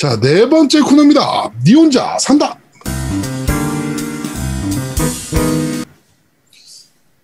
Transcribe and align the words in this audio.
자, 0.00 0.18
네 0.20 0.48
번째 0.48 0.80
코너입니다. 0.80 1.50
니 1.64 1.74
혼자 1.74 2.16
산다. 2.18 2.56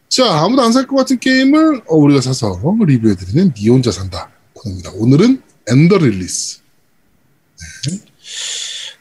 자, 0.09 0.25
아무도 0.43 0.63
안 0.63 0.73
살 0.73 0.87
것 0.87 0.97
같은 0.97 1.19
게임을 1.19 1.83
어, 1.89 1.97
우리가 1.97 2.21
사서 2.21 2.61
리뷰해드리는 2.87 3.55
니 3.55 3.69
혼자 3.69 3.91
산다 3.93 4.31
코너입니다. 4.55 4.91
오늘은 4.95 5.43
Ender 5.69 5.99
Lilies. 5.99 6.61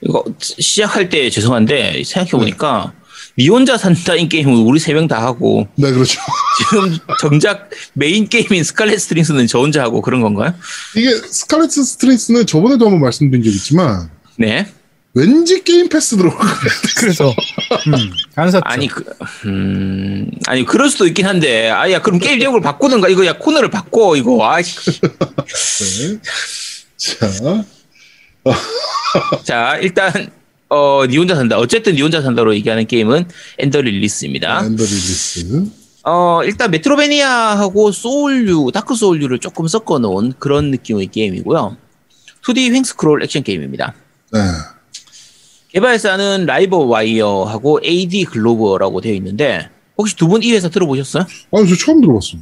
이거 0.01 0.23
시작할 0.39 1.09
때 1.09 1.29
죄송한데 1.29 2.03
생각해보니까 2.03 2.93
니 3.39 3.47
혼자 3.49 3.77
산다인 3.77 4.27
게임은 4.29 4.53
우리 4.65 4.79
세 4.79 4.93
명 4.93 5.07
다 5.07 5.21
하고 5.21 5.67
네, 5.75 5.91
그렇죠. 5.91 6.19
지금 6.57 6.97
정작 7.20 7.69
메인 7.93 8.27
게임인 8.27 8.63
스칼렛 8.63 8.99
스트링스는 8.99 9.47
저 9.47 9.59
혼자 9.59 9.83
하고 9.83 10.01
그런 10.01 10.21
건가요? 10.21 10.54
이게 10.95 11.09
스칼렛 11.15 11.71
스트레스는 11.71 12.45
저번에도 12.45 12.86
한번 12.86 13.01
말씀드린 13.01 13.43
적 13.43 13.49
있지만 13.49 14.09
네. 14.37 14.68
왠지 15.15 15.64
Game 15.64 15.89
Pass 15.89 16.18
들어오고 16.18 16.39
그래서 16.97 17.29
음, 17.87 18.11
안 18.36 18.50
샀죠. 18.50 18.64
아니 18.65 18.87
그, 18.87 19.04
음, 19.45 20.31
아니 20.47 20.65
그럴 20.65 20.89
수도 20.89 21.05
있긴 21.05 21.28
한데 21.28 21.69
아야 21.69 22.01
그럼 22.01 22.18
게임 22.19 22.39
제목을 22.39 22.61
바꾸든가 22.61 23.09
이거 23.09 23.23
야 23.25 23.37
코너를 23.37 23.70
바꿔 23.70 24.15
이거 24.15 24.50
아씨. 24.50 25.00
네. 25.00 26.20
자, 26.97 27.64
자 29.43 29.78
일단 29.78 30.31
어, 30.70 31.06
니 31.06 31.17
혼자 31.17 31.36
산다. 31.36 31.59
어쨌든 31.59 31.93
니 31.93 32.02
혼자 32.02 32.20
산다로 32.22 32.56
얘기하는 32.56 32.88
게임은 32.88 33.28
Ender 33.59 33.81
Lilies입니다. 33.81 34.66
Ender 34.66 34.83
Lilies. 34.83 35.83
어, 36.06 36.42
일단 36.44 36.70
Metroidvania하고 36.72 37.92
Soul류, 37.92 38.72
다크 38.73 38.95
소울류를 38.95 39.39
조금 39.39 39.67
섞어 39.67 40.00
놓은 40.00 40.34
그런 40.38 40.70
느낌의 40.72 41.08
게임이고요. 41.08 41.78
2D 42.45 42.73
횡스크롤 42.73 43.23
액션 43.23 43.42
게임입니다. 43.44 43.94
네. 44.34 44.39
개발사는 45.70 46.45
Live 46.45 46.80
Wire하고 46.80 47.80
Adglobe라고 47.84 49.02
되어 49.02 49.14
있는데 49.14 49.70
혹시 49.98 50.16
두 50.16 50.28
분 50.28 50.44
이 50.44 50.52
회사 50.52 50.70
들어보셨어요? 50.70 51.26
아니, 51.54 51.68
저 51.70 51.76
처음 51.76 52.02
들어봤어요. 52.02 52.42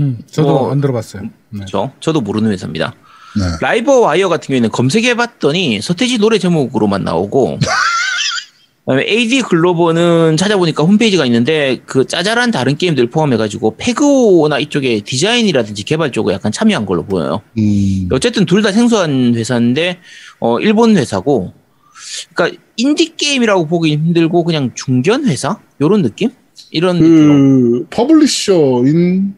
음, 0.00 0.18
저도 0.30 0.48
뭐, 0.48 0.70
안 0.72 0.80
들어봤어요. 0.80 1.22
네. 1.22 1.30
그렇죠. 1.50 1.92
저도 2.00 2.20
모르는 2.20 2.50
회사입니다. 2.52 2.94
네. 3.36 3.42
Live 3.60 4.00
Wire 4.00 4.28
같은 4.28 4.48
경우에는 4.48 4.70
검색해봤더니 4.70 5.80
서태지 5.80 6.18
노래 6.18 6.38
제목으로만 6.38 7.02
나오고 7.04 7.58
그다음에 8.84 9.04
Adglobe는 9.08 10.36
찾아보니까 10.36 10.82
홈페이지가 10.82 11.24
있는데 11.26 11.80
그 11.86 12.04
짜잘한 12.04 12.50
다른 12.50 12.76
게임들 12.76 13.10
포함해가지고 13.10 13.76
페그오나 13.76 14.58
이쪽에 14.58 15.00
디자인이라든지 15.00 15.84
개발 15.84 16.10
쪽에 16.10 16.32
약간 16.32 16.50
참여한 16.50 16.84
걸로 16.84 17.04
보여요. 17.04 17.42
음, 17.58 18.08
어쨌든 18.10 18.44
둘 18.44 18.62
다 18.62 18.72
생소한 18.72 19.34
회사인데 19.36 19.98
어 20.40 20.58
일본 20.60 20.96
회사고 20.96 21.52
그러니까 22.34 22.58
인디 22.76 23.16
게임이라고 23.16 23.66
보기 23.66 23.92
힘들고 23.92 24.42
그냥 24.44 24.70
중견 24.74 25.26
회사 25.26 25.58
이런 25.78 26.02
느낌? 26.02 26.30
이런 26.72 26.96
느낌. 26.98 27.28
그, 27.28 27.86
publisher인 27.90 29.34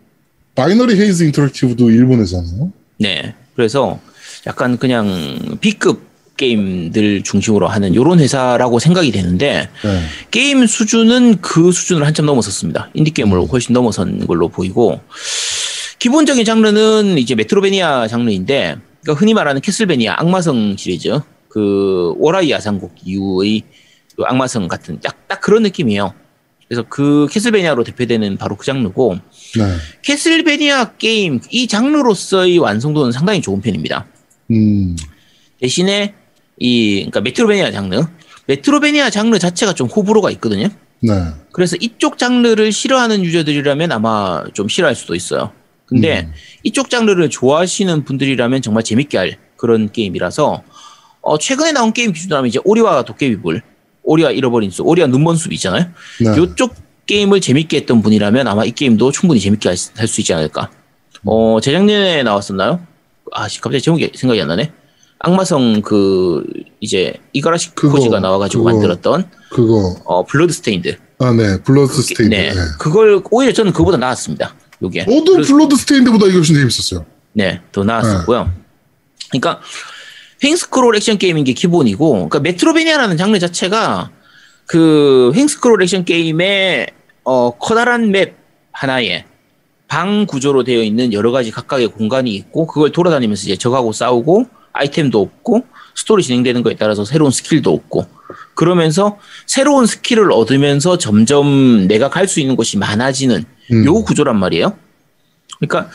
Binary 0.55 0.99
Haze 1.01 1.25
Interactive도 1.25 1.91
일본 1.91 2.21
회사네요. 2.21 2.73
네. 2.99 3.35
그래서 3.57 3.99
약간 4.47 4.79
그냥 4.79 5.59
B급 5.61 6.03
게임들 6.37 7.23
중심으로 7.23 7.69
하는 7.69 7.95
이런 7.95 8.19
회사라고 8.19 8.79
생각이 8.79 9.13
되는데 9.13 9.69
네. 9.83 10.01
게임 10.31 10.67
수준은 10.67 11.41
그 11.41 11.71
수준을 11.73 12.07
한참 12.07 12.27
넘어섰습니다. 12.27 12.91
인디 12.95 13.13
게임으로 13.13 13.47
훨씬 13.47 13.73
넘어선 13.73 14.27
걸로 14.27 14.49
보이고 14.49 15.01
기본적인 15.99 16.45
장르는 16.45 17.19
이제 17.19 17.35
Metroidvania 17.35 18.09
장르인데 18.09 18.77
그러니까 19.03 19.21
흔히 19.21 19.35
말하는 19.35 19.61
Castlevania 19.61 20.17
악마성 20.19 20.77
시리즈 20.77 21.21
그 21.49 22.15
월하의 22.19 22.51
야상곡 22.51 22.95
이후의 23.05 23.63
그 24.17 24.25
악마성 24.25 24.67
같은 24.69 24.99
딱, 25.01 25.29
딱 25.29 25.41
그런 25.41 25.63
느낌이에요. 25.63 26.13
그래서 26.67 26.85
그 26.89 27.29
Castlevania로 27.31 27.85
대표되는 27.85 28.39
바로 28.39 28.57
그 28.57 28.67
장르고 28.67 29.19
네. 29.57 29.77
Castlevania 30.03 30.93
게임 30.97 31.41
이 31.51 31.69
장르로서의 31.69 32.59
완성도는 32.59 33.13
상당히 33.13 33.41
좋은 33.41 33.61
편입니다. 33.61 34.07
음, 34.51 34.97
대신에 35.61 36.15
이 36.59 36.97
그러니까 36.97 37.21
Metroidvania 37.21 37.73
장르, 37.73 38.01
Metroidvania 38.47 39.11
장르 39.11 39.39
자체가 39.39 39.75
좀 39.75 39.89
호불호가 39.89 40.31
있거든요. 40.33 40.69
네. 41.01 41.13
그래서 41.53 41.77
이쪽 41.81 42.19
장르를 42.19 42.73
싫어하는 42.73 43.25
유저들이라면 43.25 43.93
아마 43.93 44.45
좀 44.55 44.69
싫어할 44.69 44.95
수도 44.95 45.15
있어요. 45.15 45.53
근데 45.87 46.21
음. 46.23 46.33
이쪽 46.63 46.89
장르를 46.91 47.29
좋아하시는 47.29 48.05
분들이라면 48.05 48.63
정말 48.63 48.83
재밌게 48.85 49.19
할 49.19 49.37
그런 49.57 49.91
게임이라서 49.93 50.63
어, 51.21 51.39
최근에 51.39 51.73
나온 51.73 51.93
게임 51.93 52.13
기준으로 52.13 52.37
하면 52.39 52.49
이제 52.49 52.59
오리와 52.65 53.03
도깨비불, 53.05 53.63
오리와 54.03 54.31
잃어버린 54.31 54.71
숲, 54.71 54.87
오리와 54.87 55.09
눈먼 55.09 55.37
숲 55.37 55.53
있잖아요. 55.53 55.87
네. 56.21 56.37
요쪽 56.37 56.75
게임을 57.07 57.41
재밌게 57.41 57.79
했던 57.79 58.01
분이라면 58.03 58.47
아마 58.49 58.65
이 58.65 58.71
게임도 58.71 59.13
충분히 59.13 59.41
재밌게 59.41 59.69
할 59.69 59.77
수 60.09 60.21
있지 60.21 60.33
않을까. 60.33 60.71
어, 61.25 61.59
재작년에 61.63 62.23
나왔었나요? 62.23 62.81
아, 63.33 63.49
씨, 63.49 63.61
갑자기 63.61 63.83
제목이 63.83 64.13
생각이 64.15 64.41
안 64.41 64.49
나네. 64.49 64.73
악마성 65.25 65.81
그 65.81 66.45
이제 66.81 67.15
이가라시 67.33 67.75
코지가 67.75 68.21
나와가지고 68.21 68.63
그거. 68.65 68.73
만들었던 68.75 69.31
그거, 69.51 69.97
어 70.05 70.25
Bloodstained. 70.25 70.97
아, 71.19 71.33
네. 71.33 71.63
Bloodstained. 71.63 72.35
네, 72.35 72.51
네. 72.53 72.61
그걸 72.79 73.23
오히려 73.31 73.53
저는 73.53 73.73
그보다 73.73 73.97
나았습니다. 73.97 74.55
요게. 74.83 75.07
저도 75.07 75.25
Blood- 75.37 75.47
Bloodstained보다 75.49 76.27
이게 76.27 76.35
훨씬 76.37 76.55
재밌었어요. 76.57 77.07
네, 77.33 77.61
더 77.73 77.83
나았었고요. 77.85 78.51
그러니까 79.31 79.61
횡스크롤 80.43 80.95
액션 80.97 81.17
게임인 81.17 81.45
게 81.45 81.53
기본이고, 81.55 82.11
그러니까 82.13 82.41
Metroidvania라는 82.41 83.17
장르 83.17 83.39
자체가 83.39 84.11
그 84.67 85.33
횡스크롤 85.35 85.83
액션 85.83 86.05
게임의 86.05 86.89
어 87.25 87.51
커다란 87.59 88.11
맵 88.11 88.37
하나에 88.73 89.25
방 89.89 90.27
구조로 90.27 90.65
되어 90.65 90.83
있는 90.83 91.13
여러 91.13 91.31
가지 91.33 91.51
각각의 91.51 91.89
공간이 91.89 92.35
있고, 92.35 92.67
그걸 92.67 92.93
돌아다니면서 92.93 93.45
이제 93.45 93.57
적하고 93.57 93.93
싸우고 93.93 94.47
아이템도 94.79 95.21
얻고 95.21 95.65
스토리 95.95 96.23
진행되는 96.23 96.63
거에 96.63 96.75
따라서 96.77 97.05
새로운 97.05 97.31
스킬도 97.31 97.73
얻고 97.73 98.07
그러면서 98.55 99.19
새로운 99.47 99.87
스킬을 99.87 100.31
얻으면서 100.33 100.99
점점 100.99 101.87
내가 101.89 102.11
갈 102.11 102.29
수 102.29 102.41
있는 102.41 102.57
곳이 102.57 102.77
많아지는 102.79 103.45
음. 103.73 103.85
요 103.87 103.95
구조란 104.03 104.39
말이에요. 104.39 104.77
그러니까 105.59 105.91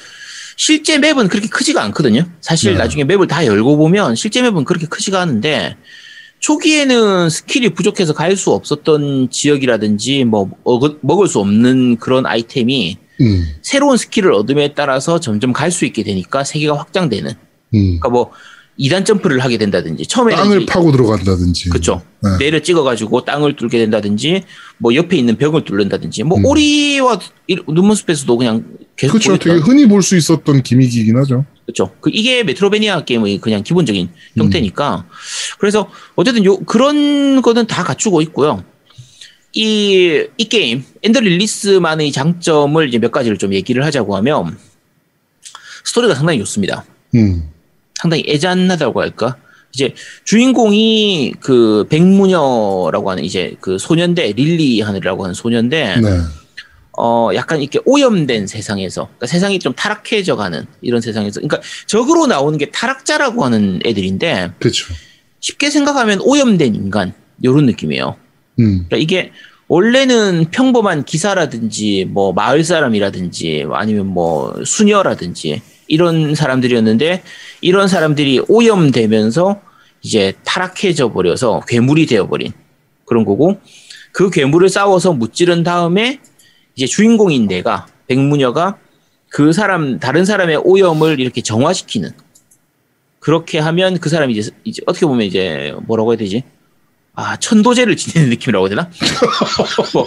실제 0.56 0.98
맵은 0.98 1.28
그렇게 1.28 1.48
크지가 1.48 1.84
않거든요. 1.84 2.24
사실 2.42 2.74
네. 2.74 2.78
나중에 2.80 3.04
맵을 3.04 3.28
다 3.28 3.46
열고 3.46 3.78
보면 3.78 4.16
실제 4.16 4.42
맵은 4.42 4.64
그렇게 4.66 4.88
크지가 4.88 5.22
않은데 5.22 5.76
초기에는 6.40 7.30
스킬이 7.30 7.70
부족해서 7.74 8.14
갈 8.14 8.38
수 8.38 8.52
없었던 8.52 9.30
지역이라든지 9.30 10.24
뭐 10.24 10.50
먹을- 10.64 11.28
수 11.28 11.40
없는 11.40 11.98
그런 11.98 12.26
아이템이 12.26 12.98
음, 13.22 13.46
새로운 13.62 13.98
스킬을 13.98 14.32
얻음에 14.32 14.74
따라서 14.74 15.20
점점 15.20 15.52
갈 15.52 15.72
수 15.72 15.84
있게 15.86 16.04
되니까 16.04 16.46
세계가 16.46 16.78
확장되는. 16.78 17.32
음. 17.32 18.00
그러니까 18.00 18.10
뭐 18.10 18.32
2단 18.80 19.06
점프를 19.06 19.40
하게 19.42 19.58
된다든지 19.58 20.06
처음에는 20.08 20.42
땅을 20.42 20.66
파고 20.66 20.92
들어간다든지. 20.94 21.70
그쵸. 21.70 22.02
네. 22.24 22.38
내려 22.40 22.62
찍어가지고 22.62 23.26
땅을 23.26 23.56
뚫게 23.58 23.78
된다든지, 23.78 24.44
뭐 24.78 24.96
옆에 24.96 25.18
있는 25.18 25.36
벽을 25.38 25.66
뚫는다든지, 25.66 26.24
뭐 26.24 26.38
음. 26.38 26.46
오리와 26.46 27.20
이- 27.48 27.58
눈먼숲에서도 27.68 28.38
그냥 28.38 28.64
계속 28.96 29.14
그렇죠. 29.20 29.38
되게 29.38 29.58
흔히 29.60 29.86
볼 29.88 30.02
수 30.02 30.16
있었던 30.16 30.64
기믹이긴 30.64 31.18
하죠. 31.18 31.46
그렇죠. 31.66 31.92
그 32.00 32.10
이게 32.14 32.44
메트로베니아 32.44 33.04
게임의 33.04 33.40
그냥 33.40 33.64
기본적인 33.64 34.08
음. 34.08 34.42
형태니까. 34.42 35.06
그래서 35.60 35.90
어쨌든 36.16 36.46
요 36.46 36.58
그런 36.60 37.42
거는 37.42 37.68
다 37.68 37.84
갖추고 37.84 38.22
있고요. 38.24 38.64
이, 39.54 40.24
이 40.38 40.46
게임, 40.46 40.84
엔더 41.04 41.20
릴리스만의 41.22 42.12
장점을 42.12 42.88
이제 42.88 42.98
몇 43.00 43.12
가지를 43.12 43.38
좀 43.38 43.54
얘기를 43.54 43.84
하자고 43.84 44.16
하면, 44.18 44.58
스토리가 45.84 46.14
상당히 46.16 46.40
좋습니다. 46.40 46.86
음, 47.16 47.50
상당히 48.00 48.24
애잔하다고 48.28 49.02
할까? 49.02 49.36
이제 49.74 49.94
주인공이 50.24 51.34
그 51.40 51.86
백무녀라고 51.90 53.12
하는 53.12 53.24
이제 53.24 53.56
그 53.60 53.78
소년대, 53.78 54.32
릴리 54.32 54.82
하늘이라고 54.82 55.24
하는 55.24 55.34
소년대, 55.34 55.98
네. 56.02 56.10
어, 56.98 57.30
약간 57.36 57.62
이렇게 57.62 57.80
오염된 57.86 58.48
세상에서, 58.48 59.04
그러니까 59.04 59.28
세상이 59.28 59.60
좀 59.60 59.74
타락해져 59.74 60.36
가는 60.38 60.66
이런 60.82 61.02
세상에서, 61.02 61.42
그러니까 61.42 61.62
적으로 61.86 62.26
나오는 62.26 62.58
게 62.58 62.72
타락자라고 62.72 63.44
하는 63.44 63.80
애들인데, 63.86 64.54
그렇죠. 64.60 64.94
쉽게 65.40 65.70
생각하면 65.70 66.20
오염된 66.22 66.76
인간, 66.76 67.14
요런 67.44 67.66
느낌이에요. 67.68 68.16
음, 68.60 68.86
그러니까 68.88 68.98
이게 68.98 69.32
원래는 69.68 70.48
평범한 70.52 71.04
기사라든지, 71.06 72.06
뭐 72.10 72.34
마을 72.34 72.64
사람이라든지, 72.64 73.66
아니면 73.72 74.08
뭐 74.08 74.56
수녀라든지, 74.66 75.62
이런 75.90 76.36
사람들이었는데, 76.36 77.24
이런 77.60 77.90
사람들이 77.90 78.44
오염되면서 78.48 79.60
이제 80.02 80.34
타락해져 80.46 81.12
버려서 81.12 81.62
괴물이 81.68 82.06
되어버린 82.06 82.54
그런 83.06 83.26
거고, 83.26 83.60
그 84.14 84.30
괴물을 84.30 84.70
싸워서 84.70 85.14
무찌른 85.14 85.64
다음에 85.64 86.20
이제 86.76 86.86
주인공인 86.86 87.48
내가 87.48 87.88
백무녀가 88.08 88.78
그 89.28 89.52
사람 89.54 90.00
다른 90.00 90.26
사람의 90.26 90.62
오염을 90.64 91.20
이렇게 91.20 91.42
정화시키는 91.42 92.12
그렇게 93.20 93.60
하면 93.60 94.00
그 94.00 94.10
사람이 94.10 94.34
이제, 94.34 94.52
이제 94.64 94.82
어떻게 94.86 95.06
보면 95.06 95.26
이제 95.26 95.76
뭐라고 95.86 96.12
해야 96.12 96.18
되지? 96.18 96.44
아 97.16 97.36
천도제를 97.38 97.98
지내는 97.98 98.30
느낌이라고 98.30 98.68
해야 98.68 98.70
되나? 98.70 98.90
뭐 99.94 100.06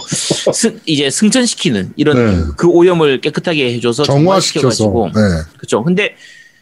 승, 0.53 0.79
이제 0.85 1.09
승천시키는 1.09 1.93
이런 1.95 2.15
네. 2.15 2.43
그 2.57 2.67
오염을 2.67 3.21
깨끗하게 3.21 3.73
해줘서 3.75 4.03
정화시켜서. 4.03 5.11
네. 5.13 5.21
그렇죠. 5.57 5.83
근데 5.83 6.15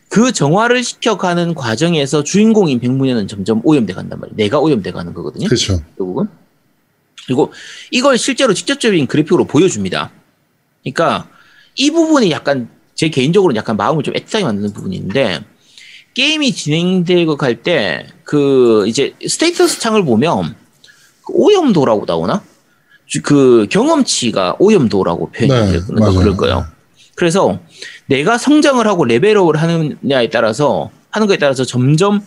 그 0.10 0.34
정화를 0.34 0.84
시켜가는 0.84 1.54
과정에서 1.56 2.24
주인공인 2.24 2.82
백문현은 2.82 3.30
점점 3.30 3.62
오염돼 3.64 3.94
간단 3.94 4.20
말이에요. 4.20 4.36
내가 4.36 4.60
오염돼 4.60 4.92
가는 4.92 5.14
거거든요. 5.14 5.48
그렇죠. 5.48 5.82
결국은. 5.98 6.28
그리고 7.26 7.54
이걸 7.92 8.18
실제로 8.18 8.54
직접적인 8.54 9.08
그래픽으로 9.08 9.46
보여줍니다. 9.46 10.12
그러니까 10.84 11.30
이 11.76 11.92
부분이 11.92 12.30
약간 12.32 12.68
제 12.94 13.08
개인적으로는 13.08 13.56
약간 13.58 13.78
마음을 13.78 14.04
좀 14.04 14.14
애틋하게 14.16 14.44
만드는 14.44 14.74
부분이 14.74 14.98
있는데 14.98 15.40
게임이 16.14 16.54
진행되고 16.54 17.38
갈 17.38 17.62
때 17.64 18.06
그 18.24 18.86
이제 18.88 19.14
스테이터스 19.28 19.80
창을 19.82 20.06
보면 20.06 20.56
그 21.26 21.34
오염도라고 21.34 22.06
나오나? 22.06 22.42
주- 23.06 23.22
그 23.22 23.68
경험치가 23.70 24.56
오염도라고 24.58 25.32
표현이 25.32 25.72
네, 25.72 25.80
맞아요. 25.90 26.14
그럴 26.16 26.38
거예요. 26.38 26.66
그래서 27.16 27.60
내가 28.06 28.38
성장을 28.38 28.86
하고 28.88 29.04
레벨업을 29.04 29.58
하느냐에 29.62 30.30
따라서 30.30 30.92
하는 31.10 31.28
거에 31.28 31.38
따라서 31.38 31.66
점점 31.66 32.22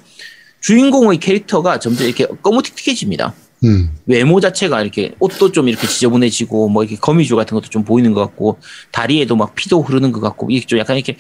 주인공의 0.60 1.20
캐릭터가 1.20 1.78
점점 1.78 2.06
이렇게 2.06 2.26
거무틱틱해집니다. 2.42 3.32
음. 3.62 3.96
외모 4.06 4.40
자체가 4.40 4.82
이렇게 4.82 5.14
옷도 5.20 5.52
좀 5.52 5.68
이렇게 5.68 5.86
지저분해지고 5.86 6.68
뭐 6.68 6.82
이렇게 6.82 6.96
거미줄 6.96 7.36
같은 7.36 7.54
것도 7.54 7.68
좀 7.68 7.84
보이는 7.84 8.12
것 8.12 8.20
같고 8.20 8.58
다리에도 8.90 9.36
막 9.36 9.54
피도 9.54 9.82
흐르는 9.82 10.12
것 10.12 10.20
같고 10.20 10.48
이게 10.50 10.66
좀 10.66 10.78
약간 10.78 10.96
이렇게 10.96 11.16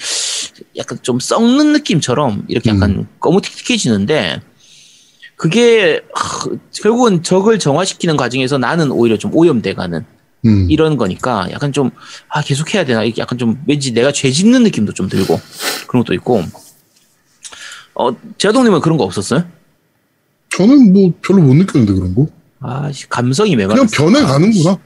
약간 0.76 0.98
좀 1.02 1.20
썩는 1.20 1.72
느낌처럼 1.72 2.44
이렇게 2.48 2.70
약간 2.70 3.06
거무틱틱해지는데 3.20 4.40
그게 5.36 6.00
하, 6.14 6.46
결국은 6.72 7.22
적을 7.22 7.58
정화시키는 7.58 8.16
과정에서 8.16 8.58
나는 8.58 8.90
오히려 8.90 9.16
좀 9.16 9.34
오염돼가는 9.34 10.04
음. 10.46 10.66
이런 10.68 10.96
거니까 10.96 11.48
약간 11.50 11.72
좀 11.72 11.90
아 12.28 12.42
계속 12.42 12.74
해야 12.74 12.84
되나 12.84 13.04
이렇게 13.04 13.22
약간 13.22 13.38
좀 13.38 13.62
왠지 13.66 13.92
내가 13.92 14.12
죄 14.12 14.30
짓는 14.30 14.64
느낌도 14.64 14.92
좀 14.92 15.08
들고 15.08 15.40
그런 15.86 16.04
것도 16.04 16.14
있고 16.14 16.42
어 17.94 18.10
제아동님은 18.38 18.80
그런 18.80 18.98
거 18.98 19.04
없었어요? 19.04 19.44
저는 20.56 20.92
뭐 20.92 21.12
별로 21.22 21.42
못 21.42 21.54
느꼈는데 21.54 21.92
그런 21.94 22.14
거. 22.14 22.28
아 22.60 22.90
씨, 22.92 23.08
감성이 23.08 23.56
그냥 23.56 23.68
메말랐어. 23.70 23.96
변해가는구나. 23.96 24.78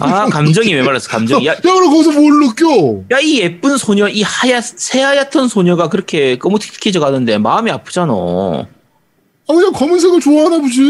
아 0.00 0.26
감정이 0.26 0.74
메말랐어 0.74 1.08
감정이 1.08 1.46
야, 1.46 1.52
야, 1.52 1.56
그럼 1.60 1.90
거기서 1.90 2.10
뭘 2.12 2.32
느껴? 2.40 3.04
야, 3.12 3.20
이 3.20 3.40
예쁜 3.40 3.76
소녀, 3.76 4.08
이 4.08 4.22
하얗, 4.22 4.64
새하얗던 4.64 5.48
소녀가 5.48 5.88
그렇게 5.88 6.38
거무틱틱해져 6.38 6.98
가는데 6.98 7.38
마음이 7.38 7.70
아프잖아. 7.70 8.12
아, 8.12 8.66
그냥 9.46 9.72
검은색을 9.72 10.20
좋아하나 10.20 10.58
보지. 10.58 10.80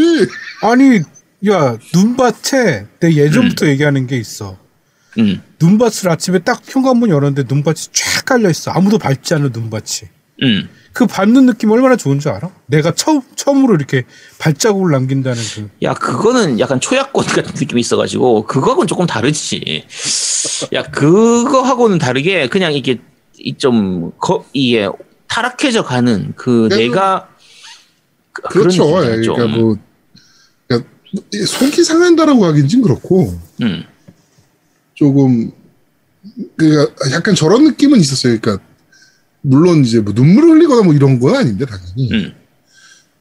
아니, 0.63 0.99
야, 1.49 1.77
눈밭에 1.93 2.87
내 2.99 3.13
예전부터 3.15 3.67
얘기하는 3.67 4.07
게 4.07 4.17
있어. 4.17 4.57
응, 5.19 5.41
눈밭을 5.59 6.09
아침에 6.09 6.39
딱 6.39 6.61
현관문 6.65 7.09
열었는데 7.09 7.43
눈밭이 7.53 7.77
쫙 7.91 8.25
깔려 8.25 8.49
있어. 8.49 8.71
아무도 8.71 8.97
밟지 8.97 9.33
않은 9.35 9.51
눈밭이. 9.51 10.09
응. 10.43 10.69
그 10.93 11.07
밟는 11.07 11.45
느낌 11.45 11.71
얼마나 11.71 11.95
좋은 11.95 12.19
줄 12.19 12.31
알아? 12.31 12.49
내가 12.65 12.93
처음 12.93 13.21
처음으로 13.35 13.75
이렇게 13.75 14.03
발자국을 14.39 14.91
남긴다는 14.91 15.41
그. 15.55 15.69
야, 15.83 15.93
그거는 15.93 16.59
약간 16.59 16.79
초약권 16.81 17.25
같은 17.27 17.53
느낌이 17.55 17.79
있어가지고, 17.79 18.45
그거하고는 18.45 18.87
조금 18.87 19.05
다르지. 19.05 19.85
야, 20.73 20.83
그거하고는 20.83 21.97
다르게, 21.97 22.47
그냥 22.49 22.73
이게, 22.73 22.99
이 23.37 23.57
좀, 23.57 24.11
거, 24.17 24.43
이게, 24.51 24.89
타락해져 25.27 25.83
가는, 25.83 26.33
그, 26.35 26.67
내가, 26.69 27.29
그- 28.33 28.41
그렇죠. 28.49 28.83
예, 29.05 29.21
좀. 29.21 29.35
그러니까 29.35 29.57
뭐, 29.59 29.75
그러니까 30.67 30.89
이 31.33 31.37
속이 31.37 31.83
상한다라고 31.85 32.45
하긴 32.45 32.67
좀 32.67 32.81
그렇고, 32.81 33.33
응, 33.61 33.83
조금, 34.93 35.51
그러니까 36.57 36.93
약간 37.13 37.33
저런 37.33 37.63
느낌은 37.63 37.97
있었어요. 37.99 38.37
그러니까, 38.41 38.63
물론 39.41 39.83
이제 39.83 39.99
뭐 39.99 40.13
눈물을 40.13 40.49
흘리거나 40.49 40.83
뭐 40.83 40.93
이런 40.93 41.19
건 41.19 41.35
아닌데, 41.35 41.65
당연히. 41.65 42.09
응. 42.11 42.33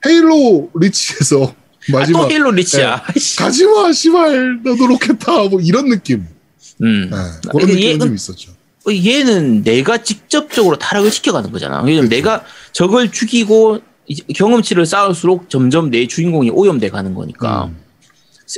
헤일로 0.07 0.71
리치에서 0.75 1.45
아, 1.47 1.55
마지막, 1.93 2.29
또 2.29 2.31
힐로 2.31 2.51
리치야. 2.51 3.03
가지마, 3.39 3.93
씨발, 3.93 4.61
너도 4.63 4.87
로켓타, 4.87 5.49
뭐 5.49 5.61
이런 5.61 5.89
느낌. 5.89 6.27
응. 6.83 7.11
예, 7.13 7.49
그런 7.51 7.69
이게 7.71 7.75
느낌은 7.75 7.95
얘- 7.95 7.99
좀 7.99 8.15
있었죠. 8.15 8.53
어, 8.87 8.91
얘는 8.93 9.63
내가 9.63 10.03
직접적으로 10.03 10.79
타락을 10.79 11.11
시켜가는 11.11 11.51
거잖아. 11.53 11.83
왜냐면 11.83 12.09
그렇죠. 12.09 12.17
내가 12.17 12.45
적을 12.73 13.13
죽이고 13.13 13.81
경험치를 14.35 14.87
쌓을수록 14.87 15.51
점점 15.51 15.91
내 15.91 16.07
주인공이 16.07 16.51
오염돼 16.51 16.89
가는 16.89 17.15
거니까. 17.15 17.67
음. 17.67 17.77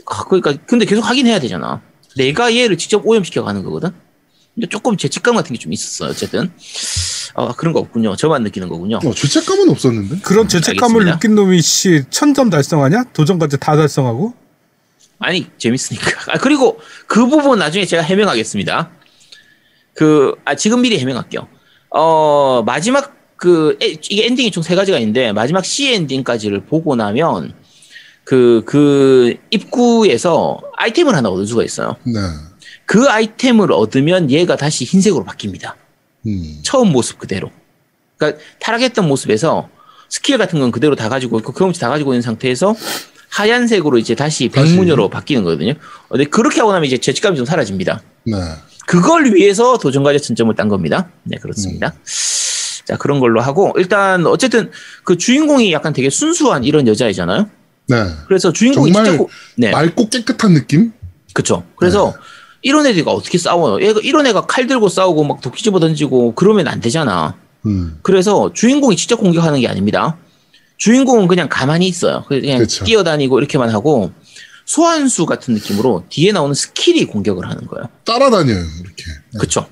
아, 0.07 0.25
그러니까 0.25 0.55
근데 0.67 0.85
계속 0.85 1.03
하긴 1.03 1.27
해야 1.27 1.41
되잖아. 1.41 1.83
내가 2.17 2.55
얘를 2.55 2.79
직접 2.79 3.03
오염시켜 3.05 3.43
가는 3.43 3.63
거거든. 3.65 3.91
근데 4.55 4.69
조금 4.69 4.97
죄책감 4.97 5.35
같은 5.35 5.55
게 5.55 5.59
좀 5.59 5.73
있었어요. 5.73 6.11
어쨌든 6.11 6.53
아 7.35 7.53
그런 7.57 7.73
거 7.73 7.81
없군요. 7.81 8.17
저만 8.17 8.43
느끼는 8.43 8.69
거군요. 8.69 8.99
어, 9.05 9.15
죄책감은 9.15 9.71
없었는데? 9.71 10.19
그런 10.23 10.47
죄책감을 10.49 10.97
알겠습니다. 11.09 11.13
느낀 11.19 11.35
놈이 11.35 11.63
씨 11.63 12.03
천점 12.11 12.51
달성하냐? 12.51 13.05
도전까지 13.15 13.59
다 13.59 13.77
달성하고? 13.77 14.35
아니 15.19 15.47
재밌으니까. 15.57 16.33
아 16.33 16.39
그리고 16.39 16.79
그 17.07 17.27
부분 17.27 17.59
나중에 17.61 17.87
제가 17.87 18.03
해명하겠습니다. 18.03 18.91
그 19.95 20.35
아 20.45 20.55
지금 20.57 20.83
미리 20.83 20.99
해명할게요. 20.99 21.47
어 21.91 22.63
마지막 22.65 23.17
그 23.37 23.77
에- 23.83 23.97
이게 24.11 24.27
엔딩이 24.27 24.51
총 24.51 24.63
세 24.63 24.75
가지가 24.75 24.99
있는데 24.99 25.33
마지막 25.33 25.65
C 25.65 25.93
엔딩까지를 25.95 26.67
보고 26.67 26.95
나면 26.97 27.55
그그 28.25 29.35
입구에서 29.51 30.61
아이템을 30.77 31.15
하나 31.15 31.29
얻을 31.29 31.47
수가 31.47 31.65
있어요. 31.65 31.97
네. 32.05 32.21
그 32.87 33.09
아이템을 33.09 33.73
얻으면 33.73 34.31
얘가 34.31 34.57
다시 34.57 34.85
흰색으로 34.85 35.25
바뀝니다. 35.25 35.75
음. 36.27 36.59
처음 36.63 36.93
모습 36.93 37.19
그대로. 37.19 37.51
그러니까 38.17 38.43
타락했던 38.61 39.07
모습에서 39.09 39.69
스킬 40.09 40.39
같은 40.39 40.61
건 40.61 40.71
그대로 40.71 40.95
다 40.95 41.09
가지고 41.09 41.39
있고 41.39 41.53
경험치 41.53 41.81
다 41.81 41.89
가지고 41.89 42.13
있는 42.13 42.23
상태에서 42.23 42.75
하얀색으로 43.31 43.99
이제 43.99 44.15
다시. 44.15 44.49
백무녀로 44.49 45.09
바뀌는 45.09 45.43
거거든요. 45.43 45.73
어, 45.73 46.09
근데 46.11 46.25
그렇게 46.25 46.61
하고 46.61 46.73
나면 46.73 46.87
이제 46.87 46.99
죄책감이 46.99 47.37
좀 47.37 47.47
사라집니다. 47.47 48.03
네. 48.25 48.37
그걸 48.87 49.33
위해서 49.35 49.79
도전과제 49.79 50.19
천점을 50.19 50.55
딴 50.55 50.69
겁니다. 50.69 51.09
네, 51.23 51.39
그렇습니다. 51.39 51.95
자, 52.85 52.97
그런 52.99 53.21
걸로 53.21 53.41
하고, 53.41 53.73
일단, 53.79 54.27
어쨌든, 54.27 54.71
그 55.05 55.17
주인공이 55.17 55.73
약간 55.73 55.93
되게 55.93 56.11
순수한 56.11 56.65
이런 56.65 56.87
여자이잖아요? 56.89 57.49
네. 57.89 57.97
그래서 58.27 58.53
주인공이 58.53 58.93
정말 58.93 59.05
진짜, 59.05 59.19
고- 59.19 59.31
네, 59.57 59.71
맑고 59.71 60.09
깨끗한 60.09 60.53
느낌? 60.55 60.93
그쵸. 61.33 61.65
그래서, 61.77 62.13
이런 62.63 62.87
애들이 62.87 63.05
어떻게 63.07 63.39
싸워요? 63.39 63.85
얘가, 63.85 64.01
이런 64.03 64.27
애가 64.27 64.47
칼 64.47 64.67
들고 64.67 64.89
싸우고 64.89 65.25
막 65.25 65.41
도끼 65.41 65.63
집어 65.63 65.81
던지고 65.81 66.35
그러면 66.35 66.69
안 66.69 66.81
되잖아. 66.81 67.37
음. 67.67 67.99
그래서 68.03 68.53
주인공이 68.53 68.97
직접 68.97 69.17
공격하는 69.17 69.61
게 69.61 69.69
아닙니다. 69.69 70.17
주인공은 70.79 71.29
그냥 71.29 71.49
가만히 71.49 71.87
있어요. 71.87 72.25
그냥 72.27 72.59
그쵸. 72.59 72.85
뛰어다니고 72.85 73.39
이렇게만 73.39 73.71
하고, 73.71 74.13
소환수 74.65 75.27
같은 75.27 75.55
느낌으로 75.55 76.05
뒤에 76.09 76.33
나오는 76.33 76.55
스킬이 76.55 77.05
공격을 77.07 77.49
하는 77.49 77.67
거예요. 77.67 77.89
따라다녀요, 78.05 78.65
이렇게. 78.81 79.05
그쵸. 79.39 79.67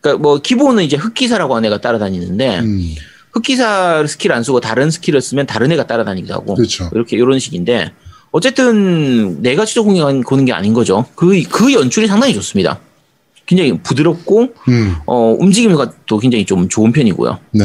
그러니까 0.00 0.22
뭐 0.22 0.38
기본은 0.38 0.84
이제 0.84 0.96
흑기사라고 0.96 1.56
하는 1.56 1.66
애가 1.66 1.80
따라다니는데 1.80 2.60
음. 2.60 2.94
흑기사 3.32 4.06
스킬 4.06 4.32
안 4.32 4.42
쓰고 4.42 4.60
다른 4.60 4.90
스킬을 4.90 5.20
쓰면 5.20 5.46
다른 5.46 5.72
애가 5.72 5.86
따라다니기도 5.86 6.32
하고 6.32 6.54
그렇죠. 6.54 6.88
이렇게 6.94 7.16
이런 7.16 7.38
식인데 7.38 7.92
어쨌든 8.32 9.40
내가 9.42 9.64
직접 9.64 9.82
공격하는 9.84 10.22
거는 10.22 10.44
게 10.44 10.52
아닌 10.52 10.74
거죠. 10.74 11.06
그 11.14 11.42
그 11.48 11.72
연출이 11.72 12.06
상당히 12.06 12.34
좋습니다. 12.34 12.80
굉장히 13.46 13.78
부드럽고 13.78 14.48
음. 14.68 14.96
어 15.06 15.36
움직임도 15.38 16.18
굉장히 16.18 16.44
좀 16.44 16.68
좋은 16.68 16.92
편이고요. 16.92 17.38
네. 17.52 17.64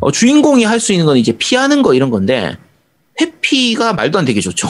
어, 0.00 0.12
주인공이 0.12 0.64
할 0.64 0.78
수 0.78 0.92
있는 0.92 1.06
건 1.06 1.16
이제 1.16 1.32
피하는 1.32 1.82
거 1.82 1.94
이런 1.94 2.10
건데 2.10 2.56
회피가 3.20 3.94
말도 3.94 4.18
안 4.18 4.24
되게 4.26 4.40
좋죠. 4.40 4.68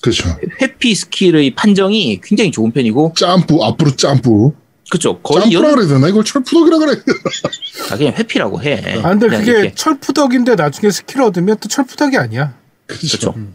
그렇죠. 0.00 0.28
회피 0.62 0.94
스킬의 0.94 1.54
판정이 1.56 2.20
굉장히 2.22 2.52
좋은 2.52 2.70
편이고 2.70 3.14
점프, 3.16 3.56
앞으로 3.60 3.90
점프. 3.96 4.50
그쵸 4.88 5.18
거의 5.18 5.50
점프라 5.50 5.68
연 5.70 5.74
그래야 5.74 5.88
되나? 5.88 6.08
이걸 6.08 6.22
철푸덕이라 6.24 6.78
그래. 6.78 7.00
아, 7.90 7.96
그냥 7.96 8.14
회피라고 8.16 8.62
해. 8.62 9.00
아, 9.02 9.10
근데 9.10 9.28
그게 9.28 9.50
이렇게. 9.50 9.74
철푸덕인데 9.74 10.54
나중에 10.54 10.92
스킬 10.92 11.22
얻으면 11.22 11.56
또 11.60 11.68
철푸덕이 11.68 12.16
아니야. 12.16 12.54
그렇죠. 12.86 13.32
그 13.32 13.52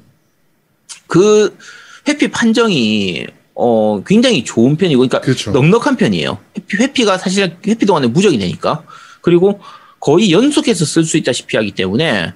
회피 2.08 2.30
판정이 2.30 3.28
어 3.56 4.02
굉장히 4.06 4.44
좋은 4.44 4.76
편이고, 4.78 5.00
그러니까 5.00 5.22
그렇죠. 5.22 5.52
넉넉한 5.52 5.98
편이에요. 5.98 6.38
회피, 6.58 6.78
회피가 6.78 7.18
사실 7.18 7.58
회피 7.68 7.86
동안에 7.86 8.08
무적이 8.08 8.38
되니까 8.40 8.84
그리고 9.22 9.60
거의 10.00 10.32
연속해서 10.32 10.86
쓸 10.86 11.04
수 11.04 11.18
있다시피 11.18 11.58
하기 11.58 11.72
때문에 11.72 12.34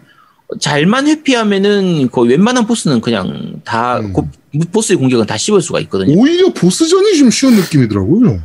잘만 0.59 1.07
회피하면은 1.07 2.11
거의 2.11 2.31
웬만한 2.31 2.67
보스는 2.67 3.01
그냥 3.01 3.61
다 3.63 3.97
음. 3.99 4.13
고- 4.13 4.27
보스의 4.71 4.97
공격은 4.99 5.25
다 5.25 5.35
씹을 5.37 5.61
수가 5.61 5.79
있거든요. 5.81 6.13
오히려 6.19 6.53
보스전이 6.53 7.17
좀 7.17 7.31
쉬운 7.31 7.55
느낌이더라고요. 7.55 8.41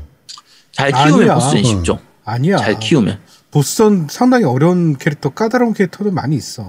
잘 0.73 0.91
키우면 0.91 1.21
아니야. 1.31 1.35
보스는 1.35 1.65
쉽죠. 1.65 2.01
아니야. 2.25 2.57
잘 2.57 2.79
키우면. 2.79 3.19
보스전 3.51 4.07
상당히 4.09 4.45
어려운 4.45 4.97
캐릭터, 4.97 5.29
까다로운 5.31 5.75
캐릭터도 5.75 6.11
많이 6.13 6.37
있어. 6.37 6.67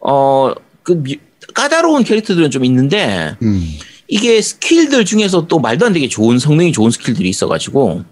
어, 0.00 0.52
그 0.82 0.92
미- 0.92 1.20
까다로운 1.52 2.04
캐릭터들은 2.04 2.50
좀 2.50 2.64
있는데 2.64 3.36
음. 3.42 3.78
이게 4.08 4.40
스킬들 4.40 5.04
중에서 5.04 5.46
또 5.46 5.58
말도 5.58 5.86
안 5.86 5.92
되게 5.92 6.08
좋은 6.08 6.38
성능이 6.38 6.72
좋은 6.72 6.90
스킬들이 6.90 7.28
있어가지고 7.28 8.04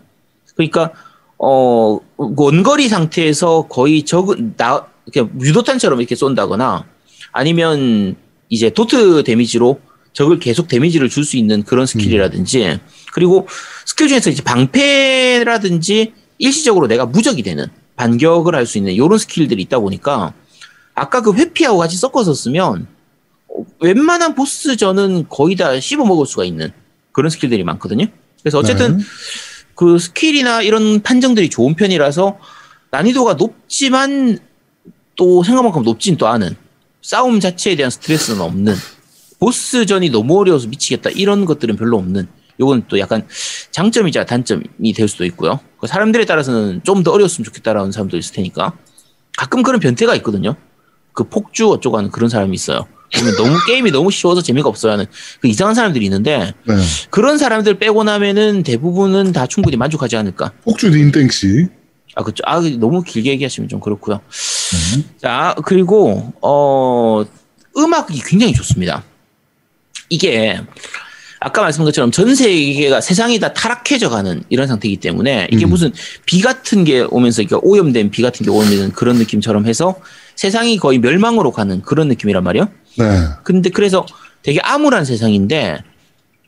그러니까 0.56 0.90
어 1.38 1.98
원거리 2.16 2.88
상태에서 2.88 3.66
거의 3.68 4.02
적은 4.04 4.54
나 4.56 4.86
유도탄처럼 5.16 6.00
이렇게 6.00 6.14
쏜다거나 6.14 6.84
아니면 7.32 8.16
이제 8.48 8.70
도트 8.70 9.24
데미지로 9.24 9.80
적을 10.12 10.38
계속 10.38 10.68
데미지를 10.68 11.08
줄 11.08 11.24
수 11.24 11.36
있는 11.36 11.62
그런 11.62 11.86
스킬이라든지 11.86 12.78
그리고 13.12 13.48
스킬 13.86 14.08
중에서 14.08 14.30
이제 14.30 14.42
방패라든지 14.42 16.12
일시적으로 16.38 16.86
내가 16.86 17.06
무적이 17.06 17.42
되는 17.42 17.66
반격을 17.96 18.54
할 18.54 18.66
수 18.66 18.78
있는 18.78 18.92
이런 18.92 19.18
스킬들이 19.18 19.62
있다 19.62 19.78
보니까 19.78 20.32
아까 20.94 21.22
그 21.22 21.32
회피하고 21.34 21.78
같이 21.78 21.96
섞어서 21.96 22.34
쓰면 22.34 22.86
어, 22.86 22.91
웬만한 23.80 24.34
보스전은 24.34 25.28
거의 25.28 25.56
다 25.56 25.78
씹어 25.78 26.04
먹을 26.04 26.26
수가 26.26 26.44
있는 26.44 26.72
그런 27.12 27.30
스킬들이 27.30 27.64
많거든요. 27.64 28.06
그래서 28.40 28.58
어쨌든 28.58 28.96
네. 28.96 29.04
그 29.74 29.98
스킬이나 29.98 30.62
이런 30.62 31.02
판정들이 31.02 31.50
좋은 31.50 31.74
편이라서 31.74 32.38
난이도가 32.90 33.34
높지만 33.34 34.38
또 35.16 35.42
생각만큼 35.42 35.82
높진 35.82 36.16
또 36.16 36.26
않은 36.28 36.56
싸움 37.02 37.40
자체에 37.40 37.76
대한 37.76 37.90
스트레스는 37.90 38.40
없는 38.40 38.74
보스전이 39.40 40.10
너무 40.10 40.38
어려워서 40.38 40.68
미치겠다 40.68 41.10
이런 41.10 41.44
것들은 41.44 41.76
별로 41.76 41.98
없는 41.98 42.28
요건 42.60 42.84
또 42.86 42.98
약간 42.98 43.26
장점이자 43.70 44.24
단점이 44.24 44.92
될 44.94 45.08
수도 45.08 45.24
있고요. 45.24 45.58
그 45.80 45.86
사람들에 45.86 46.24
따라서는 46.26 46.82
좀 46.84 47.02
더 47.02 47.10
어려웠으면 47.10 47.44
좋겠다라는 47.44 47.90
사람도 47.92 48.16
있을 48.16 48.34
테니까 48.34 48.76
가끔 49.36 49.62
그런 49.62 49.80
변태가 49.80 50.14
있거든요. 50.16 50.54
그 51.12 51.24
폭주 51.24 51.70
어쩌고 51.70 51.96
하는 51.98 52.10
그런 52.10 52.28
사람이 52.28 52.54
있어요. 52.54 52.86
그러면 53.12 53.36
너무 53.36 53.58
게임이 53.66 53.90
너무 53.90 54.10
쉬워서 54.10 54.42
재미가 54.42 54.68
없어요 54.68 54.92
하는 54.92 55.06
그 55.40 55.48
이상한 55.48 55.74
사람들이 55.74 56.04
있는데 56.06 56.54
네. 56.64 56.74
그런 57.10 57.38
사람들 57.38 57.78
빼고 57.78 58.04
나면은 58.04 58.62
대부분은 58.62 59.32
다 59.32 59.46
충분히 59.46 59.76
만족하지 59.76 60.16
않을까. 60.16 60.52
폭주 60.64 60.90
닌땡씨. 60.90 61.68
아, 62.14 62.22
그쵸. 62.22 62.42
아, 62.46 62.60
너무 62.78 63.02
길게 63.02 63.30
얘기하시면 63.30 63.68
좀 63.68 63.80
그렇고요. 63.80 64.20
네. 64.96 65.04
자, 65.20 65.54
그리고, 65.64 66.32
어, 66.42 67.24
음악이 67.76 68.20
굉장히 68.26 68.52
좋습니다. 68.52 69.02
이게, 70.10 70.60
아까 71.40 71.62
말씀한 71.62 71.86
것처럼 71.86 72.10
전 72.10 72.34
세계가 72.34 73.00
세상이 73.00 73.40
다 73.40 73.52
타락해져 73.52 74.10
가는 74.10 74.44
이런 74.48 74.68
상태이기 74.68 74.98
때문에 74.98 75.48
이게 75.50 75.64
음. 75.64 75.70
무슨 75.70 75.92
비 76.24 76.40
같은 76.40 76.84
게 76.84 77.00
오면서 77.00 77.42
그러니까 77.42 77.58
오염된 77.66 78.10
비 78.10 78.22
같은 78.22 78.44
게 78.44 78.50
오는 78.50 78.92
그런 78.92 79.16
느낌처럼 79.16 79.66
해서 79.66 79.96
세상이 80.36 80.76
거의 80.76 80.98
멸망으로 80.98 81.50
가는 81.50 81.82
그런 81.82 82.06
느낌이란 82.08 82.44
말이에요. 82.44 82.68
네. 82.98 83.04
근데 83.44 83.70
그래서 83.70 84.06
되게 84.42 84.60
암울한 84.60 85.04
세상인데 85.04 85.82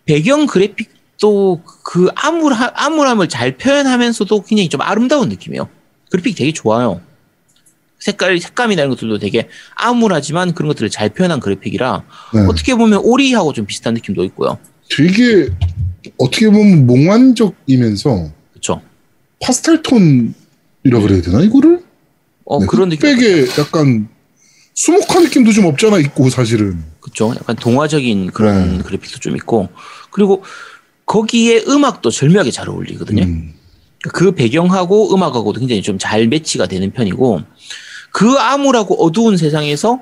배경 0.04 0.46
그래픽도 0.46 1.62
그 1.82 2.08
암울하, 2.14 2.72
암울함을 2.74 3.28
잘 3.28 3.56
표현하면서도 3.56 4.42
굉장히 4.42 4.68
좀 4.68 4.80
아름다운 4.80 5.28
느낌이에요. 5.28 5.68
그래픽 6.10 6.36
되게 6.36 6.52
좋아요. 6.52 7.00
색깔, 7.98 8.38
색감이나 8.38 8.82
이런 8.82 8.90
것들도 8.90 9.18
되게 9.18 9.48
암울하지만 9.76 10.52
그런 10.54 10.68
것들을 10.68 10.90
잘 10.90 11.08
표현한 11.08 11.40
그래픽이라 11.40 12.04
네. 12.34 12.40
어떻게 12.46 12.74
보면 12.74 13.00
오리하고 13.02 13.52
좀 13.54 13.64
비슷한 13.64 13.94
느낌도 13.94 14.24
있고요. 14.24 14.58
되게 14.94 15.48
어떻게 16.18 16.50
보면 16.50 16.86
몽환적이면서 16.86 18.30
그렇죠. 18.52 18.82
파스텔 19.40 19.82
톤이라 19.82 21.00
그래야 21.00 21.22
되나 21.22 21.40
이거를? 21.40 21.82
어 22.44 22.60
네, 22.60 22.66
그런 22.66 22.90
느낌. 22.90 23.08
흑백에 23.08 23.46
약간 23.58 24.08
수목한 24.74 25.24
느낌도 25.24 25.52
좀 25.52 25.66
없잖아 25.66 25.98
있고 25.98 26.28
사실은. 26.30 26.82
그렇죠. 27.00 27.32
약간 27.36 27.56
동화적인 27.56 28.30
그런 28.32 28.78
네. 28.78 28.82
그래픽도 28.84 29.18
좀 29.20 29.36
있고 29.36 29.68
그리고 30.10 30.42
거기에 31.06 31.64
음악도 31.68 32.10
절묘하게 32.10 32.50
잘 32.50 32.68
어울리거든요. 32.68 33.22
음. 33.22 33.54
그 34.12 34.32
배경하고 34.32 35.14
음악하고도 35.14 35.60
굉장히 35.60 35.82
좀 35.82 35.98
잘 35.98 36.26
매치가 36.28 36.66
되는 36.66 36.90
편이고 36.90 37.42
그 38.10 38.32
암울하고 38.34 39.02
어두운 39.04 39.36
세상에서 39.36 40.00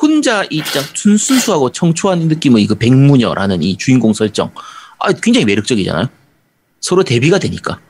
혼자 0.00 0.44
이짝 0.50 0.84
순수하고 0.94 1.70
청초한 1.70 2.20
느낌의 2.20 2.66
그 2.66 2.74
백무녀라는 2.76 3.62
이 3.62 3.76
주인공 3.76 4.12
설정 4.12 4.50
아 4.98 5.12
굉장히 5.12 5.44
매력적이잖아요. 5.44 6.06
서로 6.80 7.04
대비가 7.04 7.38
되니까 7.38 7.80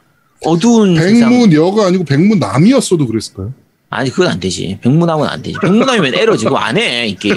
어두운 0.45 0.97
세상 0.97 1.31
백문여가 1.31 1.87
아니고 1.87 2.05
백문남이었어도 2.05 3.07
그랬을까요? 3.07 3.55
아니 3.95 4.11
그건 4.11 4.29
안 4.29 4.41
되지 4.41 4.79
백무남은 4.81 5.29
안 5.29 5.43
되지 5.43 5.59
백무남이면 5.61 6.15
에러 6.15 6.37
지금 6.37 6.57
안해 6.57 7.09
이 7.09 7.15
게임 7.17 7.37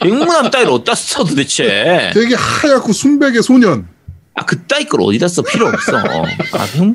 백무남 0.00 0.50
따위를 0.50 0.72
어디다 0.72 0.94
써 0.94 1.24
도대체 1.24 2.10
되게 2.14 2.34
하얗고 2.34 2.92
순백의 2.92 3.42
소년. 3.42 3.88
아, 4.34 4.44
그따위 4.44 4.84
걸 4.84 5.00
어디다 5.02 5.26
써 5.28 5.42
필요 5.42 5.66
없어. 5.66 5.98
아, 5.98 6.64
형, 6.76 6.94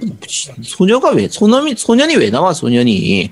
소녀가 0.63 1.11
왜, 1.11 1.27
소년이, 1.29 1.75
소년이 1.77 2.15
왜 2.15 2.29
나와, 2.31 2.53
소년이. 2.53 3.31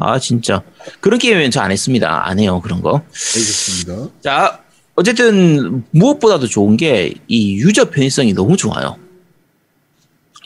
아, 0.00 0.18
진짜. 0.18 0.60
그런 1.00 1.18
게임은 1.20 1.52
저 1.52 1.60
안 1.62 1.70
했습니다. 1.70 2.28
안 2.28 2.40
해요, 2.40 2.60
그런 2.62 2.82
거. 2.82 2.96
알겠습니다. 3.06 4.08
자, 4.22 4.60
어쨌든, 4.96 5.84
무엇보다도 5.92 6.48
좋은 6.48 6.76
게, 6.76 7.14
이 7.28 7.54
유저 7.54 7.90
편의성이 7.90 8.34
너무 8.34 8.56
좋아요. 8.56 8.98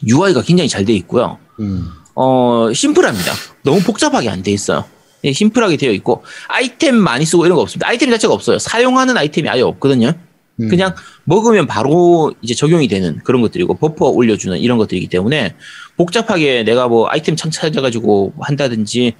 UI가 0.06 0.42
굉장히 0.42 0.68
잘 0.68 0.84
돼 0.84 0.92
있고요. 0.92 1.38
음. 1.60 1.90
어, 2.20 2.72
심플합니다. 2.72 3.32
너무 3.62 3.80
복잡하게 3.80 4.28
안 4.28 4.42
돼 4.42 4.50
있어요. 4.50 4.84
예, 5.22 5.32
심플하게 5.32 5.76
되어 5.76 5.92
있고, 5.92 6.24
아이템 6.48 6.96
많이 6.96 7.24
쓰고 7.24 7.46
이런 7.46 7.54
거 7.56 7.62
없습니다. 7.62 7.88
아이템 7.88 8.10
자체가 8.10 8.34
없어요. 8.34 8.58
사용하는 8.58 9.16
아이템이 9.16 9.48
아예 9.48 9.62
없거든요. 9.62 10.12
음. 10.60 10.68
그냥 10.68 10.94
먹으면 11.24 11.68
바로 11.68 12.34
이제 12.42 12.54
적용이 12.54 12.88
되는 12.88 13.18
그런 13.22 13.40
것들이고 13.42 13.74
버퍼 13.74 14.08
올려주는 14.08 14.58
이런 14.58 14.78
것들이기 14.78 15.06
때문에 15.06 15.54
복잡하게 15.96 16.64
내가 16.64 16.88
뭐 16.88 17.08
아이템 17.08 17.36
창 17.36 17.52
찾아가지고 17.52 18.32
한다든지 18.40 19.14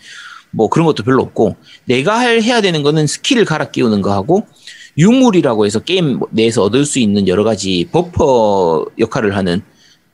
뭐 0.51 0.69
그런 0.69 0.87
것도 0.87 1.05
별로 1.05 1.23
없고 1.23 1.55
내가 1.85 2.19
할 2.19 2.43
해야 2.43 2.61
되는 2.61 2.83
거는 2.83 3.07
스킬을 3.07 3.45
갈아 3.45 3.71
끼우는 3.71 4.03
거 4.03 4.13
하고 4.13 4.49
유물이라고 4.97 5.65
해서 5.67 5.79
게임 5.79 6.19
내에서 6.33 6.65
얻을 6.65 6.85
수 6.85 6.99
있는 6.99 7.29
여러 7.29 7.45
가지 7.45 7.89
버프 7.93 8.87
역할을 8.99 9.37
하는 9.37 9.63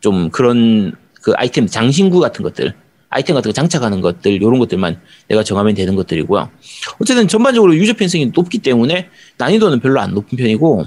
좀 0.01 0.29
그런 0.29 0.93
그 1.25 1.33
아이템 1.37 1.67
장신구 1.67 2.21
같은 2.21 2.43
것들 2.43 2.75
아이템 3.09 3.35
같은 3.35 3.49
거 3.49 3.53
장착하는 3.55 4.03
것들 4.03 4.33
이런 4.33 4.59
것들만 4.59 5.01
내가 5.29 5.43
정하면 5.43 5.75
되는 5.75 5.95
것들이고요. 5.97 6.51
어쨌든 7.01 7.29
전반적으로 7.29 7.75
유저 7.75 7.95
편의성이 7.95 8.27
높기 8.35 8.59
때문에 8.59 9.09
난이도는 9.39 9.81
별로 9.81 10.01
안 10.01 10.13
높은 10.13 10.37
편이고 10.37 10.85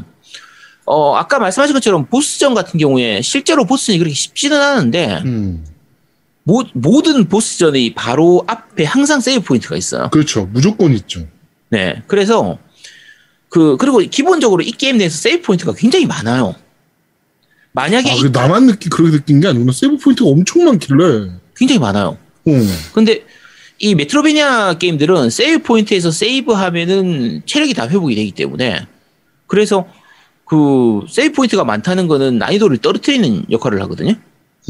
어 0.86 1.16
아까 1.16 1.40
말씀하신 1.40 1.74
것처럼 1.74 2.06
보스전 2.06 2.54
같은 2.54 2.80
경우에 2.80 3.22
실제로 3.22 3.66
보스전이 3.66 3.98
그렇게 3.98 4.14
쉽지는 4.14 4.62
않은데 4.62 5.22
음. 5.26 5.66
모, 6.44 6.64
모든 6.74 7.28
보스전이 7.28 7.94
바로 7.96 8.44
앞에 8.46 8.84
항상 8.84 9.20
세이브 9.20 9.44
포인트가 9.44 9.76
있어요. 9.76 10.10
그렇죠. 10.12 10.46
무조건 10.54 10.94
있죠. 10.94 11.26
네. 11.70 12.04
그래서 12.08 12.60
그 13.50 13.76
그리고 13.78 14.00
기본적으로 14.00 14.62
이 14.62 14.72
게임 14.72 14.98
내에서 14.98 15.18
세이브 15.18 15.42
포인트가 15.44 15.74
굉장히 15.74 16.06
많아요. 16.06 16.56
만약에 17.78 18.10
아, 18.10 18.14
이- 18.16 18.22
그 18.22 18.28
나만 18.34 18.66
느끼 18.66 18.90
그렇게 18.90 19.12
느낀 19.18 19.40
게 19.40 19.48
아니구나. 19.48 19.72
세이브 19.72 19.98
포인트가 19.98 20.28
엄청 20.32 20.64
많길래. 20.66 21.30
굉장히 21.56 21.78
많아요. 21.80 22.18
어. 22.48 22.52
근데 22.94 23.24
이 23.78 23.94
메트로베니아 23.94 24.80
게임들은 24.80 25.30
세이브 25.30 25.62
포인트에서 25.64 26.10
세이브 26.10 26.54
하면은 26.54 27.44
체력이 27.46 27.76
다 27.76 27.88
회복이 27.88 28.16
되기 28.16 28.32
때문에 28.32 28.88
그래서 29.46 29.86
그 30.46 31.02
세이브 31.08 31.36
포인트가 31.36 31.64
많다는 31.64 32.08
거는 32.08 32.40
난이도를 32.40 32.80
떨어뜨리는 32.80 33.44
역할을 33.52 33.80
하거든요. 33.84 34.14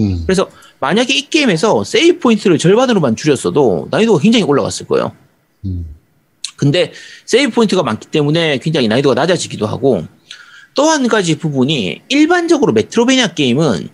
음. 0.02 0.24
그래서 0.26 0.50
만약에 0.82 1.16
이 1.16 1.30
게임에서 1.30 1.86
세이브 1.86 2.20
포인트를 2.20 2.58
절반으로만 2.58 3.16
줄였어도 3.16 3.88
난이도가 3.90 4.20
굉장히 4.20 4.44
올라갔을 4.44 4.86
거예요. 4.86 5.14
음. 5.64 5.86
근데 6.58 6.92
세이브 7.26 7.54
포인트가 7.54 7.84
많기 7.84 8.08
때문에 8.08 8.58
굉장히 8.58 8.90
난이도가 8.90 9.16
낮아지기도 9.16 9.66
하고 9.66 10.06
또 10.78 10.92
한 10.92 11.08
가지 11.08 11.38
부분이 11.40 12.04
일반적으로 12.08 12.72
메트로베니아 12.72 13.34
게임은 13.34 13.90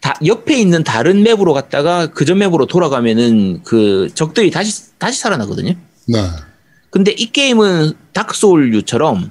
다 0.00 0.18
옆에 0.24 0.58
있는 0.58 0.82
다른 0.82 1.22
맵으로 1.22 1.52
갔다가 1.52 2.06
그전 2.06 2.38
맵으로 2.38 2.64
돌아가면은 2.64 3.62
그 3.62 4.08
적들이 4.14 4.50
다시 4.50 4.98
다시 4.98 5.20
살아나거든요. 5.20 5.74
네. 6.08 6.18
근데 6.88 7.12
이 7.12 7.30
게임은 7.30 7.92
다크소울류처럼 8.14 9.30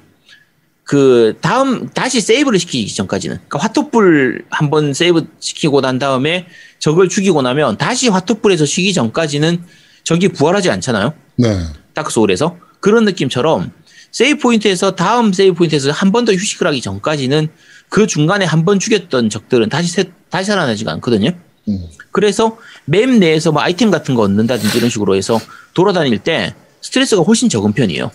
그 0.83 1.35
다음 1.41 1.89
다시 1.89 2.21
세이브를 2.21 2.59
시키기 2.59 2.93
전까지는 2.93 3.37
그러니까 3.47 3.59
화톳불 3.59 4.45
한번 4.51 4.93
세이브 4.93 5.25
시키고 5.39 5.81
난 5.81 5.97
다음에 5.97 6.45
적을 6.77 7.09
죽이고 7.09 7.41
나면 7.41 7.77
다시 7.77 8.07
화톳불에서 8.07 8.67
쉬기 8.67 8.93
전까지는 8.93 9.63
적이 10.03 10.27
부활하지 10.27 10.69
않잖아요. 10.69 11.15
네. 11.37 11.57
다크소울에서 11.95 12.57
그런 12.81 13.05
느낌처럼 13.05 13.71
세이브 14.13 14.39
포인트에서 14.41 14.95
다음 14.95 15.33
세이브 15.33 15.55
포인트에서 15.57 15.91
한 15.91 16.11
번 16.11 16.23
더 16.25 16.31
휴식을 16.33 16.65
하기 16.67 16.81
전까지는 16.81 17.49
그 17.89 18.07
중간에 18.07 18.45
한 18.45 18.63
번 18.63 18.79
죽였던 18.79 19.29
적들은 19.29 19.69
다시 19.69 19.89
세- 19.91 20.11
다시 20.29 20.47
살아나지가 20.47 20.91
않거든요. 20.93 21.31
음. 21.67 21.87
그래서 22.11 22.57
맵 22.85 23.09
내에서 23.09 23.51
뭐 23.51 23.61
아이템 23.61 23.89
같은 23.91 24.15
거 24.15 24.21
얻는다든지 24.21 24.77
이런 24.77 24.89
식으로 24.89 25.15
해서 25.15 25.39
돌아다닐 25.73 26.19
때 26.19 26.53
스트레스가 26.81 27.23
훨씬 27.23 27.49
적은 27.49 27.73
편이에요. 27.73 28.11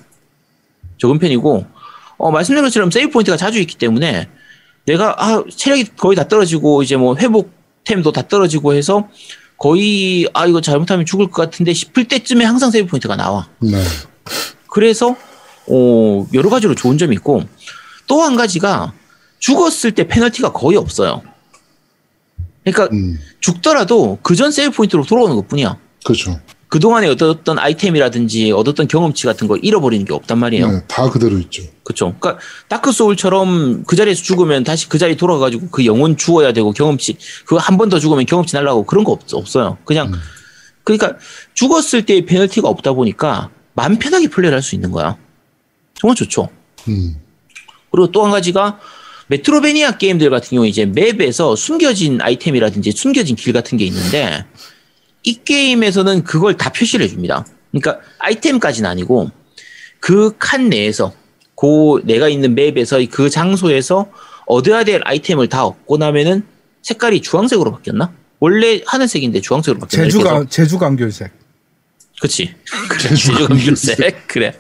적은 0.99 1.19
편이고 1.19 1.67
어, 2.19 2.31
말씀드린 2.31 2.65
것처럼 2.65 2.91
세이브 2.91 3.11
포인트가 3.11 3.37
자주 3.37 3.59
있기 3.61 3.77
때문에 3.77 4.29
내가 4.87 5.15
아 5.23 5.43
체력이 5.55 5.97
거의 5.97 6.17
다 6.17 6.27
떨어지고 6.29 6.83
이제 6.83 6.97
뭐 6.97 7.17
회복템도 7.17 8.13
다 8.13 8.27
떨어지고 8.27 8.75
해서 8.75 9.09
거의 9.57 10.29
아 10.35 10.47
이거 10.47 10.61
잘못하면 10.61 11.05
죽을 11.05 11.29
것 11.31 11.43
같은데 11.43 11.73
싶을 11.75 12.05
때쯤에 12.07 12.45
항상 12.45 12.71
세이브 12.71 12.89
포인트가 12.89 13.17
나와. 13.17 13.49
네. 13.61 13.83
그래서 14.71 15.17
어, 15.71 16.27
여러 16.35 16.51
가지로 16.51 16.75
좋은 16.75 16.99
점이 16.99 17.15
있고 17.17 17.43
또 18.07 18.23
한 18.23 18.37
가지가 18.37 18.93
죽었을 19.39 19.93
때 19.93 20.07
페널티가 20.09 20.53
거의 20.53 20.77
없어요. 20.79 21.23
그러니까 22.65 22.89
음. 22.95 23.19
죽더라도 23.41 24.19
그 24.23 24.35
전 24.35 24.51
세이브 24.51 24.77
포인트로 24.77 25.05
돌아오는 25.05 25.35
것뿐이야. 25.37 25.79
그렇죠. 26.05 26.41
그동안에 26.69 27.09
얻었던 27.09 27.59
아이템이라든지 27.59 28.53
얻었던 28.53 28.89
경험치 28.89 29.25
같은 29.25 29.49
거 29.49 29.57
잃어버리는 29.57 30.05
게 30.05 30.13
없단 30.13 30.39
말이에요. 30.39 30.71
네, 30.71 30.83
다 30.87 31.09
그대로 31.09 31.39
있죠. 31.39 31.63
그렇죠. 31.83 32.15
그러니까 32.21 32.43
다크 32.69 32.93
소울처럼 32.93 33.85
그 33.87 33.97
자리에서 33.97 34.23
죽으면 34.23 34.65
다시 34.65 34.87
그 34.89 34.99
자리 34.99 35.17
돌아가 35.17 35.41
가지고 35.41 35.69
그 35.71 35.87
영혼 35.87 36.17
주워야 36.19 36.53
되고 36.53 36.73
경험치 36.73 37.17
그거 37.47 37.57
한 37.59 37.79
번 37.79 37.89
더 37.89 37.99
죽으면 37.99 38.27
경험치 38.27 38.55
날라가고 38.57 38.85
그런 38.85 39.05
거 39.05 39.13
없, 39.13 39.21
없어요. 39.33 39.79
그냥 39.87 40.09
음. 40.09 40.21
그러니까 40.85 41.17
죽었을 41.55 42.05
때 42.05 42.23
페널티가 42.27 42.69
없다 42.69 42.93
보니까 42.93 43.49
마음 43.75 43.99
편하게 43.99 44.29
플레이를 44.29 44.55
할 44.57 44.63
수 44.63 44.75
있는 44.75 44.91
거야. 44.91 45.17
정말 46.01 46.15
좋죠. 46.17 46.49
음. 46.89 47.17
그리고 47.91 48.11
또 48.13 48.25
한 48.25 48.31
가지가 48.33 48.79
메트로베니아 49.29 49.99
게임들 49.99 50.31
같은 50.31 50.51
경우에 50.51 50.69
이제 50.69 50.87
맵에서 50.87 51.55
숨겨진 51.57 52.21
아이템이라든지 52.21 52.93
숨겨진 52.93 53.37
길 53.37 53.53
같은 53.53 53.77
게 53.79 53.85
있는데 53.85 54.45
이 55.23 55.39
게임에서는 55.45 56.25
그걸 56.25 56.57
다 56.57 56.71
표시를 56.71 57.05
해줍니다. 57.05 57.47
그러니까 57.73 58.01
아이템까지는 58.19 58.89
아니고 58.89 59.31
그 60.01 60.33
칸 60.39 60.69
내에서 60.71 61.13
그 61.57 62.01
내가 62.05 62.29
있는 62.29 62.55
맵에서 62.55 63.01
그 63.11 63.29
장소에서 63.29 64.11
얻어야 64.47 64.85
될 64.85 65.03
아이템을 65.05 65.49
다 65.49 65.65
얻고 65.67 65.99
나면은 65.99 66.45
색깔이 66.83 67.21
주황색으로 67.21 67.73
바뀌었나? 67.73 68.13
원래 68.41 68.81
하늘색인데 68.87 69.41
주황색으로 69.41 69.81
바뀌었나? 69.81 70.07
이렇게 70.07 70.19
해서 70.19 70.19
제주 70.19 70.35
강 70.35 70.49
제주강결색. 70.49 71.33
그치. 72.21 72.55
제주감귤색. 73.01 74.27
그래. 74.29 74.55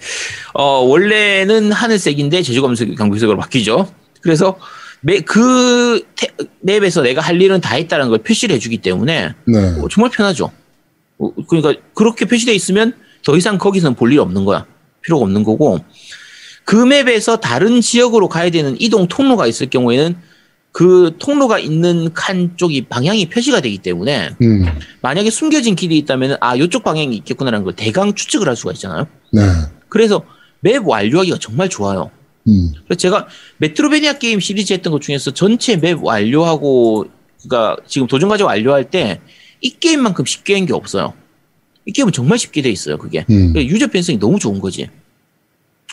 어, 0.54 0.80
원래는 0.80 1.72
하늘색인데 1.72 2.42
제주감귤색으로 2.42 3.36
바뀌죠. 3.38 3.92
그래서 4.20 4.58
매, 5.00 5.20
그 5.20 6.02
태- 6.16 6.28
맵에서 6.60 7.02
내가 7.02 7.20
할 7.20 7.40
일은 7.40 7.60
다 7.60 7.74
했다는 7.76 8.08
걸 8.08 8.18
표시를 8.18 8.54
해주기 8.56 8.78
때문에 8.78 9.34
네. 9.46 9.58
어, 9.80 9.88
정말 9.90 10.10
편하죠. 10.10 10.50
어, 11.18 11.30
그러니까 11.48 11.80
그렇게 11.94 12.24
표시돼 12.26 12.52
있으면 12.54 12.94
더 13.24 13.36
이상 13.36 13.58
거기서는 13.58 13.94
볼 13.96 14.12
일 14.12 14.20
없는 14.20 14.44
거야. 14.44 14.66
필요가 15.02 15.24
없는 15.24 15.42
거고 15.44 15.78
그 16.64 16.76
맵에서 16.76 17.38
다른 17.40 17.80
지역으로 17.80 18.28
가야 18.28 18.50
되는 18.50 18.76
이동 18.80 19.08
통로가 19.08 19.46
있을 19.46 19.70
경우에는 19.70 20.16
그 20.78 21.16
통로가 21.18 21.58
있는 21.58 22.12
칸 22.14 22.56
쪽이 22.56 22.82
방향이 22.82 23.26
표시가 23.30 23.60
되기 23.60 23.78
때문에 23.78 24.30
음. 24.40 24.64
만약에 25.02 25.28
숨겨진 25.28 25.74
길이 25.74 25.98
있다면 25.98 26.36
아 26.40 26.54
이쪽 26.54 26.84
방향이 26.84 27.16
있겠구나라는 27.16 27.64
걸 27.64 27.74
대강 27.74 28.14
추측을 28.14 28.46
할 28.46 28.54
수가 28.54 28.70
있잖아요. 28.74 29.08
네. 29.32 29.42
그래서 29.88 30.24
맵 30.60 30.86
완료하기가 30.86 31.38
정말 31.40 31.68
좋아요. 31.68 32.12
음. 32.46 32.70
그래서 32.84 32.96
제가 32.96 33.26
메트로베니아 33.56 34.18
게임 34.20 34.38
시리즈 34.38 34.72
했던 34.72 34.92
것 34.92 35.00
중에서 35.02 35.32
전체 35.32 35.74
맵 35.76 35.98
완료하고 36.04 37.06
그러니까 37.42 37.82
지금 37.88 38.06
도전 38.06 38.28
과제 38.28 38.44
완료할 38.44 38.88
때 38.88 39.20
이 39.60 39.70
게임만큼 39.70 40.24
쉽게 40.26 40.54
한 40.54 40.64
게 40.66 40.72
없어요. 40.74 41.12
이 41.86 41.90
게임은 41.90 42.12
정말 42.12 42.38
쉽게 42.38 42.62
돼 42.62 42.70
있어요. 42.70 42.98
그게 42.98 43.26
음. 43.28 43.52
유저 43.56 43.88
편성이 43.88 44.16
너무 44.20 44.38
좋은 44.38 44.60
거지. 44.60 44.88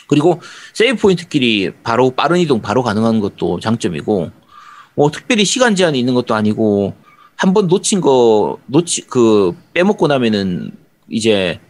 그리고 0.06 0.40
세이브 0.74 0.98
포인트끼리 1.00 1.72
바로 1.82 2.12
빠른 2.12 2.38
이동 2.38 2.62
바로 2.62 2.84
가능한 2.84 3.18
것도 3.18 3.58
장점이고 3.58 4.30
뭐 4.96 5.10
특별히 5.10 5.44
시간 5.44 5.74
제한이 5.76 5.98
있는 5.98 6.14
것도 6.14 6.34
아니고 6.34 6.94
한 7.36 7.52
번 7.52 7.68
놓친 7.68 8.00
거 8.00 8.58
놓치 8.66 9.02
그 9.08 9.54
빼먹고 9.74 10.06
나면은 10.08 10.72
이제 11.10 11.60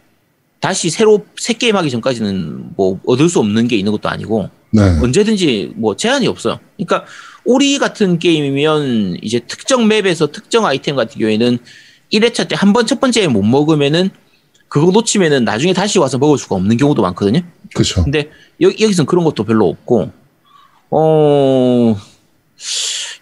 다시 0.61 0.89
새로 0.89 1.25
새 1.35 1.53
게임 1.53 1.75
하기 1.75 1.91
전까지는 1.91 2.75
뭐 2.75 2.99
얻을 3.05 3.29
수 3.29 3.39
없는 3.39 3.67
게 3.67 3.75
있는 3.75 3.91
것도 3.91 4.09
아니고 4.09 4.49
네. 4.71 4.81
언제든지 5.01 5.73
뭐 5.75 5.95
제한이 5.95 6.27
없어요. 6.27 6.59
그러니까 6.77 7.05
오리 7.45 7.77
같은 7.79 8.17
게임이면 8.19 9.17
이제 9.21 9.39
특정 9.41 9.87
맵에서 9.87 10.27
특정 10.27 10.65
아이템 10.65 10.95
같은 10.95 11.19
경우에는 11.19 11.59
1회차 12.13 12.47
때 12.47 12.55
한 12.55 12.71
번 12.73 12.85
첫 12.85 12.99
번째에 13.01 13.27
못 13.27 13.43
먹으면은 13.43 14.09
그거 14.69 14.91
놓치면은 14.91 15.43
나중에 15.45 15.73
다시 15.73 15.99
와서 15.99 16.17
먹을 16.17 16.37
수가 16.37 16.55
없는 16.55 16.77
경우도 16.77 17.01
많거든요. 17.01 17.41
그렇죠. 17.73 18.03
근데 18.03 18.29
여, 18.61 18.67
여기서는 18.69 19.05
그런 19.05 19.23
것도 19.25 19.43
별로 19.43 19.67
없고 19.67 20.11
어 20.91 21.95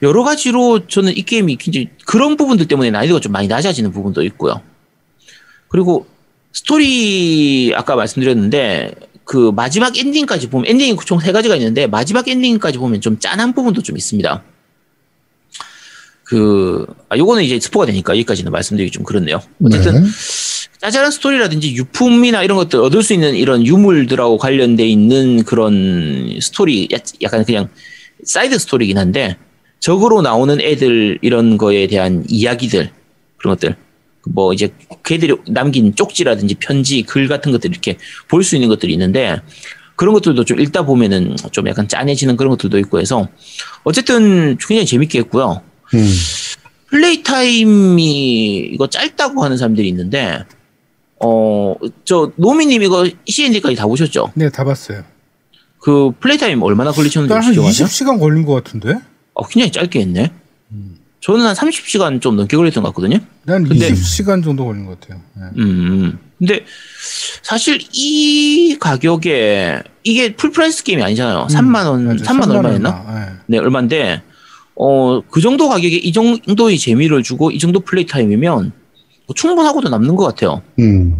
여러 0.05 0.23
가지로 0.23 0.87
저는 0.87 1.17
이 1.17 1.23
게임이 1.23 1.55
굉장히 1.57 1.89
그런 2.05 2.37
부분들 2.37 2.67
때문에 2.67 2.91
난이도가 2.91 3.19
좀 3.19 3.31
많이 3.31 3.47
낮아지는 3.47 3.91
부분도 3.91 4.23
있고요. 4.23 4.61
그리고 5.67 6.05
스토리 6.53 7.73
아까 7.75 7.95
말씀드렸는데 7.95 8.93
그 9.25 9.51
마지막 9.55 9.97
엔딩까지 9.97 10.49
보면 10.49 10.67
엔딩이 10.69 10.95
총 11.05 11.19
세 11.19 11.31
가지가 11.31 11.55
있는데 11.55 11.87
마지막 11.87 12.27
엔딩까지 12.27 12.77
보면 12.77 13.01
좀 13.01 13.17
짠한 13.19 13.53
부분도 13.53 13.81
좀 13.81 13.97
있습니다. 13.97 14.43
그 16.23 16.85
아, 17.09 17.17
요거는 17.17 17.43
이제 17.43 17.59
스포가 17.59 17.85
되니까 17.87 18.13
여기까지는 18.13 18.51
말씀드리기 18.51 18.91
좀 18.91 19.03
그렇네요. 19.03 19.41
어쨌든 19.63 20.03
네. 20.03 20.09
짜잘한 20.81 21.11
스토리라든지 21.11 21.73
유품이나 21.75 22.43
이런 22.43 22.57
것들 22.57 22.79
얻을 22.79 23.01
수 23.03 23.13
있는 23.13 23.35
이런 23.35 23.65
유물들하고 23.65 24.37
관련돼 24.37 24.85
있는 24.87 25.43
그런 25.43 26.37
스토리 26.41 26.87
야- 26.93 26.97
약간 27.21 27.43
그냥 27.43 27.69
side 28.23 28.57
story긴 28.59 28.97
한데 28.97 29.37
적으로 29.79 30.21
나오는 30.21 30.59
애들 30.59 31.19
이런 31.21 31.57
거에 31.57 31.87
대한 31.87 32.23
이야기들 32.27 32.91
그런 33.37 33.55
것들 33.55 33.75
뭐 34.27 34.53
이제 34.53 34.73
걔들이 35.03 35.35
남긴 35.47 35.93
쪽지라든지 35.95 36.55
편지 36.55 37.03
글 37.03 37.27
같은 37.27 37.51
것들 37.51 37.69
이렇게 37.69 37.97
볼 38.27 38.43
수 38.43 38.55
있는 38.55 38.69
것들이 38.69 38.93
있는데 38.93 39.39
그런 39.95 40.13
것들도 40.13 40.43
좀 40.45 40.59
읽다 40.59 40.85
보면은 40.85 41.35
좀 41.51 41.67
약간 41.67 41.87
짠해지는 41.87 42.35
그런 42.35 42.49
것들도 42.51 42.79
있고 42.79 42.99
해서 42.99 43.27
어쨌든 43.83 44.57
굉장히 44.57 44.85
재밌게 44.85 45.19
했고요. 45.19 45.61
음. 45.93 46.09
play 46.87 47.23
time이 47.23 48.57
이거 48.73 48.87
짧다고 48.87 49.43
하는 49.43 49.57
사람들이 49.57 49.87
있는데 49.89 50.39
어 51.19 51.75
저 52.03 52.31
노미님 52.35 52.81
이거 52.83 53.07
C엔딩까지 53.27 53.75
다 53.75 53.85
보셨죠? 53.87 54.31
네, 54.35 54.49
다 54.49 54.63
봤어요. 54.63 55.03
그 55.79 56.11
play 56.19 56.37
time 56.37 56.61
얼마나 56.63 56.91
걸리셨는지 56.91 57.31
한 57.33 57.43
혹시 57.43 57.53
기억하세요? 57.53 57.87
20시간 57.87 58.19
걸린 58.19 58.45
것 58.45 58.53
같은데? 58.55 58.95
어, 59.35 59.45
굉장히 59.47 59.71
짧게 59.71 59.99
했네. 60.01 60.31
음. 60.71 60.97
저는 61.21 61.45
한 61.45 61.55
30시간 61.55 62.21
좀 62.21 62.35
넘게 62.35 62.55
걸렸던 62.57 62.83
것 62.83 62.89
같거든요. 62.89 63.19
난 63.43 63.63
근데- 63.63 63.91
20시간 63.91 64.43
정도 64.43 64.65
걸린 64.65 64.85
것 64.85 64.99
같아요. 64.99 65.21
네. 65.35 65.43
음, 65.57 65.61
음. 65.63 66.19
근데 66.39 66.65
사실 67.41 67.79
이 67.93 68.77
가격에 68.79 69.81
이게 70.03 70.35
full 70.35 70.56
price 70.56 70.83
게임이 70.83 71.01
아니잖아요. 71.03 71.47
3만 71.49 71.87
원, 71.87 72.05
맞아, 72.05 72.23
3만 72.25 72.43
3만 72.43 72.55
얼마였나? 72.55 72.89
얼마, 73.07 73.25
네. 73.25 73.31
네, 73.47 73.57
얼마인데 73.57 74.21
어, 74.75 75.21
그 75.29 75.39
정도 75.41 75.69
가격에 75.69 75.95
이 75.95 76.11
정도의 76.11 76.77
재미를 76.77 77.23
주고 77.23 77.49
이 77.51 77.59
정도 77.59 77.79
play 77.79 78.05
time이면 78.05 78.71
뭐 79.27 79.33
충분하고도 79.33 79.89
남는 79.89 80.15
것 80.15 80.25
같아요. 80.25 80.61
음. 80.79 81.15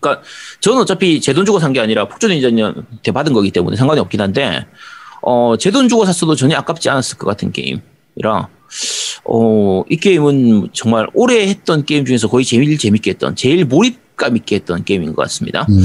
그러니까 0.00 0.22
저는 0.60 0.82
어차피 0.82 1.20
제 1.20 1.32
돈 1.32 1.44
주고 1.44 1.58
산 1.58 1.72
게 1.72 1.80
아니라 1.80 2.06
폭주대전한테 2.06 3.10
받은 3.12 3.32
거기 3.32 3.50
때문에 3.50 3.76
상관이 3.76 3.98
없긴 4.00 4.20
한데 4.20 4.64
어, 5.22 5.56
제 5.58 5.70
돈 5.70 5.88
주고 5.88 6.04
샀어도 6.04 6.34
전혀 6.34 6.56
아깝지 6.56 6.88
않았을 6.90 7.18
것 7.18 7.26
같은 7.26 7.52
게임이라 7.52 8.48
어, 9.24 9.84
이 9.90 9.96
게임은 9.96 10.68
정말 10.72 11.06
오래 11.14 11.48
했던 11.48 11.84
게임 11.84 12.04
중에서 12.04 12.28
거의 12.28 12.44
제일 12.44 12.76
재밌게 12.78 13.10
했던 13.10 13.34
제일 13.36 13.64
몰입감 13.64 14.36
있게 14.36 14.56
했던 14.56 14.84
게임인 14.84 15.14
것 15.14 15.22
같습니다. 15.22 15.66
음. 15.68 15.82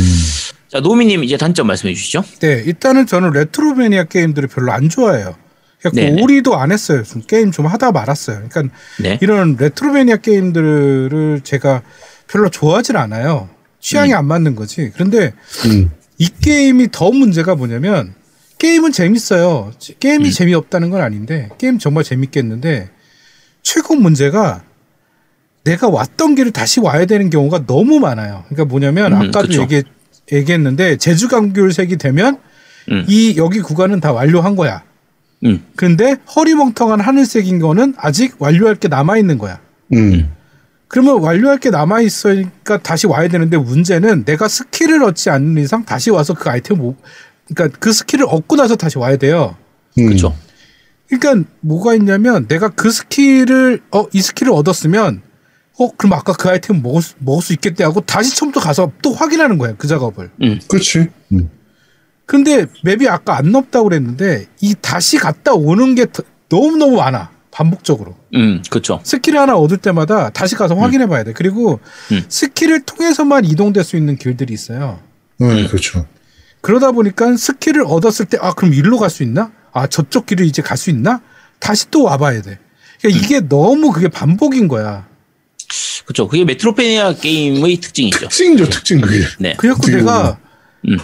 자, 0.70 0.80
노미님 0.80 1.24
이제 1.24 1.38
단점 1.38 1.68
말씀해 1.68 1.94
주시죠. 1.94 2.24
네, 2.40 2.64
일단은 2.66 3.06
저는 3.06 3.32
metroidvania 3.32 4.06
게임들을 4.06 4.50
별로 4.50 4.72
안 4.72 4.90
좋아해요. 4.90 5.36
오리도 6.22 6.56
안 6.56 6.72
했어요. 6.72 7.04
좀 7.04 7.22
게임 7.28 7.52
좀 7.52 7.66
하다 7.68 7.92
말았어요. 7.92 8.48
그러니까 8.50 8.76
네. 9.00 9.20
이런 9.22 9.58
metroidvania 9.60 10.18
게임들을 10.18 11.42
제가 11.44 11.82
별로 12.28 12.50
좋아하진 12.50 12.96
않아요. 12.96 13.50
취향이 13.82 14.14
안 14.14 14.26
맞는 14.26 14.56
거지. 14.56 14.92
그런데 14.94 15.34
음. 15.66 15.92
이 16.18 16.30
게임이 16.42 16.90
더 16.92 17.12
문제가 17.12 17.56
뭐냐면 17.56 18.16
게임은 18.64 18.94
재밌어요. 18.94 19.74
게임이 20.00 20.30
음. 20.30 20.32
재미없다는 20.32 20.90
건 20.90 21.02
아닌데 21.02 21.50
게임 21.58 21.80
정말 21.80 22.06
재밌겠는데 22.06 22.90
최고 23.62 23.96
문제가 23.96 24.64
내가 25.66 25.90
왔던 25.90 26.36
길을 26.36 26.52
다시 26.52 26.80
와야 26.80 27.06
되는 27.06 27.30
경우가 27.30 27.66
너무 27.66 28.00
많아요. 28.00 28.46
그러니까 28.48 28.64
뭐냐면 28.64 29.12
음, 29.12 29.18
아까도 29.18 29.50
그쵸. 29.50 29.64
얘기, 29.64 29.84
얘기했는데 30.32 30.96
제주 30.96 31.28
감귤색이 31.28 31.98
되면 31.98 32.38
음. 32.90 33.04
이 33.10 33.36
여기 33.36 33.60
구간은 33.60 34.00
다 34.00 34.14
완료한 34.14 34.56
거야. 34.56 34.84
음. 35.44 35.62
근데 35.76 36.16
허리멍텅한 36.34 37.02
하늘색인 37.02 37.60
거는 37.60 37.96
아직 37.98 38.36
완료할 38.40 38.76
게 38.76 38.88
남아 38.88 39.18
있는 39.18 39.40
거야. 39.40 39.60
음. 39.92 40.32
그러면 40.88 41.20
완료할 41.20 41.58
게 41.58 41.70
남아 41.70 42.00
있으니까 42.00 42.78
다시 42.78 43.08
와야 43.08 43.28
되는데 43.28 43.58
문제는 43.58 44.24
내가 44.24 44.48
스킬을 44.48 45.04
얻지 45.04 45.32
않는 45.32 45.62
이상 45.62 45.84
다시 45.84 46.12
와서 46.12 46.34
그 46.34 46.50
아이템 46.50 46.78
못 46.78 46.96
그러니까 47.48 47.78
그 47.80 47.92
스킬을 47.92 48.26
얻고 48.28 48.56
나서 48.56 48.76
다시 48.76 48.98
와야 48.98 49.18
돼요. 49.18 49.56
음. 50.00 50.06
그렇죠. 50.08 50.36
그러니까 51.10 51.50
뭐가 51.62 51.94
있냐면 51.96 52.48
내가 52.48 52.70
그 52.70 52.90
스킬을 52.92 53.82
어 53.92 54.06
이 54.14 54.22
스킬을 54.22 54.52
얻었으면 54.52 55.22
어 55.80 55.90
그럼 55.98 56.14
아까 56.14 56.34
그 56.34 56.50
아이템 56.50 56.82
먹을 56.82 57.02
수, 57.02 57.16
먹을 57.20 57.42
수 57.42 57.54
있겠네 57.54 57.84
하고 57.84 58.02
다시 58.02 58.36
처음부터 58.36 58.60
가서 58.66 58.92
또 59.02 59.14
확인하는 59.14 59.58
거야 59.58 59.76
그 59.78 59.88
작업을. 59.88 60.32
음. 60.42 60.60
그렇지. 60.68 61.08
음. 61.34 61.50
근데 62.26 62.66
맵이 62.84 63.08
아까 63.10 63.38
안 63.38 63.52
넓다고 63.52 63.90
그랬는데 63.90 64.48
이 64.62 64.76
다시 64.82 65.18
갔다 65.18 65.54
오는 65.54 65.94
게 65.94 66.06
너무 66.50 66.78
너무 66.78 66.98
많아 66.98 67.32
반복적으로. 67.52 68.16
음, 68.36 68.64
그렇죠. 68.70 69.00
스킬 69.04 69.38
하나 69.38 69.56
얻을 69.56 69.78
때마다 69.78 70.30
다시 70.30 70.56
가서 70.56 70.74
확인해 70.76 71.06
봐야 71.08 71.24
돼. 71.24 71.34
그리고 71.34 71.80
음. 72.12 72.24
스킬을 72.28 72.84
통해서만 72.86 73.46
이동될 73.46 73.84
수 73.84 73.98
있는 73.98 74.16
길들이 74.16 74.54
있어요. 74.54 75.00
네, 75.38 75.68
그렇죠. 75.68 76.08
그러다 76.64 76.94
보니까 76.94 77.36
스킬을 77.36 77.84
얻었을 77.86 78.26
때, 78.26 78.38
아, 78.42 78.54
그럼 78.54 78.74
일로 78.74 78.98
갈 78.98 79.10
수 79.10 79.22
있나? 79.22 79.52
아, 79.74 79.86
저쪽 79.86 80.26
길을 80.26 80.46
이제 80.46 80.62
갈 80.62 80.78
수 80.78 80.90
있나? 80.90 81.22
다시 81.60 81.92
또 81.92 82.04
와봐야 82.04 82.42
돼. 82.42 82.58
그러니까 83.02 83.22
이게 83.26 83.40
너무 83.42 83.92
그게 83.92 84.08
반복인 84.08 84.70
거야. 84.70 85.06
그렇죠. 86.06 86.28
그게 86.30 86.46
metroidvania 86.46 87.16
게임의 87.16 87.78
특징이죠. 87.78 88.20
특징이죠, 88.30 88.70
특징 88.70 89.02
그게. 89.02 89.26
네. 89.40 89.56
그래갖고 89.58 89.88
내가, 89.92 90.40
음. 90.88 90.98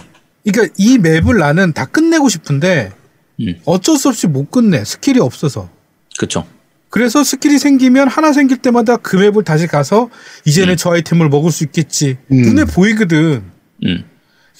그러니까 0.44 0.74
이 0.78 0.96
맵을 0.96 1.36
나는 1.38 1.74
다 1.74 1.84
끝내고 1.84 2.30
싶은데 2.30 2.92
음. 3.40 3.60
어쩔 3.66 3.98
수 3.98 4.08
없이 4.08 4.26
못 4.26 4.50
끝내. 4.50 4.82
스킬이 4.84 5.20
없어서. 5.20 5.68
그렇죠. 6.16 6.46
그래서 6.88 7.22
스킬이 7.22 7.58
생기면 7.58 8.08
하나 8.08 8.32
생길 8.32 8.56
때마다 8.58 8.96
그 8.96 9.16
맵을 9.16 9.44
다시 9.44 9.66
가서 9.66 10.08
이제는 10.46 10.76
저 10.78 10.92
아이템을 10.92 11.28
먹을 11.28 11.52
수 11.52 11.64
있겠지. 11.64 12.16
음. 12.32 12.42
눈에 12.42 12.64
보이거든. 12.64 13.42
음. 13.84 14.04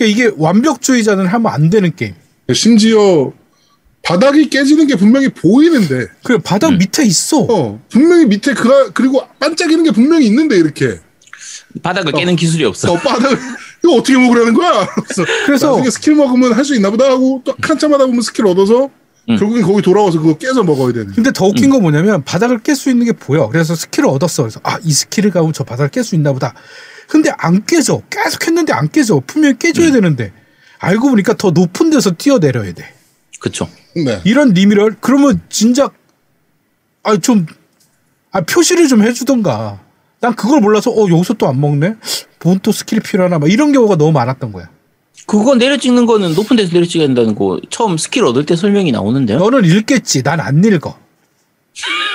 그러니까 0.00 0.04
이게 0.06 0.34
완벽주의자는 0.38 1.26
하면 1.26 1.52
안 1.52 1.68
되는 1.68 1.94
게임. 1.94 2.14
심지어 2.54 3.32
바닥이 4.02 4.48
깨지는 4.48 4.86
게 4.86 4.96
분명히 4.96 5.28
보이는데, 5.28 6.06
그 6.24 6.38
바닥 6.38 6.70
음. 6.70 6.78
밑에 6.78 7.04
있어. 7.04 7.40
어, 7.42 7.80
분명히 7.90 8.24
밑에 8.24 8.54
그, 8.54 8.92
그리고 8.92 9.22
반짝이는 9.38 9.84
게 9.84 9.90
분명히 9.90 10.26
있는데, 10.26 10.56
이렇게. 10.56 10.98
바닥을 11.82 12.12
깨는 12.12 12.34
기술이 12.36 12.64
없어. 12.64 12.92
어, 12.92 12.96
바닥, 12.96 13.38
이거 13.84 13.94
어떻게 13.94 14.16
먹으라는 14.18 14.54
거야? 14.54 14.88
그래서, 15.44 15.70
나중에 15.72 15.90
스킬 15.90 16.14
먹으면 16.14 16.54
할 16.54 16.64
수 16.64 16.74
있나 16.74 16.90
보다 16.90 17.04
하고, 17.10 17.42
또 17.44 17.54
한참 17.60 17.92
하다 17.92 18.06
보면 18.06 18.22
스킬 18.22 18.46
얻어서, 18.46 18.88
음. 19.28 19.36
결국엔 19.36 19.62
거기 19.62 19.82
돌아와서 19.82 20.18
그거 20.18 20.38
깨서 20.38 20.64
먹어야 20.64 20.94
되는. 20.94 21.12
근데 21.12 21.30
더 21.30 21.44
웃긴 21.44 21.68
건 21.68 21.82
뭐냐면 21.82 22.24
바닥을 22.24 22.60
깰 22.60 22.74
수 22.74 22.88
있는 22.88 23.04
게 23.04 23.12
보여. 23.12 23.50
그래서 23.50 23.74
스킬을 23.74 24.08
얻었어. 24.08 24.44
그래서 24.44 24.60
아, 24.62 24.78
이 24.82 24.92
스킬을 24.92 25.30
가면 25.30 25.52
저 25.52 25.62
바닥을 25.62 25.90
깰 25.90 26.02
수 26.02 26.14
있나 26.14 26.32
보다. 26.32 26.54
근데 27.10 27.30
안 27.38 27.64
깨져. 27.66 28.00
계속 28.08 28.46
했는데 28.46 28.72
안 28.72 28.88
깨져. 28.88 29.20
분명히 29.26 29.58
깨져야 29.58 29.90
되는데. 29.90 30.32
알고 30.78 31.10
보니까 31.10 31.34
더 31.34 31.50
높은 31.50 31.90
데서 31.90 32.12
뛰어내려야 32.12 32.72
돼. 32.72 32.94
그렇죠. 33.40 33.68
네. 33.96 34.20
이런 34.24 34.50
니미럴 34.50 34.96
그러면 35.00 35.40
진작 35.50 35.92
아 37.02 37.16
좀 37.16 37.46
아, 38.32 38.40
표시를 38.42 38.86
좀 38.86 39.02
해주던가. 39.02 39.80
난 40.20 40.34
그걸 40.36 40.60
몰라서 40.60 40.90
어 40.92 41.08
여기서 41.10 41.34
또 41.34 41.48
안 41.48 41.60
먹네. 41.60 41.96
뭔 42.44 42.60
또 42.62 42.70
스킬이 42.72 43.00
필요하나 43.00 43.38
막 43.40 43.50
이런 43.50 43.72
경우가 43.72 43.96
너무 43.96 44.12
많았던 44.12 44.52
거야. 44.52 44.68
그거 45.26 45.54
내려 45.56 45.76
찍는 45.76 46.06
거는 46.06 46.34
높은 46.34 46.56
데서 46.56 46.72
내려 46.72 46.86
찍어야 46.86 47.08
된다는 47.08 47.34
거 47.34 47.60
처음 47.70 47.96
스킬 47.98 48.24
얻을 48.24 48.46
때 48.46 48.54
설명이 48.56 48.92
나오는데요. 48.92 49.38
너는 49.38 49.64
읽겠지. 49.64 50.22
난 50.22 50.38
안 50.40 50.62
읽어. 50.64 50.96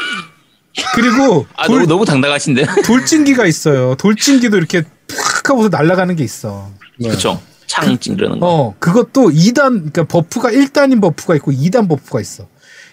그리고 0.95 1.45
아, 1.55 1.67
돌, 1.67 1.77
너무 1.79 1.87
너무 1.87 2.05
당당하신데. 2.05 2.65
돌진기가 2.85 3.45
있어요. 3.45 3.95
돌진기도 3.95 4.57
이렇게 4.57 4.83
팍 5.07 5.49
하고서 5.49 5.69
날아가는 5.69 6.15
게 6.15 6.23
있어. 6.23 6.69
네. 6.99 7.09
그렇죠. 7.09 7.41
창 7.67 7.97
찌르는 7.97 8.39
거. 8.39 8.47
어, 8.47 8.75
그것도 8.79 9.29
2단, 9.29 9.91
그러니까 9.91 10.03
buff가 10.05 10.51
1단인 10.51 11.01
buff가 11.01 11.35
있고 11.35 11.51
2단 11.51 11.87
버프가 11.89 12.21
있어. 12.21 12.47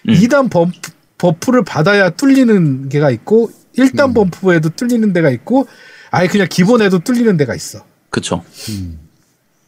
음. 0.09 0.13
2단 0.13 0.49
buff, 0.49 0.71
buff를 1.17 1.63
받아야 1.63 2.09
뚫리는 2.09 2.89
데가 2.89 3.11
있고 3.11 3.51
1단 3.77 4.09
음. 4.09 4.29
buff에도 4.31 4.69
뚫리는 4.69 5.13
데가 5.13 5.29
있고 5.29 5.67
아예 6.11 6.27
그냥 6.27 6.47
기본에도 6.49 6.99
뚫리는 6.99 7.35
데가 7.37 7.55
있어. 7.55 7.83
그렇죠. 8.09 8.43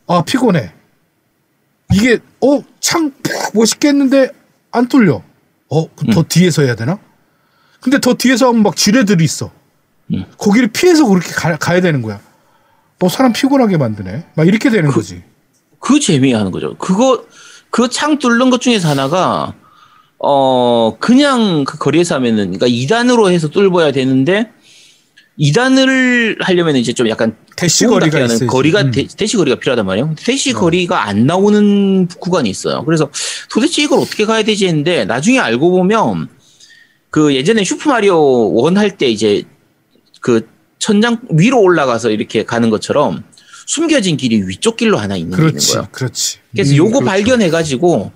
아, 0.08 0.24
피곤해. 0.24 0.72
이게, 1.94 2.20
어, 2.42 2.62
창, 2.80 3.12
푹 3.24 3.52
멋있게 3.54 3.90
했는데 3.90 4.30
안 4.72 4.88
뚫려. 4.88 5.24
어, 5.70 5.96
그럼 5.96 6.14
더 6.14 6.20
음. 6.22 6.26
뒤에서 6.28 6.62
해야 6.64 6.76
되나? 6.76 7.00
근데 7.86 8.00
더 8.00 8.16
뒤에서 8.16 8.48
하면 8.48 8.64
막 8.64 8.76
지뢰들이 8.76 9.24
있어. 9.24 9.52
음. 10.12 10.26
거기를 10.40 10.70
피해서 10.70 11.08
그렇게 11.08 11.30
가, 11.30 11.56
가야 11.56 11.82
되는 11.82 12.02
거야. 12.02 12.20
어, 13.00 13.10
사람 13.10 13.32
피곤하게 13.32 13.78
만드네. 13.78 14.26
막 14.34 14.48
이렇게 14.48 14.72
되는 14.72 14.90
거지. 14.90 15.22
그 15.80 16.00
재미로 16.00 16.27
하는 16.27 16.50
거죠. 16.50 16.76
그거 16.80 17.26
그 17.70 17.88
창 17.90 18.18
뚫는 18.18 18.50
것 18.50 18.60
중에서 18.60 18.90
하나가 18.90 19.54
어 20.18 20.98
그냥 21.00 21.64
그 21.64 21.78
거리에서 21.78 22.16
하면은 22.16 22.58
그러니까 22.58 22.66
2단으로 22.66 23.32
해서 23.32 23.50
뚫어야 23.50 23.92
되는데 23.92 24.50
2단을 25.40 26.38
하려면 26.42 26.78
이제 26.78 26.92
좀 26.92 27.08
약간 27.08 27.36
대시 27.56 27.86
거리가 27.86 28.18
있어야지. 28.22 28.48
거리가 28.48 28.82
음. 28.82 28.92
대, 28.92 29.06
대시 29.06 29.38
거리가 29.38 29.60
필요하단 29.60 29.86
말이에요. 29.86 30.16
대시 30.18 30.54
거리가 30.54 31.04
안 31.08 31.28
나오는 31.28 32.08
구간이 32.08 32.50
있어요. 32.50 32.84
그래서 32.84 33.12
도대체 33.52 33.84
이걸 33.84 34.00
어떻게 34.00 34.26
가야 34.26 34.42
되지 34.42 34.66
했는데 34.66 35.06
나중에 35.06 35.38
알고 35.38 35.70
보면 35.70 36.30
그 37.16 37.34
예전에 37.34 37.64
슈퍼 37.64 37.92
마리오 37.92 38.54
one 38.54 38.78
할 38.78 38.98
때 38.98 39.08
이제 39.08 39.44
그 40.20 40.46
천장 40.80 41.20
위로 41.30 41.62
올라가서 41.62 42.10
이렇게 42.10 42.44
가는 42.44 42.70
것처럼 42.70 43.24
숨겨진 43.68 44.18
길이 44.18 44.42
위쪽 44.46 44.76
길로 44.76 44.98
하나 44.98 45.16
있는 45.16 45.32
게 45.32 45.42
있는 45.44 45.52
그렇지, 45.54 45.74
거예요. 45.74 45.88
그렇지. 45.94 46.38
그래서 46.52 46.72
음, 46.74 46.76
요거 46.78 46.90
그렇죠. 47.00 47.06
발견해가지고 47.06 48.12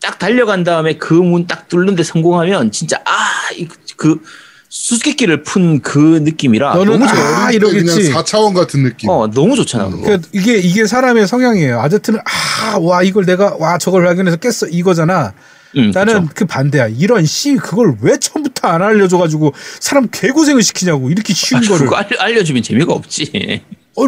딱 0.00 0.18
달려간 0.20 0.62
다음에 0.62 0.96
그 0.96 1.14
문 1.14 1.48
딱 1.48 1.68
뚫는데 1.68 2.04
성공하면 2.04 2.70
진짜 2.70 3.02
아그 3.04 4.20
수수께끼를 4.68 5.42
푼 5.42 5.80
그 5.80 5.98
느낌이라 6.22 6.74
너는 6.74 6.92
너무 7.00 7.06
좋아. 7.08 7.18
아 7.18 7.34
그냥 7.50 7.54
이러겠지. 7.54 8.12
4차원 8.12 8.54
같은 8.54 8.84
느낌. 8.84 9.08
어 9.10 9.26
너무 9.28 9.56
좋잖아 9.56 9.86
그거. 9.88 10.02
그러니까 10.02 10.28
이게 10.32 10.56
이게 10.58 10.86
사람의 10.86 11.26
성향이에요. 11.26 11.80
아제트는 11.80 12.20
아 12.20 12.78
와 12.78 13.02
이걸 13.02 13.24
내가 13.26 13.56
와 13.58 13.76
저걸 13.78 14.04
발견해서 14.04 14.36
깼어 14.36 14.68
이거잖아. 14.70 15.34
음, 15.76 15.90
나는 15.94 16.22
그쵸. 16.22 16.32
그 16.34 16.44
반대야. 16.46 16.88
이런 16.88 17.24
씨 17.26 17.56
그걸 17.56 17.96
왜 18.00 18.18
처음부터 18.18 18.68
안 18.68 18.82
알려줘가지고 18.82 19.52
사람 19.80 20.08
개고생을 20.10 20.62
시키냐고 20.62 21.10
이렇게 21.10 21.34
쉬운 21.34 21.58
아니, 21.58 21.68
거를. 21.68 21.84
그거 21.86 21.96
알, 21.96 22.08
알려 22.18 22.42
주면 22.42 22.62
재미가 22.62 22.92
없지. 22.92 23.62
어, 23.96 24.06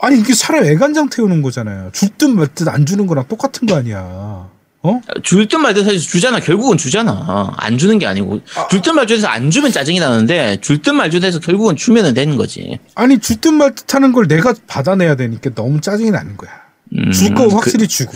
아니 0.00 0.20
이게 0.20 0.34
사람 0.34 0.64
애간장 0.64 1.08
태우는 1.08 1.42
거잖아요. 1.42 1.90
줄 1.92 2.10
듯 2.16 2.28
말듯 2.30 2.68
안 2.68 2.86
주는 2.86 3.06
거랑 3.06 3.26
똑같은 3.28 3.66
거 3.66 3.76
아니야. 3.76 4.48
어? 4.82 5.00
줄 5.24 5.48
듯 5.48 5.56
말듯 5.56 5.84
사실 5.84 5.98
주잖아. 6.00 6.38
결국은 6.38 6.76
주잖아. 6.76 7.52
안 7.56 7.76
주는 7.76 7.98
게 7.98 8.06
아니고 8.06 8.40
줄듯 8.70 8.92
말듯 8.94 9.16
해서 9.16 9.26
안 9.26 9.50
주면 9.50 9.72
짜증이 9.72 9.98
나는데 9.98 10.58
줄 10.60 10.80
듯 10.80 10.92
말듯 10.92 11.24
해서 11.24 11.40
결국은 11.40 11.74
주면은 11.76 12.14
되는 12.14 12.36
거지. 12.36 12.78
아니 12.94 13.18
줄 13.18 13.40
듯 13.40 13.50
말듯 13.52 13.92
하는 13.94 14.12
걸 14.12 14.28
내가 14.28 14.54
받아내야 14.68 15.16
되니까 15.16 15.50
너무 15.54 15.80
짜증이 15.80 16.10
나는 16.12 16.36
거야. 16.36 16.50
음, 16.96 17.10
줄거 17.10 17.48
그- 17.48 17.54
확실히 17.56 17.88
주고. 17.88 18.12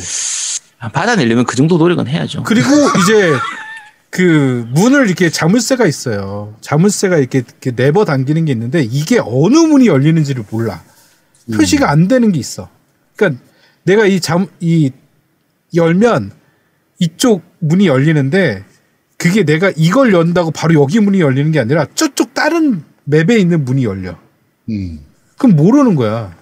받아내려면 0.89 1.45
그 1.45 1.57
정도 1.57 1.77
노력은 1.77 2.07
해야죠. 2.07 2.43
그리고 2.45 2.69
이제 3.03 3.33
그 4.09 4.67
문을 4.73 5.07
이렇게 5.07 5.31
자물쇠가 5.31 5.87
있어요. 5.87 6.55
자물쇠가 6.63 7.19
이렇게, 7.19 7.39
이렇게 7.39 7.71
네버 7.73 8.05
당기는 8.05 8.45
게 8.47 8.53
있는데 8.53 8.83
이게 8.83 9.19
어느 9.19 9.57
문이 9.57 9.87
열리는지를 9.87 10.45
몰라. 10.51 10.83
표시가 11.53 11.91
안 11.91 12.09
되는 12.09 12.33
게 12.33 12.39
있어. 12.39 12.69
그러니까 13.17 13.43
내가 13.85 14.07
이 14.07 14.21
잠, 14.21 14.47
이 14.61 14.91
열면 15.75 16.33
이쪽 16.99 17.43
문이 17.59 17.87
열리는데 17.87 18.65
그게 19.17 19.45
내가 19.45 19.73
이걸 19.77 20.13
연다고 20.13 20.51
바로 20.51 20.75
여기 20.75 20.99
문이 21.01 21.21
열리는 21.21 21.51
게 21.53 21.61
아니라 21.61 21.87
저쪽 21.95 22.35
다른 22.35 22.83
맵에 23.05 23.39
있는 23.39 23.65
문이 23.65 23.85
열려. 23.85 24.17
음. 24.71 25.01
그럼 25.37 25.57
모르는 25.57 25.95
거야. 25.95 26.35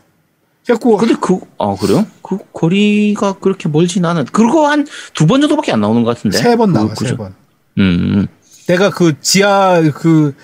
그래갖고 0.68 0.96
근데 0.98 1.14
그, 1.20 1.38
아, 1.58 1.74
그래요? 1.80 2.06
그 2.22 2.36
거리가 2.52 3.38
그렇게 3.38 3.68
멀진 3.70 4.04
않은. 4.04 4.26
그거 4.26 4.68
한 4.68 4.84
두 5.14 5.26
번 5.26 5.40
정도밖에 5.40 5.72
안 5.72 5.80
나오는 5.80 6.02
것 6.02 6.14
같은데. 6.16 6.36
세번그 6.36 6.72
나와, 6.78 6.88
세 6.88 6.94
구조. 6.94 7.16
번. 7.16 7.34
음, 7.78 8.26
내가 8.66 8.90
그 8.90 9.14
지하 9.20 9.80
그 9.94 10.34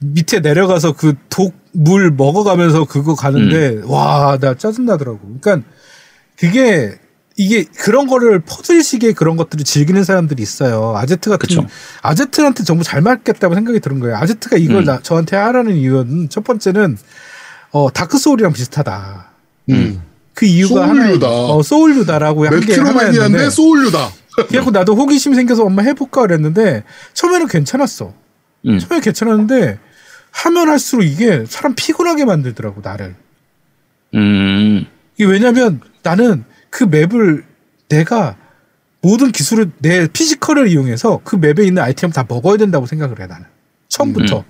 밑에 0.00 0.40
내려가서 0.40 0.92
그 0.92 1.14
독 1.30 1.54
물 1.78 2.10
먹어가면서 2.10 2.86
그거 2.86 3.14
가는데 3.14 3.82
와나 3.84 4.54
짜증나더라고. 4.54 5.20
그러니까 5.40 5.68
그게 6.38 6.98
이게 7.36 7.64
그런 7.64 8.06
거를 8.06 8.40
퍼즐식의 8.40 9.12
그런 9.12 9.36
것들을 9.36 9.62
즐기는 9.62 10.02
사람들이 10.02 10.42
있어요. 10.42 10.94
아제트 10.96 11.28
같은 11.28 11.46
그쵸. 11.46 11.66
아제트한테 12.00 12.64
정말 12.64 12.82
잘 12.84 13.02
맞겠다고 13.02 13.54
생각이 13.54 13.80
드는 13.80 14.00
거예요. 14.00 14.16
아제트가 14.16 14.56
이걸 14.56 14.76
음. 14.78 14.84
나, 14.84 15.00
저한테 15.02 15.36
하라는 15.36 15.76
이유는 15.76 16.30
첫 16.30 16.44
번째는 16.44 16.96
어 17.72 17.92
다크 17.92 18.16
소울이랑 18.16 18.54
비슷하다. 18.54 19.32
음. 19.70 20.02
그 20.34 20.44
이유가 20.44 20.88
하나 20.88 21.02
소울류다. 21.02 21.28
어 21.28 21.62
소울류다라고 21.62 22.46
한게 22.46 22.58
metroidvania인데 22.66 23.18
하나였는데 23.18 23.50
소울류다. 23.50 24.10
그래갖고 24.48 24.70
나도 24.70 24.94
호기심 24.94 25.34
생겨서 25.34 25.64
한번 25.64 25.82
해볼까 25.82 26.22
그랬는데 26.22 26.84
처음에는 27.14 27.48
괜찮았어. 27.48 28.12
음. 28.66 28.78
처음에 28.78 29.00
괜찮았는데 29.00 29.78
하면 30.30 30.68
할수록 30.68 31.04
이게 31.04 31.44
사람 31.46 31.74
피곤하게 31.74 32.26
만들더라고 32.26 32.82
나를. 32.82 33.16
음. 34.14 34.86
이게 35.16 35.24
왜냐면 35.24 35.80
나는 36.02 36.44
그 36.68 36.84
맵을 36.84 37.44
내가 37.88 38.36
모든 39.00 39.32
기술을 39.32 39.70
내 39.78 40.06
physical을 40.08 40.68
이용해서 40.68 41.20
그 41.24 41.36
맵에 41.36 41.64
있는 41.64 41.82
아이템 41.82 42.10
다 42.10 42.24
먹어야 42.28 42.58
된다고 42.58 42.86
생각을 42.86 43.20
해 43.20 43.26
나는 43.26 43.46
처음부터. 43.88 44.38
음. 44.38 44.42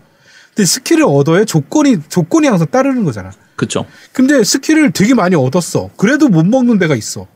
근데 0.55 0.67
스킬을 0.67 1.05
얻어야 1.05 1.45
조건이 1.45 1.99
조건이 2.09 2.49
항상 2.49 2.67
따르는 2.71 3.05
거잖아. 3.05 3.31
그쵸. 3.57 3.87
근데 4.13 4.45
스킬을 4.45 4.93
되게 4.93 5.15
많이 5.15 5.35
얻었어. 5.35 5.91
그래도 5.97 6.29
못 6.29 6.45
먹는 6.47 6.79
데가 6.79 6.95
있어. 6.95 7.27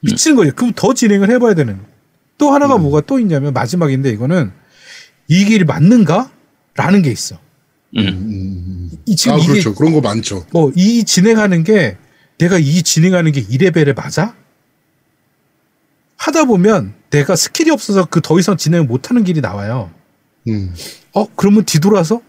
미치는 0.00 0.36
거지. 0.36 0.50
그럼 0.52 0.72
더 0.74 0.94
진행을 0.94 1.30
해봐야 1.30 1.54
되는. 1.54 1.80
또 2.38 2.52
하나가 2.52 2.78
뭐가 2.78 3.00
또 3.02 3.18
있냐면 3.18 3.52
마지막인데 3.52 4.10
이거는 4.10 4.52
이 5.28 5.44
길이 5.44 5.64
맞는가? 5.64 6.30
라는 6.74 7.02
게 7.02 7.10
있어. 7.10 7.38
음. 7.96 8.90
이 9.06 9.14
지금 9.16 9.34
아 9.36 9.38
이게 9.38 9.48
그렇죠. 9.48 9.74
그런 9.74 9.92
거 9.92 10.00
많죠. 10.00 10.44
뭐 10.52 10.72
이 10.76 11.04
진행하는 11.04 11.62
게 11.64 11.96
내가 12.38 12.58
이 12.58 12.82
진행하는 12.82 13.30
게 13.32 13.42
이 13.44 13.51
레벨에 13.51 13.94
맞아? 13.96 14.34
하다 16.16 16.44
보면 16.46 16.94
내가 17.10 17.36
스킬이 17.36 17.70
없어서 17.70 18.06
그 18.06 18.20
더 18.20 18.38
이상 18.38 18.56
진행을 18.56 18.86
못하는 18.86 19.24
길이 19.24 19.40
나와요. 19.40 19.90
음. 20.48 20.74
어 21.12 21.26
그러면 21.36 21.64
뒤돌아서 21.64 22.20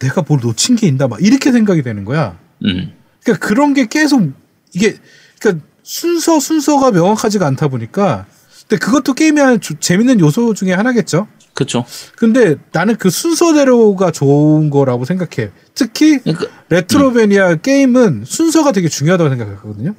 내가 0.00 0.22
뭘 0.26 0.40
놓친 0.40 0.74
게 0.76 0.86
있나 0.88 1.06
막 1.06 1.22
이렇게 1.22 1.52
생각이 1.52 1.82
되는 1.82 2.04
거야. 2.04 2.38
음. 2.64 2.92
그러니까 3.22 3.46
그런 3.46 3.74
게 3.74 3.86
계속 3.86 4.32
이게 4.74 4.96
그러니까 5.40 5.64
순서 5.82 6.40
순서가 6.40 6.90
명확하지가 6.92 7.46
않다 7.46 7.68
보니까 7.68 8.26
근데 8.68 8.84
그것도 8.84 9.14
게임의 9.14 9.44
한 9.44 9.60
조- 9.60 9.78
재밌는 9.78 10.20
요소 10.20 10.54
중에 10.54 10.72
하나겠죠. 10.72 11.28
그쵸. 11.54 11.84
근데 12.16 12.56
나는 12.72 12.96
그 12.96 13.10
순서대로가 13.10 14.10
좋은 14.10 14.70
거라고 14.70 15.04
생각해. 15.04 15.50
특히 15.74 16.18
그러니까, 16.20 16.46
레트로베니아 16.70 17.56
게임은 17.56 18.24
순서가 18.26 18.72
되게 18.72 18.88
중요하다고 18.88 19.28
생각하거든요. 19.30 19.94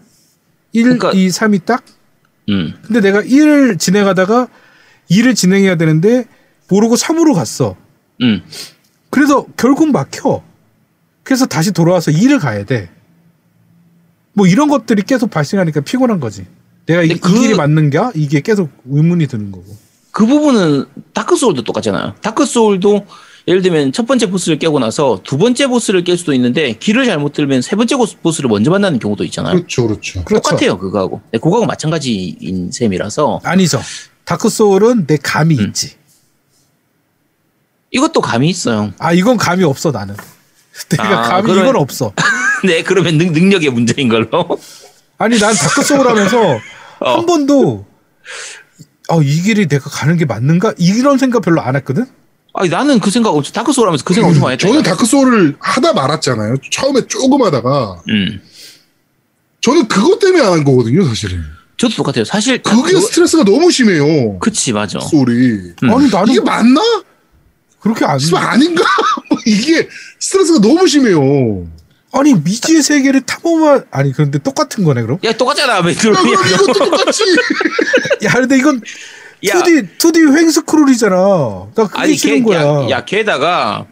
1, 0.72 0.84
그러니까- 0.84 1.12
2, 1.12 1.28
3이 1.28 1.64
딱. 1.66 1.84
음. 2.50 2.74
근데 2.84 3.00
내가 3.02 3.22
1을 3.22 3.78
진행하다가 3.78 4.48
2를 5.12 5.36
진행해야 5.36 5.76
되는데 5.76 6.26
모르고 6.70 6.96
3으로 6.96 7.36
갔어. 7.36 7.76
음. 8.22 8.42
그래서 9.12 9.46
결국 9.56 9.92
막혀. 9.92 10.42
그래서 11.24 11.46
다시 11.46 11.72
돌아와서 11.72 12.12
2를 12.12 12.40
가야 12.40 12.66
돼. 12.66 12.90
뭐 14.34 14.48
이런 14.48 14.68
것들이 14.68 15.04
계속 15.04 15.30
발생하니까 15.30 15.82
피곤한 15.82 16.20
거지. 16.20 16.46
내가 16.86 17.02
이, 17.04 17.08
근데 17.10 17.16
이 17.16 17.20
그- 17.20 17.34
길이 17.42 17.54
맞는가? 17.56 18.12
이게 18.16 18.42
계속 18.42 18.70
의문이 18.86 19.28
드는 19.28 19.52
거고. 19.52 19.66
그 20.12 20.26
부분은 20.26 20.86
다크 21.14 21.36
소울도 21.36 21.64
똑같잖아요. 21.64 22.16
다크 22.22 22.46
소울도 22.46 23.06
예를 23.48 23.62
들면 23.62 23.92
첫 23.94 24.06
번째 24.06 24.30
보스를 24.30 24.60
깨고 24.60 24.80
나서 24.80 25.20
두 25.24 25.38
번째 25.38 25.68
보스를 25.68 26.04
깰 26.04 26.16
수도 26.18 26.34
있는데 26.34 26.74
길을 26.74 27.06
잘못 27.06 27.34
들면 27.34 27.62
세 27.62 27.76
번째 27.76 27.96
보스를 28.22 28.50
먼저 28.50 28.70
만나는 28.72 29.00
경우도 29.00 29.24
있잖아요. 29.26 29.56
그렇죠, 29.56 29.88
그렇죠. 29.88 30.24
그렇죠. 30.24 30.50
똑같아요, 30.50 30.78
그거하고. 30.78 31.22
네, 31.32 31.40
그거하고 31.40 31.66
마찬가지인 31.66 32.72
셈이라서 32.72 33.42
아니죠. 33.44 33.82
다크 34.26 34.50
소울은 34.50 35.08
내 35.08 35.18
감이 35.18 35.58
음. 35.60 35.68
있지. 35.68 35.96
이것도 37.92 38.22
감이 38.22 38.50
있어요. 38.50 38.94
아 38.98 39.14
이건 39.14 39.38
감이 39.38 39.64
없어 39.64 39.92
나는. 39.92 40.16
내가 40.90 41.20
아, 41.20 41.22
감이 41.30 41.44
그러면- 41.44 41.64
이건 41.70 41.76
없어. 41.82 42.14
네, 42.66 42.84
그러면 42.84 43.18
능, 43.18 43.32
능력의 43.34 43.70
문제인 43.70 44.10
걸로. 44.10 44.60
아니 45.18 45.38
난 45.40 45.54
다크 45.54 45.84
소울 45.84 46.08
하면서 46.08 46.60
어. 47.00 47.18
한 47.18 47.26
번도 47.26 47.86
어, 49.10 49.22
이 49.22 49.42
길이 49.42 49.68
내가 49.68 49.90
가는 49.90 50.16
게 50.18 50.26
맞는가? 50.26 50.74
이런 50.78 51.18
생각 51.18 51.42
별로 51.42 51.62
안 51.62 51.76
했거든. 51.76 52.06
아니, 52.56 52.70
나는 52.70 53.00
그 53.00 53.10
생각 53.12 53.32
엄청, 53.32 53.52
다크 53.52 53.74
소울 53.74 53.88
하면서 53.88 54.04
그 54.06 54.14
생각 54.14 54.28
엄청 54.30 54.44
많이 54.44 54.54
했다. 54.54 54.68
저는 54.68 54.84
다크 54.84 55.06
소울을 55.06 55.56
하다 55.60 55.94
말았잖아요. 55.94 56.56
처음에 56.72 57.02
조금 57.08 57.42
하다가 57.42 58.02
음. 58.10 58.42
저는 59.62 59.88
그것 59.88 60.20
때문에 60.20 60.42
안 60.44 60.52
한 60.54 60.64
거거든요, 60.64 61.04
사실은. 61.06 61.44
저도 61.78 61.96
똑같아요. 61.96 62.24
사실. 62.26 62.62
그게 62.62 62.94
그거- 62.94 63.02
스트레스가 63.02 63.44
너무 63.44 63.72
심해요. 63.72 64.38
그치, 64.40 64.72
맞아. 64.72 65.00
소울이. 65.00 65.74
음. 65.84 65.94
아니 65.94 66.10
나는 66.10 66.30
이게 66.30 66.40
맞나? 66.42 66.80
그렇게 67.80 68.06
안. 68.06 68.18
아닌가? 68.36 68.84
이게 69.46 69.88
스트레스가 70.20 70.60
너무 70.60 70.88
심해요. 70.88 71.68
아니 72.12 72.34
미지의 72.36 72.84
세계를 72.84 73.22
탐험한 73.22 73.86
아니 73.90 74.14
그런데 74.14 74.38
똑같은 74.38 74.84
거네 74.84 75.02
그럼? 75.02 75.18
야, 75.24 75.32
똑같잖아, 75.34 75.78
야, 75.78 75.82
그럼 75.82 75.88
메트로이드. 75.88 76.54
이것도 76.54 76.74
똑같이. 76.74 77.24
야 78.26 78.32
근데 78.34 78.58
이건 78.58 78.82
야. 79.48 79.54
2D 79.54 79.98
2D 79.98 80.38
횡스크롤이잖아. 80.38 81.16
나 81.76 81.88
그게 81.88 82.00
아니, 82.02 82.16
싫은 82.16 82.38
걔, 82.38 82.44
거야. 82.44 82.62
야, 82.62 82.90
야, 82.90 83.06
게다가, 83.06 83.88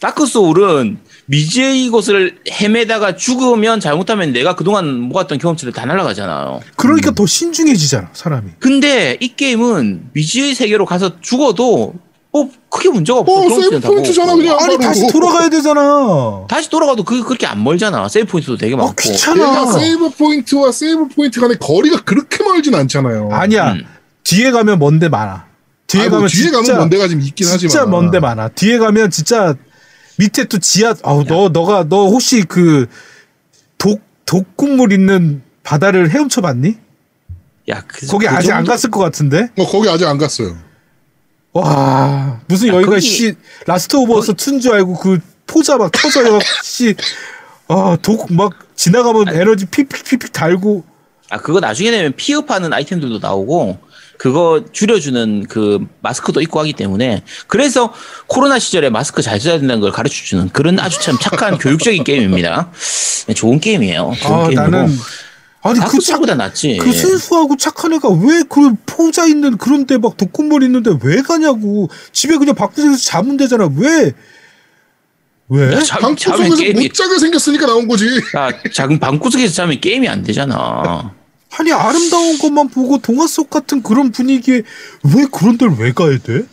다크 0.00 0.26
소울은 0.26 0.98
미지의 1.26 1.88
곳을 1.88 2.38
헤매다가 2.50 3.16
죽으면 3.16 3.80
잘못하면 3.80 4.32
내가 4.32 4.54
그동안 4.54 5.00
모았던 5.00 5.38
경험치들 5.38 5.72
다 5.72 5.86
날아가잖아요. 5.86 6.60
그러니까 6.76 7.12
더 7.12 7.26
신중해지잖아 7.26 8.10
사람이. 8.12 8.50
근데 8.58 9.16
이 9.20 9.34
게임은 9.34 10.10
미지의 10.12 10.54
세계로 10.54 10.84
가서 10.84 11.20
죽어도 11.20 11.94
뭐 12.32 12.50
크게 12.70 12.88
문제가 12.88 13.18
없어. 13.18 13.32
어, 13.32 13.48
세이브 13.60 13.80
다 13.80 13.88
포인트잖아. 13.88 14.34
그냥. 14.34 14.56
아니. 14.58 14.78
다시 14.78 15.06
돌아가야 15.08 15.48
되잖아. 15.50 16.46
다시 16.48 16.70
돌아가도 16.70 17.04
그 17.04 17.22
그렇게 17.22 17.46
안 17.46 17.62
멀잖아. 17.62 18.08
세이브 18.08 18.30
포인트도 18.32 18.56
되게 18.56 18.74
많고. 18.74 18.94
귀찮아. 18.94 19.42
얘가 19.42 19.66
세이브 19.72 20.10
포인트와 20.16 20.72
세이브 20.72 21.08
포인트 21.08 21.40
간의 21.40 21.58
거리가 21.58 22.02
그렇게 22.04 22.42
멀진 22.42 22.74
않잖아요. 22.74 23.28
아니야. 23.32 23.72
음. 23.74 23.84
뒤에 24.24 24.50
가면 24.50 24.78
먼데 24.78 25.08
많아. 25.10 25.44
뒤에 25.86 26.02
아이고, 26.02 26.14
가면 26.16 26.28
뒤에 26.28 26.42
진짜 26.44 26.60
가면 26.62 26.78
먼 26.78 26.90
데가 26.90 27.08
좀 27.08 27.20
있긴 27.20 27.46
하지만. 27.46 27.58
진짜 27.58 27.84
먼데 27.86 28.18
많아. 28.18 28.48
뒤에 28.48 28.78
가면 28.78 29.10
진짜 29.10 29.54
밑에 30.18 30.44
또 30.44 30.58
지하 30.58 30.94
아우 31.02 31.24
너 31.24 31.50
너가 31.50 31.84
너 31.88 32.06
혹시 32.08 32.42
그 32.44 32.86
독 33.78 34.00
독국물 34.24 34.92
있는 34.92 35.42
바다를 35.64 36.08
헤엄쳐 36.10 36.40
봤니? 36.40 36.76
야, 37.68 37.82
그, 37.86 38.06
거기 38.06 38.26
그 38.26 38.32
아직 38.32 38.52
안 38.52 38.58
정도- 38.58 38.70
갔을 38.70 38.90
것 38.90 39.00
같은데. 39.00 39.48
어, 39.58 39.66
거기 39.66 39.88
아직 39.88 40.06
안 40.06 40.16
갔어요. 40.18 40.56
와 41.52 42.40
무슨 42.46 42.68
야, 42.68 42.74
여기가 42.74 42.90
거기- 42.92 43.00
씨 43.06 43.34
라스트 43.66 43.96
오브 43.96 44.14
어스 44.16 44.32
2인 44.34 44.60
줄 44.62 44.72
알고 44.74 44.94
그 44.98 45.18
포자 45.46 45.76
막 45.76 45.90
터져요 45.92 46.38
씨아독 46.62 48.32
막 48.32 48.52
지나가면 48.76 49.28
에너지 49.34 49.66
픽픽픽픽 49.66 50.32
닳고 50.32 50.84
아, 51.30 51.38
그거 51.38 51.60
나중에 51.60 51.90
되면 51.90 52.12
피 52.14 52.26
up하는 52.26 52.74
아이템들도 52.74 53.18
나오고, 53.20 53.78
그거 54.18 54.64
줄여주는 54.70 55.46
그 55.48 55.78
마스크도 56.02 56.42
있고 56.42 56.60
하기 56.60 56.74
때문에, 56.74 57.22
그래서 57.46 57.94
코로나 58.26 58.58
시절에 58.58 58.90
마스크 58.90 59.22
잘 59.22 59.40
써야 59.40 59.56
된다는 59.58 59.80
걸 59.80 59.92
가르쳐 59.92 60.14
주는 60.24 60.50
그런 60.50 60.78
아주 60.78 61.00
참 61.00 61.16
착한 61.18 61.56
교육적인 61.56 62.04
게임입니다. 62.04 62.70
네, 63.28 63.32
좋은 63.32 63.60
게임이에요. 63.60 64.12
좋은 64.20 64.34
아 64.40 64.42
게임이고. 64.48 64.60
나는 64.60 64.94
아니 65.64 65.74
그 65.78 65.80
착, 65.80 65.90
다크소보다 65.92 66.34
낫지. 66.34 66.78
그 66.80 66.92
순수하고 66.92 67.56
착한 67.56 67.92
애가 67.92 68.08
왜 68.10 68.42
그 68.48 68.74
포자 68.86 69.26
있는 69.26 69.56
그런 69.56 69.86
데 69.86 69.96
막 69.98 70.16
독극물 70.16 70.62
있는데 70.64 70.90
왜 71.02 71.22
가냐고 71.22 71.88
집에 72.12 72.36
그냥 72.36 72.54
밖에서 72.54 72.96
자면 72.96 73.36
되잖아 73.36 73.68
왜 73.76 74.12
왜? 75.48 75.72
야, 75.74 75.80
자, 75.82 75.98
방구석에서 75.98 76.56
게임이, 76.56 76.82
못 76.88 76.94
자게 76.94 77.18
생겼으니까 77.18 77.66
나온 77.66 77.86
거지. 77.86 78.06
야, 78.36 78.50
작은 78.72 78.98
방구석에서 78.98 79.52
자면 79.52 79.78
게임이 79.80 80.08
안 80.08 80.22
되잖아. 80.22 81.12
아니 81.58 81.70
아름다운 81.72 82.38
것만 82.38 82.68
보고 82.70 82.96
동화 82.98 83.26
속 83.26 83.50
같은 83.50 83.82
그런 83.82 84.10
분위기에 84.12 84.62
왜 85.14 85.26
그런 85.30 85.58
데를 85.58 85.74
왜 85.78 85.92
가야 85.92 86.16
돼? 86.18 86.44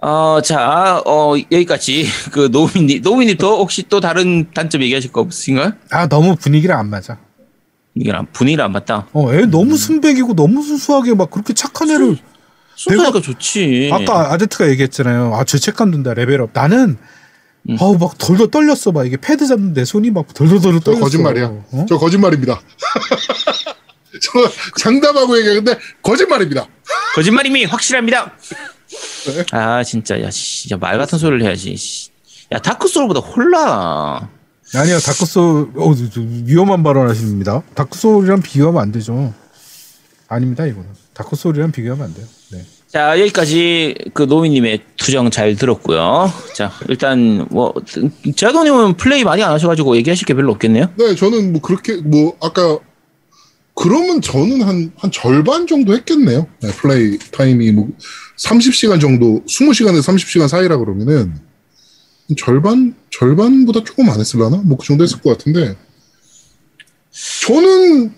어, 0.00 0.40
자, 0.44 1.02
어, 1.04 1.34
여기까지. 1.50 2.06
그, 2.30 2.48
노미님, 2.52 3.02
노미님 3.02 3.38
더 3.38 3.56
혹시 3.56 3.82
또 3.88 3.98
다른 3.98 4.46
단점 4.54 4.82
얘기하실 4.82 5.10
거 5.10 5.22
없으신가요? 5.22 5.72
아 5.90 6.06
너무 6.06 6.36
분위기랑 6.36 6.78
안 6.78 6.88
맞아. 6.90 7.18
이게랑 7.96 8.26
분위기랑 8.32 8.66
안 8.66 8.72
맞다. 8.72 9.08
어, 9.12 9.32
애 9.32 9.46
너무 9.46 9.76
순백이고 9.76 10.34
너무 10.34 10.62
순수하게 10.62 11.14
막 11.14 11.30
그렇게 11.30 11.54
착한 11.54 11.90
애를 11.90 12.18
순수하니까 12.74 13.20
좋지. 13.22 13.90
아까 13.92 14.32
아제트가 14.32 14.68
얘기했잖아요. 14.70 15.34
아 15.34 15.44
죄책감 15.44 15.90
든다 15.90 16.14
레벨업. 16.14 16.50
나는 16.52 16.98
음. 17.68 17.76
아우 17.80 17.96
막 17.98 18.18
덜덜 18.18 18.50
떨렸어. 18.50 18.92
막 18.92 19.06
이게 19.06 19.16
패드 19.16 19.46
잡는데 19.46 19.84
손이 19.84 20.10
막 20.10 20.32
덜덜덜 20.34 20.74
저 20.74 20.80
떨렸어. 20.80 21.00
거짓말이야. 21.00 21.46
어? 21.46 21.86
저 21.88 21.96
거짓말입니다. 21.98 22.60
저 24.22 24.50
장담하고 24.78 25.36
얘기하는데 25.38 25.78
거짓말입니다. 26.02 26.66
거짓말임이 27.14 27.64
확실합니다. 27.64 28.32
네. 29.26 29.44
아, 29.52 29.82
진짜, 29.82 30.20
야, 30.22 30.30
씨, 30.30 30.62
진짜 30.62 30.76
말 30.76 30.96
같은 30.96 31.18
소리를 31.18 31.44
해야지. 31.44 31.76
씨. 31.76 32.10
야, 32.52 32.58
다크 32.58 32.88
소울보다 32.88 33.20
홀라. 33.20 34.28
아니요 34.74 34.98
다크소울 34.98 35.70
어, 35.76 35.94
위험한 36.44 36.82
발언 36.82 37.08
하십니다. 37.08 37.62
다크소울이랑 37.74 38.42
비교하면 38.42 38.82
안 38.82 38.92
되죠. 38.92 39.32
아닙니다 40.28 40.66
이거는 40.66 40.88
다크소울이랑 41.14 41.72
비교하면 41.72 42.06
안 42.06 42.14
돼요. 42.14 42.26
네. 42.52 42.64
자, 42.88 43.18
여기까지 43.20 43.94
그 44.14 44.22
노미님의 44.22 44.80
투정 44.96 45.30
잘 45.30 45.56
들었고요. 45.56 46.32
자, 46.54 46.72
일단, 46.88 47.46
뭐, 47.50 47.74
제아동님은 48.36 48.96
플레이 48.96 49.24
많이 49.24 49.42
안 49.42 49.52
하셔가지고 49.52 49.96
얘기하실 49.96 50.24
게 50.24 50.34
별로 50.34 50.52
없겠네요? 50.52 50.90
네, 50.96 51.14
저는 51.14 51.52
뭐 51.52 51.60
그렇게 51.60 51.96
뭐 51.96 52.36
아까 52.40 52.78
그러면 53.74 54.22
저는 54.22 54.62
한, 54.62 54.92
한 54.96 55.10
절반 55.10 55.66
정도 55.66 55.94
했겠네요. 55.94 56.46
네, 56.62 56.70
플레이 56.70 57.18
타임이 57.32 57.72
뭐 57.72 57.88
30시간 58.38 59.00
정도, 59.00 59.42
20시간에서 59.44 60.00
30시간 60.00 60.48
사이라 60.48 60.78
그러면은 60.78 61.34
절반 62.34 62.94
절반보다 63.10 63.84
조금 63.84 64.08
안 64.10 64.18
했을라나? 64.18 64.56
뭐 64.64 64.76
그 64.78 64.86
정도 64.86 65.04
했을 65.04 65.20
것 65.20 65.36
같은데 65.38 65.76
저는 67.46 68.12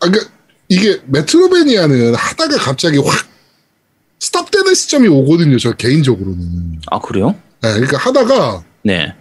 아 0.00 0.10
그러니까 0.10 0.30
이게 0.68 1.00
메트로베니아는 1.06 2.14
하다가 2.14 2.56
갑자기 2.58 2.98
확 2.98 3.26
스탑되는 4.20 4.74
시점이 4.74 5.08
오거든요. 5.08 5.58
저 5.58 5.72
개인적으로는. 5.72 6.80
아 6.90 6.98
그래요? 6.98 7.34
네, 7.62 7.72
그러니까 7.74 7.98
하다가 7.98 8.64
네. 8.82 9.14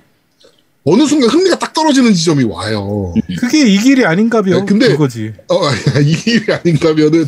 어느 0.85 1.05
순간 1.07 1.29
흥미가 1.29 1.59
딱 1.59 1.73
떨어지는 1.73 2.13
지점이 2.13 2.43
와요. 2.45 3.13
그게 3.39 3.65
이 3.65 3.77
길이 3.79 4.05
아닌가벼. 4.05 4.59
네, 4.59 4.65
근데- 4.65 4.89
그거지. 4.89 5.33
어, 5.49 5.59
이 6.01 6.15
길이 6.29 6.51
아닌가면은 6.53 7.23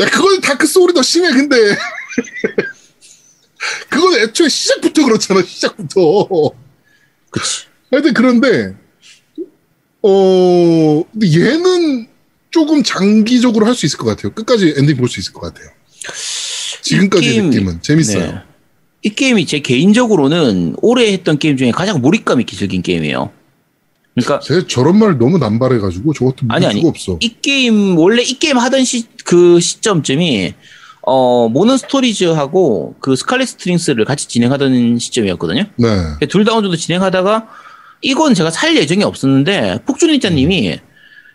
야 0.00 0.06
그건 0.10 0.40
다크 0.40 0.66
소울이 0.66 0.94
더 0.94 1.02
심해 1.02 1.30
근데 1.32 1.56
그건 3.88 4.18
애초에 4.20 4.48
시작부터 4.48 5.04
그렇잖아 5.04 5.42
시작부터 5.42 6.50
그치. 7.30 7.66
하여튼 7.90 8.14
그런데 8.14 8.74
어 10.02 11.04
근데 11.12 11.32
얘는 11.40 12.08
조금 12.50 12.82
장기적으로 12.82 13.66
할 13.66 13.74
수 13.74 13.86
있을 13.86 13.98
것 13.98 14.06
같아요 14.06 14.32
끝까지 14.34 14.74
엔딩 14.76 14.96
볼 14.96 15.08
수 15.08 15.20
있을 15.20 15.32
것 15.32 15.40
같아요 15.40 15.68
지금까지 16.82 17.26
이 17.26 17.30
게임- 17.30 17.50
느낌은 17.50 17.82
재밌어요 17.82 18.26
네. 18.32 18.38
이 19.04 19.10
게임이 19.10 19.46
제 19.46 19.58
개인적으로는 19.60 20.76
올해 20.80 21.12
했던 21.12 21.38
게임 21.38 21.56
중에 21.56 21.70
가장 21.72 22.00
몰입감 22.00 22.40
있게 22.40 22.54
즐긴 22.56 22.82
게임이에요. 22.82 23.32
그러니까 24.14 24.38
제가 24.38 24.66
저런 24.68 24.96
말 24.96 25.18
너무 25.18 25.38
남발해가지고 25.38 26.12
저것도 26.12 26.46
아니, 26.50 26.66
아니. 26.66 26.76
수가 26.76 26.88
없어 26.90 27.18
이 27.20 27.34
게임 27.42 27.98
원래 27.98 28.22
이 28.22 28.38
게임 28.38 28.58
하던 28.58 28.84
시 28.84 29.06
그 29.24 29.58
시점쯤이 29.58 30.54
어 31.04 31.48
몬헌 31.48 31.76
스토리즈하고 31.78 32.94
그 33.00 33.16
스칼렛 33.16 33.48
스트링스를 33.48 34.04
같이 34.04 34.28
진행하던 34.28 34.98
시점이었거든요. 34.98 35.64
네 36.20 36.26
둘 36.26 36.44
다 36.44 36.52
어느 36.54 36.62
정도 36.64 36.76
진행하다가 36.76 37.48
이건 38.02 38.34
제가 38.34 38.50
살 38.50 38.76
예정이 38.76 39.02
없었는데 39.04 39.80
폭주니자님이 39.86 40.78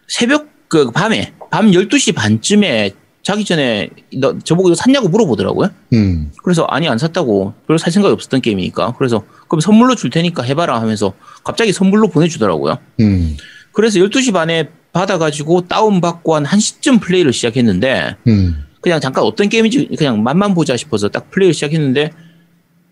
새벽 0.08 0.48
그 0.70 0.92
밤에 0.92 1.34
밤 1.52 1.72
12시 1.72 2.14
반쯤에 2.16 2.92
자기 3.24 3.44
전에 3.44 3.90
너 4.16 4.40
저보고 4.40 4.70
이거 4.70 4.76
샀냐고 4.76 5.10
물어보더라고요. 5.10 5.70
음, 5.94 6.32
그래서 6.44 6.64
아니 6.66 6.88
안 6.88 6.98
샀다고 6.98 7.54
별로 7.68 7.78
살 7.78 7.92
생각이 7.92 8.14
없었던 8.14 8.40
게임이니까 8.42 8.94
그래서 8.98 9.26
그럼 9.50 9.60
선물로 9.60 9.96
줄 9.96 10.10
테니까 10.10 10.44
해봐라 10.44 10.80
하면서 10.80 11.14
갑자기 11.44 11.74
선물로 11.74 12.08
보내주더라고요. 12.08 12.78
음, 13.02 13.36
그래서 13.74 14.00
12시 14.00 14.32
반에 14.32 14.70
받아가지고 14.94 15.68
다운받고 15.68 16.36
한 16.36 16.46
1시쯤 16.46 17.02
플레이를 17.02 17.34
시작했는데 17.34 18.16
음. 18.28 18.64
그냥 18.88 19.02
잠깐 19.02 19.26
어떤 19.26 19.50
게임인지 19.50 19.90
그냥 19.98 20.24
맛만 20.24 20.54
보자 20.54 20.78
싶어서 20.78 21.10
딱 21.10 21.30
플레이를 21.30 21.54
시작했는데 21.54 22.12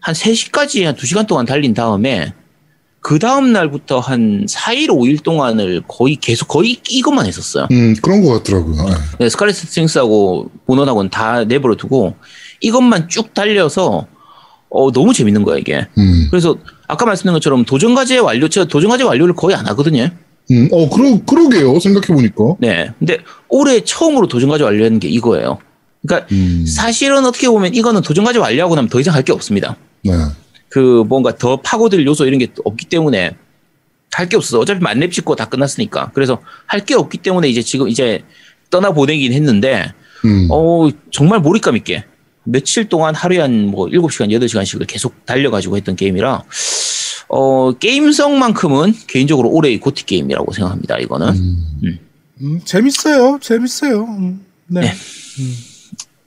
한 0.02 0.14
3시까지 0.14 0.84
한 0.84 0.94
2시간 0.94 1.26
동안 1.26 1.46
달린 1.46 1.74
다음에 1.74 2.34
그 3.00 3.18
다음 3.18 3.54
날부터 3.54 4.00
한 4.00 4.46
4일, 4.46 4.90
5일 4.90 5.24
동안을 5.24 5.84
거의 5.88 6.18
계속 6.18 6.50
거의 6.50 6.82
이것만 6.90 7.28
했었어요. 7.28 7.68
음, 7.72 7.96
그런 8.02 8.22
것 8.22 8.34
같더라고요 8.34 8.90
네. 8.90 8.96
네, 9.20 9.30
스칼렛 9.30 9.56
스팅스하고 9.56 10.52
보너하고는 10.66 11.10
다 11.12 11.46
내버려 11.46 11.76
두고 11.76 12.16
이것만 12.60 13.08
쭉 13.08 13.34
달려서 13.34 14.08
어, 14.70 14.92
너무 14.92 15.14
재밌는 15.14 15.44
거야 15.44 15.58
이게. 15.58 15.88
음. 15.98 16.28
그래서 16.30 16.58
아까 16.90 17.06
말씀드린 17.06 17.34
것처럼 17.36 17.64
도전 17.64 17.96
과제 17.96 18.18
완료, 18.18 18.50
제가 18.50 18.68
도전 18.68 18.90
과제 18.90 19.04
완료를 19.04 19.34
거의 19.34 19.56
안 19.56 19.66
하거든요. 19.68 20.10
음, 20.52 20.68
어, 20.74 20.90
그러, 20.90 21.18
그러게요. 21.26 21.80
생각해보니까. 21.80 22.56
네. 22.60 22.92
근데 23.00 23.20
올해 23.48 23.82
처음으로 23.82 24.28
도전 24.28 24.50
과제 24.50 24.66
완료하는 24.66 25.00
게 25.00 25.08
이거예요. 25.08 25.60
그러니까 26.06 26.28
음, 26.34 26.66
사실은 26.68 27.26
어떻게 27.26 27.48
보면 27.48 27.74
이거는 27.74 28.02
도전 28.02 28.24
과제 28.26 28.40
완료하고 28.40 28.76
나면 28.76 28.90
더 28.90 29.00
이상 29.00 29.14
할 29.14 29.24
게 29.24 29.32
없습니다. 29.34 29.76
네. 30.04 30.12
그 30.70 31.04
뭔가 31.08 31.36
더 31.38 31.62
파고들 31.62 32.06
요소 32.06 32.26
이런 32.26 32.40
게 32.40 32.48
없기 32.64 32.86
때문에 32.88 33.32
할 34.12 34.30
게 34.30 34.36
없어. 34.38 34.60
어차피 34.60 34.80
만렙 34.82 35.12
찍고 35.12 35.36
다 35.36 35.46
끝났으니까. 35.50 36.12
그래서 36.14 36.42
할 36.68 36.86
게 36.86 36.96
없기 36.96 37.18
때문에 37.20 37.48
이제 37.50 37.62
지금 37.62 37.88
이제 37.90 38.24
떠나 38.70 38.92
보내긴 38.92 39.34
했는데 39.34 39.94
음, 40.26 40.48
어 40.52 40.88
정말 41.12 41.40
몰입감 41.40 41.76
있게 41.78 42.06
며칠 42.44 42.88
동안 42.90 43.16
하루에 43.16 43.40
한 43.40 43.68
뭐 43.68 43.88
7시간, 43.88 44.30
8시간씩을 44.30 44.86
계속 44.88 45.26
달려가지고 45.26 45.78
했던 45.78 45.96
게임이라 45.96 46.44
어 47.30 47.72
게임성만큼은 47.74 48.94
개인적으로 49.08 49.50
올해의 49.50 49.80
고티 49.80 50.06
게임이라고 50.06 50.52
생각합니다. 50.54 50.98
이거는 51.00 51.28
음. 51.30 52.00
음, 52.42 52.62
재밌어요. 52.66 53.40
재밌어요. 53.42 54.04
음, 54.04 54.46
네. 54.68 54.82
네. 54.82 54.94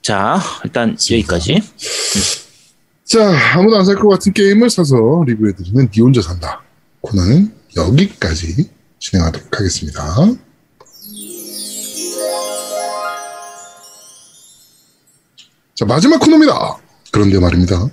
자 0.08 0.40
일단 0.64 0.96
여기까지. 1.10 1.60
자, 3.04 3.30
아무도 3.58 3.76
안 3.76 3.84
살 3.84 3.96
것 3.96 4.08
같은 4.08 4.32
게임을 4.32 4.70
사서 4.70 5.22
리뷰해드리는 5.26 5.90
니 5.94 6.00
혼자 6.00 6.22
산다. 6.22 6.62
코너는 7.02 7.52
여기까지 7.76 8.70
진행하도록 8.98 9.54
하겠습니다. 9.54 10.00
자, 15.74 15.84
마지막 15.84 16.18
코너입니다. 16.20 16.78
그런데 17.12 17.38
말입니다. 17.38 17.88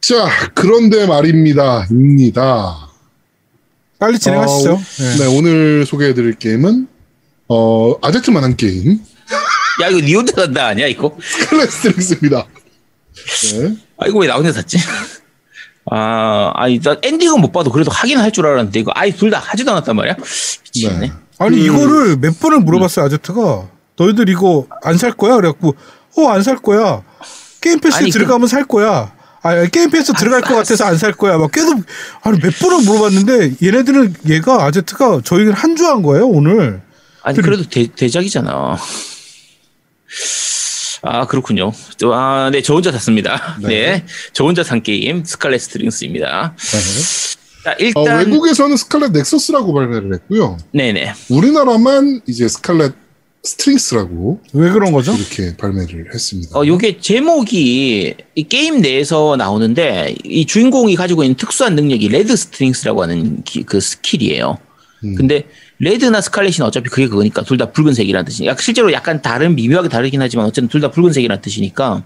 자, 0.00 0.28
그런데 0.54 1.06
말입니다. 1.06 1.86
입니다. 1.90 2.89
빨리 4.00 4.18
진행하시죠. 4.18 4.72
어, 4.72 4.80
네. 4.98 5.16
네, 5.18 5.26
오늘 5.26 5.84
소개해드릴 5.86 6.34
게임은, 6.34 6.88
어, 7.48 7.94
아제트만한 8.02 8.56
게임, 8.56 8.98
야 9.82 9.88
이거 9.88 10.00
니 10.00 10.14
혼자 10.14 10.32
산다 10.42 10.66
아니야 10.68 10.86
이거? 10.86 11.16
클래스트릭스입니다. 11.48 12.46
네. 13.52 13.76
아 13.98 14.06
이거 14.06 14.18
왜 14.18 14.26
나 14.28 14.34
혼자 14.36 14.52
샀지? 14.52 14.78
아 15.90 16.52
아니 16.54 16.80
나 16.80 16.96
엔딩은 17.02 17.40
못 17.40 17.52
봐도 17.52 17.70
그래도 17.70 17.90
하긴 17.90 18.18
할 18.18 18.30
줄 18.32 18.46
알았는데 18.46 18.80
이거 18.80 18.92
아예 18.94 19.10
둘 19.10 19.30
다 19.30 19.38
하지도 19.38 19.70
않았단 19.72 19.96
말이야? 19.96 20.16
미치겠네. 20.64 21.06
네. 21.06 21.12
아니 21.38 21.56
그- 21.58 21.64
이거를 21.64 22.16
몇 22.18 22.38
번을 22.40 22.60
물어봤어요 22.60 23.06
아제트가 23.06 23.68
너희들 23.96 24.28
이거 24.28 24.66
안 24.82 24.96
살 24.98 25.12
거야? 25.12 25.36
그래갖고 25.36 25.74
어 26.16 26.28
안 26.30 26.42
살 26.42 26.56
거야 26.58 27.02
게임 27.60 27.78
패스 27.80 27.96
아니, 27.96 28.10
그- 28.10 28.18
들어가면 28.18 28.48
살 28.48 28.64
거야 28.64 29.12
아 29.42 29.64
게임 29.66 29.90
패스 29.90 30.12
들어갈 30.12 30.42
것 30.42 30.54
같아서 30.54 30.84
안 30.84 30.96
살 30.98 31.12
거야 31.12 31.38
막 31.38 31.50
계속 31.50 31.82
아니 32.22 32.38
몇 32.38 32.52
번을 32.58 32.84
물어봤는데 32.84 33.54
얘네들은 33.62 34.14
얘가 34.28 34.64
아제트가 34.64 35.22
저희를 35.24 35.52
한주 35.54 35.86
한 35.86 36.02
거예요 36.02 36.26
오늘 36.28 36.82
아니 37.22 37.38
그래도 37.40 37.64
대, 37.68 37.86
대작이잖아. 37.86 38.76
아 41.02 41.26
그렇군요. 41.26 41.72
저, 41.96 42.10
아, 42.12 42.50
네, 42.50 42.60
저 42.62 42.74
혼자 42.74 42.92
샀습니다. 42.92 43.56
네. 43.60 43.68
네, 43.68 44.04
저 44.32 44.44
혼자 44.44 44.62
산 44.62 44.82
게임 44.82 45.24
스칼렛 45.24 45.60
스트링스입니다. 45.60 46.54
자, 47.64 47.70
어, 47.70 47.74
일단 47.78 48.18
외국에서는 48.18 48.76
스칼렛 48.76 49.12
넥서스라고 49.12 49.72
발매를 49.72 50.14
했고요. 50.14 50.58
네네. 50.72 51.14
우리나라만 51.30 52.20
이제 52.26 52.48
스칼렛 52.48 52.92
스트링스라고 53.42 54.40
왜 54.52 54.70
그런 54.70 54.92
거죠? 54.92 55.12
이렇게 55.14 55.56
발매를 55.56 56.12
했습니다. 56.12 56.58
어, 56.58 56.66
요게 56.66 57.00
제목이 57.00 58.14
이 58.34 58.42
게임 58.44 58.80
내에서 58.80 59.36
나오는데 59.36 60.14
이 60.24 60.44
주인공이 60.44 60.94
가지고 60.94 61.24
있는 61.24 61.36
특수한 61.36 61.74
능력이 61.74 62.08
Red 62.08 62.36
Strings라고 62.36 63.02
하는 63.02 63.42
기- 63.44 63.62
그 63.62 63.80
스킬이에요. 63.80 64.58
음. 65.04 65.14
근데 65.14 65.46
레드나 65.78 66.20
스칼렛이는 66.20 66.66
어차피 66.66 66.90
그게 66.90 67.08
그거니까 67.08 67.42
둘 67.42 67.56
다 67.56 67.72
붉은색이라는 67.72 68.26
뜻이. 68.26 68.44
약 68.44 68.60
실제로 68.60 68.92
약간 68.92 69.22
다른 69.22 69.54
미묘하게 69.54 69.88
다르긴 69.88 70.20
하지만 70.20 70.44
어쨌든 70.44 70.68
둘 70.68 70.82
다 70.82 70.90
붉은색이라는 70.90 71.40
뜻이니까 71.40 72.04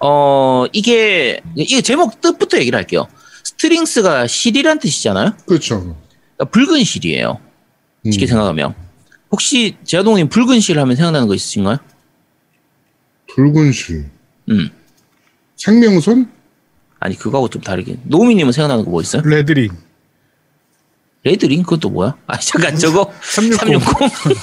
어 0.00 0.66
이게 0.74 1.40
이게 1.56 1.80
제목 1.80 2.20
뜻부터 2.20 2.58
얘기를 2.58 2.76
할게요. 2.76 3.06
strings가 3.44 4.26
실이란 4.26 4.78
뜻이잖아요. 4.78 5.32
그렇죠. 5.46 5.96
그러니까 6.36 6.50
붉은 6.50 6.84
실이에요. 6.84 7.38
음. 8.04 8.12
쉽게 8.12 8.26
생각하면 8.26 8.74
혹시 9.30 9.76
제아동님 9.84 10.28
붉은 10.28 10.60
실 10.60 10.78
하면 10.78 10.96
생각나는 10.96 11.26
거 11.28 11.34
있으신가요? 11.34 11.78
붉은 13.34 13.72
실, 13.72 14.04
음 14.50 14.70
생명선, 15.56 16.30
아니 17.00 17.16
그거하고 17.18 17.48
좀 17.48 17.62
다르게 17.62 17.96
노미님은 18.04 18.52
생각나는 18.52 18.84
거 18.84 18.90
뭐 18.90 19.00
있어요? 19.00 19.22
red 19.24 19.44
ring 19.44 19.70
red 21.24 21.40
ring 21.40 21.62
그것도 21.62 21.90
뭐야? 21.90 22.16
아 22.26 22.38
잠깐 22.38 22.76
저거 22.76 23.12
360. 23.22 23.80
360. 23.80 24.36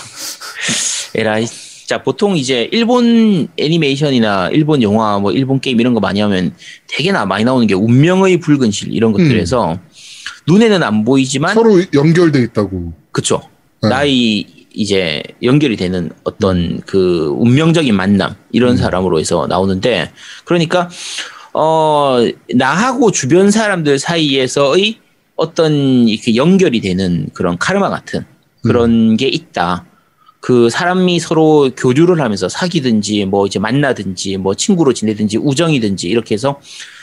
에라이. 1.16 1.46
자, 1.88 2.02
보통 2.04 2.38
이제 2.38 2.70
일본 2.72 3.50
애니메이션이나 3.58 4.48
일본 4.54 4.82
영화, 4.82 5.20
뭐 5.20 5.34
일본 5.34 5.60
게임 5.60 5.78
이런 5.82 5.94
거 5.94 6.00
많이 6.00 6.22
하면 6.22 6.56
되게 6.88 7.12
나 7.12 7.26
많이 7.26 7.44
나오는 7.44 7.68
게 7.68 7.74
운명의 7.74 8.40
붉은 8.40 8.72
실 8.72 8.94
이런 8.94 9.12
것들에서 9.12 9.78
눈에는 10.48 10.84
안 10.84 11.04
보이지만 11.04 11.54
서로 11.54 11.82
연결돼 11.94 12.44
있다고. 12.44 12.94
그쵸. 13.12 13.42
네. 13.84 13.90
나이 13.90 14.61
이제 14.74 15.22
연결이 15.44 15.76
되는 15.76 16.10
어떤 16.24 16.82
그 16.86 17.34
운명적인 17.38 17.96
만남 17.96 18.36
이런 18.52 18.78
사람으로 18.78 19.20
해서 19.20 19.48
나오는데 19.48 20.12
그러니까 20.46 20.90
어 21.54 22.20
나하고 22.54 23.12
주변 23.12 23.52
사람들 23.52 24.00
사이에서의 24.00 25.00
어떤 25.36 26.08
이렇게 26.08 26.36
연결이 26.36 26.82
되는 26.82 27.28
그런 27.34 27.58
카르마 27.58 27.90
같은 27.90 28.26
그런 28.64 29.18
게 29.18 29.28
있다. 29.28 29.86
그 30.40 30.70
사람이 30.70 31.20
서로 31.20 31.70
교류를 31.76 32.20
하면서 32.20 32.50
사귀든지 32.50 33.26
뭐 33.26 33.46
이제 33.46 33.60
만나든지 33.60 34.38
뭐 34.38 34.56
친구로 34.56 34.94
지내든지 34.94 35.38
우정이든지 35.38 36.08
이렇게 36.08 36.34
해서 36.34 36.60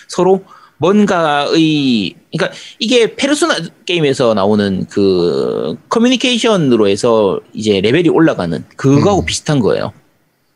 서로 0.08 0.44
뭔가의 0.78 2.14
그러니까 2.32 2.56
이게 2.78 3.14
페르소나 3.14 3.56
게임에서 3.84 4.34
나오는 4.34 4.86
그 4.88 5.76
커뮤니케이션으로 5.88 6.88
해서 6.88 7.40
이제 7.52 7.80
레벨이 7.80 8.08
올라가는 8.08 8.64
그거하고 8.76 9.22
음. 9.22 9.26
비슷한 9.26 9.58
거예요. 9.60 9.92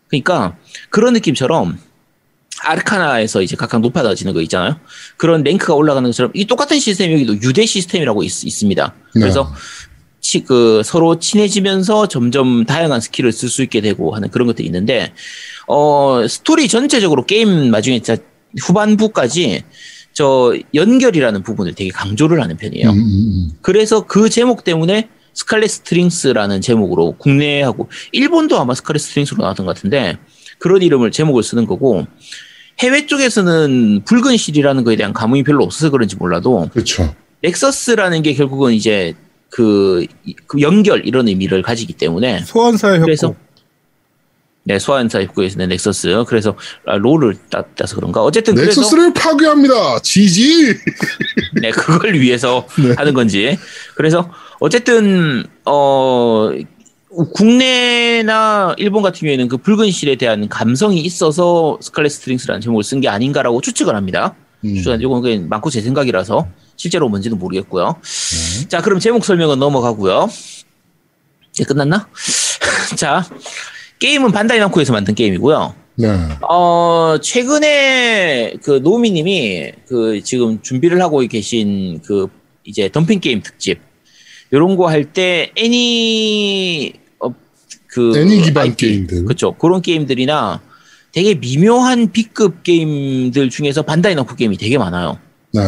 그러니까 0.09 0.57
그런 0.91 1.15
느낌처럼 1.15 1.79
아르카나에서 2.61 3.43
이제 3.43 3.57
각각 3.57 3.81
높아지는 3.81 4.33
거 4.33 4.41
있잖아요. 4.43 4.77
그런 5.17 5.43
랭크가 5.43 5.75
올라가는 5.75 6.09
것처럼 6.09 6.31
이 6.35 6.47
똑같은 6.47 6.79
시스템이 6.79 7.15
여기도 7.15 7.35
유대 7.43 7.67
시스템이라고 7.67 8.23
있, 8.23 8.31
습니다 8.31 8.95
그래서 9.13 9.51
네. 9.51 9.57
치, 10.21 10.45
그 10.45 10.83
서로 10.85 11.19
친해지면서 11.19 12.07
점점 12.07 12.65
다양한 12.65 13.01
스킬을 13.01 13.33
쓸 13.33 13.49
수 13.49 13.63
있게 13.65 13.81
되고 13.81 14.15
하는 14.15 14.31
그런 14.31 14.47
것들이 14.47 14.67
있는데 14.67 15.13
어 15.67 16.25
스토리 16.29 16.69
전체적으로 16.69 17.27
게임 17.27 17.71
나중에 17.71 18.01
진짜 18.01 18.23
후반부까지 18.61 19.65
저 20.13 20.55
연결이라는 20.75 21.43
부분을 21.43 21.75
되게 21.75 21.91
강조를 21.91 22.43
하는 22.43 22.57
편이에요. 22.57 22.91
음, 22.91 22.95
음, 22.95 23.01
음. 23.01 23.51
그래서 23.63 24.07
그 24.07 24.29
제목 24.29 24.65
때문에 24.65 25.09
스칼렛 25.35 25.71
스트링스라는 25.71 26.61
제목으로 26.61 27.13
국내하고 27.19 27.89
일본도 28.13 28.59
아마 28.59 28.75
스칼렛 28.75 29.01
스트링스로 29.01 29.43
나왔던 29.43 29.65
것 29.65 29.75
같은데 29.75 30.19
그런 30.59 30.83
이름을 30.83 31.11
제목을 31.11 31.43
쓰는 31.43 31.67
거고 31.67 32.07
해외 32.81 33.07
쪽에서는 33.07 34.03
붉은 34.05 34.37
실이라는 34.37 34.85
거에 34.85 34.97
대한 34.97 35.13
감흥이 35.13 35.43
별로 35.43 35.65
없어서 35.65 35.91
그런지 35.91 36.17
몰라도 36.17 36.69
그렇죠. 36.73 37.15
nexus라는 37.43 38.23
게 38.23 38.35
결국은 38.35 38.73
이제 38.73 39.15
그, 39.49 40.07
그 40.47 40.61
연결 40.61 41.07
이런 41.07 41.29
의미를 41.29 41.63
가지기 41.63 41.95
때문에 41.95 42.41
소환사의 42.45 43.01
그래서 43.01 43.29
협곡. 43.29 43.52
네 44.65 44.79
소환사 44.79 45.19
입구에서는 45.21 45.69
nexus 45.69 46.25
그래서 46.29 46.57
아, 46.87 46.97
롤을 46.97 47.37
따, 47.51 47.63
따서 47.77 47.97
그런가 47.97 48.23
어쨌든 48.23 48.55
그래서 48.55 48.81
nexus를 48.81 49.13
파괴합니다. 49.13 49.99
GG. 50.03 50.75
네, 51.61 51.71
그걸 51.71 52.15
위해서 52.15 52.67
네. 52.79 52.95
하는 52.97 53.13
건지. 53.13 53.59
그래서 53.97 54.31
어쨌든 54.61 55.45
어 55.65 56.51
국내나 57.35 58.75
일본 58.79 59.03
같은 59.03 59.21
경우에는 59.21 59.49
그 59.49 59.57
붉은 59.57 59.91
실에 59.91 60.17
대한 60.17 60.49
감성이 60.49 61.01
있어서 61.01 61.79
스칼렛 61.81 62.11
스트링스라는 62.13 62.61
제목을 62.61 62.85
쓴 62.85 63.01
게 63.01 63.09
아닌가라고 63.09 63.61
추측을 63.61 63.95
합니다. 63.97 64.35
음. 64.65 64.77
추측한 64.77 65.01
이건 65.01 65.49
많고 65.49 65.71
제 65.71 65.81
생각이라서 65.81 66.49
실제로 66.77 67.09
뭔지는 67.09 67.39
모르겠고요. 67.39 67.97
네. 68.01 68.69
자, 68.69 68.81
그럼 68.81 69.01
제목 69.01 69.25
설명은 69.25 69.59
넘어가고요. 69.59 70.29
이제 71.51 71.65
끝났나? 71.65 72.09
자, 72.97 73.25
게임은 74.03 74.33
Bandai 74.33 74.59
Namco에서 74.59 74.93
만든 74.93 75.15
게임이고요. 75.15 75.75
네. 75.95 76.09
어, 76.51 77.17
최근에 77.23 78.55
그 78.61 78.81
노미님이 78.83 79.73
그 79.87 80.21
지금 80.25 80.61
준비를 80.61 81.01
하고 81.01 81.19
계신 81.21 82.01
그 82.05 82.27
이제 82.65 82.89
덤핑 82.91 83.21
게임 83.21 83.43
특집 83.43 83.79
요런 84.53 84.77
거 84.77 84.87
할 84.89 85.05
때 85.05 85.53
애니 85.57 86.95
어, 87.21 87.29
그 87.87 88.19
애니 88.19 88.43
기반 88.43 88.65
IP, 88.71 88.77
게임들. 88.87 89.25
그렇죠 89.25 89.53
그런 89.53 89.81
게임들이나 89.83 90.61
되게 91.13 91.35
미묘한 91.35 92.11
B급 92.11 92.65
게임들 92.65 93.51
중에서 93.51 93.83
반다이 93.83 94.17
남코 94.17 94.35
게임이 94.35 94.57
되게 94.57 94.79
많아요. 94.79 95.19
네. 95.53 95.61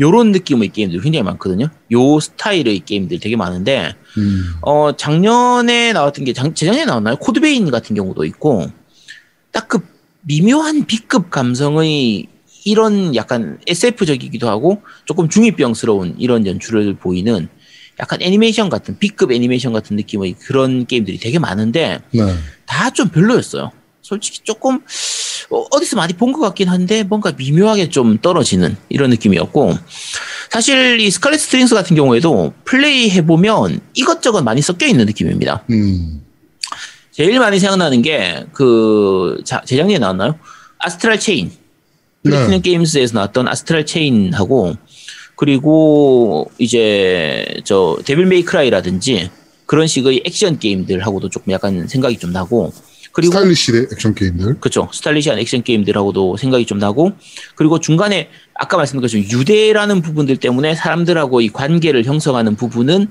요런 0.00 0.32
느낌의 0.32 0.68
게임들 0.68 1.00
굉장히 1.00 1.22
많거든요. 1.24 1.68
요 1.92 2.20
스타일의 2.20 2.80
게임들 2.84 3.18
되게 3.20 3.36
많은데 3.36 3.94
음. 4.16 4.54
어, 4.62 4.96
작년에 4.96 5.92
나왔던 5.92 6.24
게, 6.24 6.32
작, 6.32 6.54
재작년에 6.54 6.84
나왔나요? 6.86 7.16
코드베인 7.16 7.70
같은 7.70 7.96
경우도 7.96 8.24
있고, 8.24 8.70
딱 9.52 9.68
그 9.68 9.80
미묘한 10.22 10.86
B급 10.86 11.30
감성의 11.30 12.26
이런 12.64 13.14
약간 13.14 13.58
SF적이기도 13.66 14.48
하고, 14.48 14.82
조금 15.04 15.28
중이병스러운 15.28 16.16
이런 16.18 16.46
연출을 16.46 16.94
보이는 16.96 17.48
약간 17.98 18.20
애니메이션 18.22 18.68
같은, 18.68 18.98
B급 18.98 19.32
애니메이션 19.32 19.72
같은 19.72 19.96
느낌의 19.96 20.34
그런 20.34 20.86
게임들이 20.86 21.18
되게 21.18 21.38
많은데, 21.38 21.98
네. 22.12 22.34
다 22.66 22.83
좀 22.83 23.08
별로였어요. 23.08 23.72
솔직히 24.02 24.40
조금, 24.44 24.80
어, 25.50 25.64
어디서 25.70 25.96
많이 25.96 26.12
본 26.12 26.32
것 26.32 26.40
같긴 26.40 26.68
한데, 26.68 27.02
뭔가 27.02 27.32
미묘하게 27.36 27.88
좀 27.88 28.18
떨어지는 28.18 28.76
이런 28.88 29.10
느낌이었고, 29.10 29.74
사실 30.50 31.00
이 31.00 31.10
Scarlet 31.10 31.40
Strings 31.40 31.74
같은 31.74 31.96
경우에도 31.96 32.52
플레이 32.64 33.10
해보면 33.10 33.80
이것저것 33.94 34.42
많이 34.42 34.62
섞여 34.62 34.86
있는 34.86 35.06
느낌입니다. 35.06 35.64
음. 35.70 36.22
제일 37.12 37.38
많이 37.40 37.58
생각나는 37.58 38.02
게, 38.02 38.44
그, 38.52 39.40
자, 39.44 39.62
재작년에 39.64 39.98
나왔나요? 39.98 40.38
Astral 40.78 41.18
Chain. 41.18 41.50
Platinum 42.22 42.50
네. 42.50 42.60
Games에서 42.60 43.14
나왔던 43.14 43.48
Astral 43.48 43.86
Chain하고, 43.86 44.76
그리고 45.34 46.50
이제 46.58 47.46
저 47.64 47.96
Devil 48.04 48.26
May 48.26 48.48
Cry라든지 48.48 49.30
그런 49.66 49.86
식의 49.86 50.22
액션 50.24 50.58
게임들하고도 50.58 51.28
조금 51.30 51.52
약간 51.52 51.86
생각이 51.88 52.18
좀 52.18 52.32
나고, 52.32 52.72
그리고 53.12 53.32
스타일리시 53.32 53.88
액션 53.92 54.14
게임들. 54.14 54.60
그렇죠. 54.60 54.88
stylish한 54.92 55.38
액션 55.38 55.62
게임들하고도 55.62 56.36
생각이 56.36 56.66
좀 56.66 56.78
나고 56.78 57.12
그리고 57.54 57.80
중간에 57.80 58.30
아까 58.54 58.76
말씀드린 58.76 59.02
것처럼 59.02 59.40
유대라는 59.40 60.02
부분들 60.02 60.36
때문에 60.36 60.74
사람들하고 60.74 61.40
이 61.40 61.48
관계를 61.48 62.04
형성하는 62.04 62.56
부분은 62.56 63.08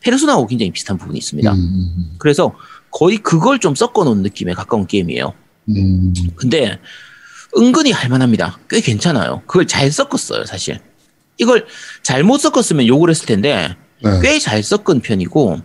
페르소나하고 0.00 0.46
굉장히 0.46 0.70
비슷한 0.70 0.98
부분이 0.98 1.18
있습니다. 1.18 1.52
음. 1.52 2.14
그래서 2.18 2.54
거의 2.90 3.18
그걸 3.18 3.58
좀 3.58 3.74
섞어 3.74 4.04
놓은 4.04 4.22
느낌에 4.22 4.52
가까운 4.52 4.86
게임이에요. 4.86 5.32
음. 5.70 6.12
근데 6.36 6.78
은근히 7.56 7.92
할만합니다. 7.92 8.58
꽤 8.68 8.80
괜찮아요. 8.80 9.42
그걸 9.46 9.66
잘 9.66 9.90
섞었어요, 9.90 10.44
사실. 10.44 10.78
이걸 11.38 11.66
잘못 12.02 12.38
섞었으면 12.38 12.86
욕을 12.86 13.10
했을 13.10 13.26
텐데 13.26 13.76
네. 14.02 14.20
꽤잘 14.22 14.62
섞은 14.62 15.00
편이고 15.00 15.60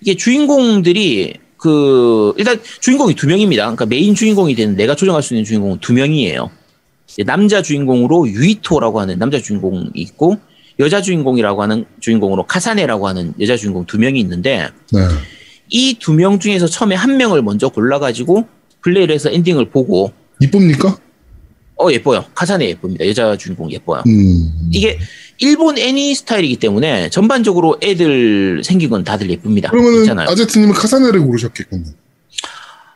이게 0.00 0.16
주인공들이 0.16 1.43
그 1.64 2.34
일단 2.36 2.60
주인공이 2.80 3.14
두 3.14 3.26
명입니다. 3.26 3.62
그러니까 3.62 3.86
메인 3.86 4.14
주인공이 4.14 4.54
되는 4.54 4.76
내가 4.76 4.94
조정할 4.94 5.22
수 5.22 5.32
있는 5.32 5.46
주인공은 5.46 5.78
두 5.80 5.94
명이에요. 5.94 6.50
남자 7.24 7.62
주인공으로 7.62 8.28
유이토라고 8.28 9.00
하는 9.00 9.18
남자 9.18 9.40
주인공이 9.40 9.92
있고 9.94 10.36
여자 10.78 11.00
주인공이라고 11.00 11.62
하는 11.62 11.86
주인공으로 12.00 12.44
카사네라고 12.44 13.08
하는 13.08 13.32
여자 13.40 13.56
주인공 13.56 13.86
두 13.86 13.98
명이 13.98 14.20
있는데 14.20 14.68
네. 14.92 15.00
이두 15.70 16.12
명 16.12 16.38
중에서 16.38 16.66
처음에 16.66 16.96
한 16.96 17.16
명을 17.16 17.40
먼저 17.40 17.70
골라가지고 17.70 18.46
플레이를 18.82 19.14
해서 19.14 19.30
엔딩을 19.30 19.70
보고 19.70 20.12
이쁩니까? 20.40 20.98
어 21.76 21.90
예뻐요. 21.90 22.24
카사네 22.34 22.68
예쁩니다. 22.68 23.06
여자 23.06 23.36
주인공 23.36 23.70
예뻐요. 23.72 24.02
음. 24.06 24.68
이게 24.70 24.98
일본 25.38 25.76
애니 25.78 26.14
스타일이기 26.14 26.56
때문에 26.56 27.10
전반적으로 27.10 27.78
애들 27.82 28.62
생긴 28.64 28.90
건 28.90 29.02
다들 29.02 29.28
예쁩니다. 29.30 29.70
괜찮아요. 29.70 30.28
아제트님은 30.28 30.74
카사네를 30.74 31.20
고르셨겠군요. 31.20 31.84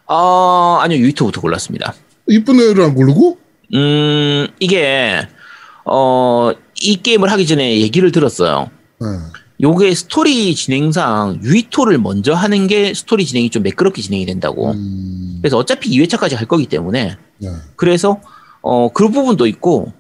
아, 0.07 0.79
아니요, 0.81 1.01
유이토부터 1.01 1.41
골랐습니다. 1.41 1.95
이쁜 2.29 2.59
애를 2.61 2.83
안 2.83 2.95
고르고? 2.95 3.39
음, 3.75 4.47
이게, 4.59 5.21
어, 5.85 6.51
이 6.81 7.03
게임을 7.03 7.31
하기 7.33 7.47
전에 7.47 7.81
얘기를 7.81 8.11
들었어요. 8.11 8.71
네. 9.01 9.07
요게 9.61 9.95
스토리 9.95 10.55
진행상 10.55 11.41
유이토를 11.43 11.99
먼저 11.99 12.33
하는 12.33 12.69
게 12.69 12.95
스토리 12.95 13.27
진행이 13.27 13.51
좀 13.51 13.63
매끄럽게 13.65 14.01
진행이 14.01 14.25
된다고. 14.25 14.71
음. 14.71 15.39
그래서 15.43 15.59
어차피 15.59 15.91
2회차까지 15.91 16.37
할 16.37 16.47
거기 16.47 16.67
때문에. 16.67 17.17
네. 17.39 17.49
그래서, 17.77 18.21
어, 18.63 18.93
그 18.93 19.09
부분도 19.09 19.47
있고, 19.47 19.93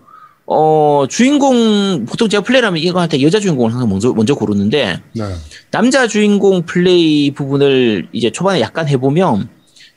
어, 0.46 1.04
주인공, 1.08 2.06
보통 2.06 2.28
제가 2.28 2.42
플레이를 2.42 2.66
하면 2.68 2.82
이거 2.82 3.00
한테 3.00 3.20
여자 3.22 3.38
주인공을 3.38 3.72
항상 3.72 3.88
먼저, 3.88 4.12
먼저 4.12 4.34
고르는데, 4.34 5.00
네. 5.12 5.24
남자 5.70 6.06
주인공 6.06 6.62
플레이 6.62 7.30
부분을 7.32 8.08
이제 8.12 8.30
초반에 8.30 8.60
약간 8.60 8.88
해보면, 8.88 9.48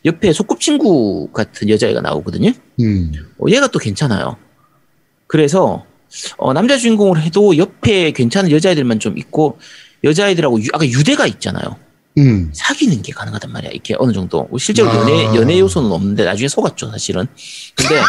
옆에 0.05 0.33
소꿉친구 0.33 1.29
같은 1.31 1.69
여자애가 1.69 2.01
나오거든요. 2.01 2.51
음. 2.79 3.11
어, 3.39 3.45
얘가 3.49 3.67
또 3.67 3.79
괜찮아요. 3.79 4.35
그래서 5.27 5.85
어, 6.37 6.53
남자 6.53 6.77
주인공을 6.77 7.21
해도 7.21 7.55
옆에 7.57 8.11
괜찮은 8.11 8.51
여자애들만 8.51 8.99
좀 8.99 9.17
있고 9.17 9.59
여자애들하고 10.03 10.59
유, 10.61 10.67
아까 10.73 10.85
유대가 10.85 11.27
있잖아요. 11.27 11.77
음. 12.17 12.51
사귀는 12.53 13.01
게 13.01 13.13
가능하단 13.13 13.51
말이야. 13.51 13.71
이렇게 13.71 13.95
어느 13.97 14.11
정도 14.11 14.43
뭐 14.49 14.59
실제로 14.59 14.89
아. 14.89 14.95
연애 14.97 15.25
연애 15.35 15.59
요소는 15.59 15.91
없는데 15.91 16.25
나중에 16.25 16.47
속았죠 16.47 16.91
사실은. 16.91 17.25
근데 17.75 18.01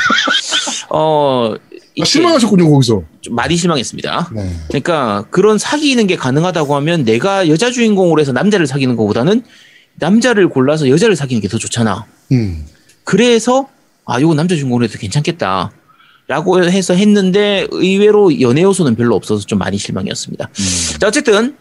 어 0.91 1.55
아, 2.01 2.05
실망하셨군요, 2.05 2.71
거기서. 2.71 3.03
좀 3.21 3.35
많이 3.35 3.57
실망했습니다. 3.57 4.31
네. 4.35 4.57
그러니까 4.69 5.25
그런 5.31 5.59
사귀는 5.59 6.07
게 6.07 6.17
가능하다고 6.17 6.75
하면 6.77 7.05
내가 7.05 7.49
여자 7.49 7.71
주인공으로 7.71 8.21
해서 8.21 8.33
남자를 8.33 8.67
사귀는 8.67 8.97
것보다는 8.97 9.43
남자를 9.97 10.49
골라서 10.49 10.89
여자를 10.89 11.17
사귀는 11.17 11.43
게 11.43 11.49
더 11.49 11.59
좋잖아. 11.59 12.07
음. 12.33 12.67
그래서 13.05 13.69
아 14.07 14.19
이거 14.19 14.35
남자 14.35 14.55
주인공으로 14.55 14.85
해도 14.85 14.99
괜찮겠다. 14.99 15.71
라고 16.29 16.65
해서 16.65 16.95
했는데 16.95 17.67
의외로 17.73 18.41
연애 18.41 18.63
요소는 18.63 18.95
별로 18.95 19.17
없어서 19.17 19.45
좀 19.45 19.59
많이 19.59 19.77
실망이었습니다. 19.77 20.49
음. 20.49 20.99
자 20.99 21.09
어쨌든 21.09 21.57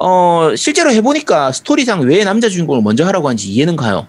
어, 0.00 0.50
실제로 0.56 0.92
해보니까 0.92 1.52
스토리상 1.52 2.02
왜 2.02 2.24
남자 2.24 2.48
주인공을 2.48 2.82
먼저 2.82 3.04
하라고 3.06 3.28
하는지 3.28 3.50
이해는 3.52 3.76
가요. 3.76 4.06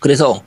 그래서 0.00 0.42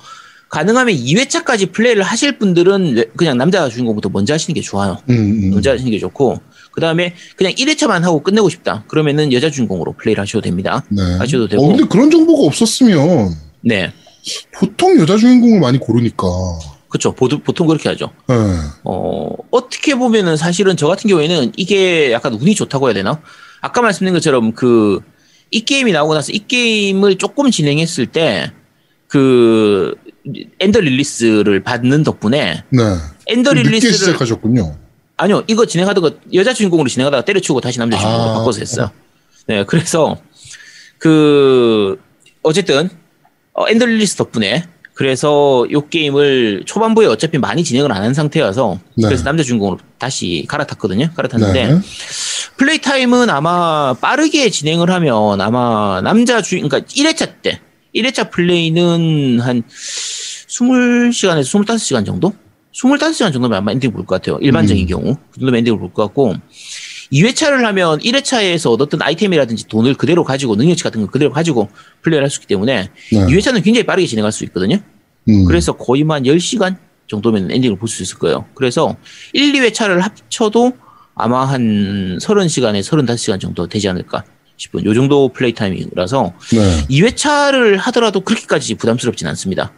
가능하면 0.49 0.95
2회차까지 0.95 1.71
플레이를 1.71 2.03
하실 2.03 2.37
분들은 2.37 2.95
왜- 2.95 3.05
그냥 3.17 3.37
남자 3.37 3.67
주인공부터 3.67 4.09
먼저 4.09 4.33
하시는 4.33 4.53
게 4.53 4.61
좋아요. 4.61 4.99
음, 5.09 5.15
음. 5.15 5.49
먼저 5.51 5.71
하시는 5.71 5.89
게 5.91 5.97
좋고, 5.99 6.39
그 6.71 6.79
다음에 6.81 7.15
그냥 7.35 7.53
1회차만 7.53 8.01
하고 8.01 8.21
끝내고 8.21 8.49
싶다. 8.49 8.83
그러면은 8.87 9.33
여자 9.33 9.49
주인공으로 9.49 9.93
플레이를 9.93 10.21
하셔도 10.21 10.41
됩니다. 10.41 10.83
네. 10.89 11.01
하셔도 11.17 11.47
되고. 11.47 11.63
어, 11.63 11.67
근데 11.69 11.83
그런 11.85 12.11
정보가 12.11 12.45
없었으면 12.45 13.33
네. 13.61 13.91
보통 14.53 14.99
여자 14.99 15.17
주인공을 15.17 15.59
많이 15.59 15.79
고르니까. 15.79 16.27
보통, 16.89 17.41
보통 17.43 17.67
그렇게 17.67 17.89
하죠. 17.89 18.11
네. 18.29 18.35
어, 18.85 19.29
어떻게 19.51 19.95
보면은 19.95 20.37
사실은 20.37 20.77
저 20.77 20.87
같은 20.87 21.09
경우에는 21.09 21.51
이게 21.57 22.11
약간 22.13 22.33
운이 22.33 22.55
좋다고 22.55 22.87
해야 22.87 22.93
되나? 22.93 23.19
아까 23.65 23.81
말씀드린 23.81 24.13
것처럼 24.13 24.51
그, 24.51 24.99
이 25.49 25.65
게임이 25.65 25.91
나오고 25.91 26.13
나서 26.13 26.31
이 26.31 26.39
게임을 26.47 27.17
조금 27.17 27.49
진행했을 27.49 28.05
때, 28.05 28.51
그, 29.07 29.95
Ender 30.59 30.81
Lilies를 30.81 31.63
받는 31.63 32.03
덕분에, 32.03 32.63
네. 32.69 32.83
Ender 33.25 33.53
Lilies를, 33.53 33.93
시작하셨군요. 33.95 34.77
아니요, 35.17 35.43
이거 35.47 35.65
진행하다가 35.65 36.11
여자 36.35 36.53
주인공으로 36.53 36.87
진행하다가 36.87 37.25
때려치우고 37.25 37.59
다시 37.61 37.79
남자 37.79 37.97
주인공으로 37.97 38.29
아. 38.29 38.33
바꿔서 38.35 38.59
했어요. 38.59 38.91
네, 39.47 39.63
그래서, 39.63 40.15
그, 40.99 41.99
어쨌든, 42.43 42.91
어, 43.53 43.67
Ender 43.67 43.87
Lilies 43.87 44.15
덕분에, 44.15 44.63
그래서 44.95 45.67
요 45.71 45.87
게임을 45.89 46.63
초반부에 46.65 47.05
어차피 47.07 47.37
많이 47.37 47.63
진행을 47.63 47.91
안 47.91 48.01
한 48.01 48.13
상태여서, 48.13 48.79
네. 48.95 49.07
그래서 49.07 49.23
남자 49.25 49.43
주인공으로 49.43 49.77
다시 49.99 50.45
갈아탔거든요. 50.47 51.09
갈아탔는데, 51.15 51.67
네. 51.67 51.79
플레이 52.57 52.77
플레이 52.77 52.77
타임은 52.79 53.29
아마 53.29 53.93
빠르게 53.99 54.49
진행을 54.49 54.89
하면 54.89 55.41
아마 55.41 56.01
남자 56.01 56.41
주인, 56.41 56.67
그러니까 56.67 56.89
1회차 56.93 57.41
때, 57.41 57.59
1회차 57.93 58.31
플레이는 58.31 59.41
한 59.41 59.63
20시간에서 60.47 61.43
25시간 61.65 62.05
정도? 62.05 62.33
25시간 62.73 63.31
정도면 63.33 63.53
아마 63.57 63.71
엔딩 63.71 63.91
볼 63.91 64.05
것 64.05 64.15
같아요. 64.21 64.37
일반적인 64.41 64.83
음. 64.85 64.87
경우. 64.87 65.15
그 65.31 65.39
정도면 65.39 65.59
엔딩을 65.59 65.77
볼 65.79 65.89
것 65.93 66.03
같고, 66.03 66.35
2회차를 67.11 67.61
하면 67.63 67.99
1회차에서 67.99 68.71
얻었던 68.71 69.01
아이템이라든지 69.01 69.67
돈을 69.67 69.93
그대로 69.95 70.23
가지고, 70.23 70.55
능력치 70.55 70.83
같은 70.83 71.01
걸 71.01 71.09
그대로 71.09 71.31
가지고 71.31 71.69
플레이를 72.01 72.23
할 72.25 72.29
수 72.29 72.37
있기 72.37 72.47
때문에, 72.47 72.89
네. 73.11 73.19
2회차는 73.27 73.63
굉장히 73.63 73.85
빠르게 73.85 74.07
진행할 74.07 74.31
수 74.31 74.43
있거든요. 74.45 74.77
음. 75.29 75.45
그래서 75.45 75.73
거의 75.73 76.03
만 76.03 76.23
10시간 76.23 76.77
정도면 77.07 77.51
엔딩을 77.51 77.77
볼 77.77 77.87
수 77.87 78.01
있을 78.03 78.17
거예요. 78.17 78.45
그래서 78.55 78.95
1, 79.33 79.53
2회차를 79.53 79.99
합쳐도 80.01 80.73
아마 81.15 81.45
한 81.45 82.17
30시간에 82.21 82.81
35시간 82.81 83.39
정도 83.39 83.67
되지 83.67 83.87
않을까 83.87 84.23
싶은 84.57 84.83
요 84.85 84.93
정도 84.93 85.29
플레이 85.29 85.53
타임이라서 85.53 86.33
네. 86.53 86.87
2회차를 86.89 87.77
하더라도 87.77 88.21
그렇게까지 88.21 88.75
부담스럽진 88.75 89.27
않습니다. 89.27 89.71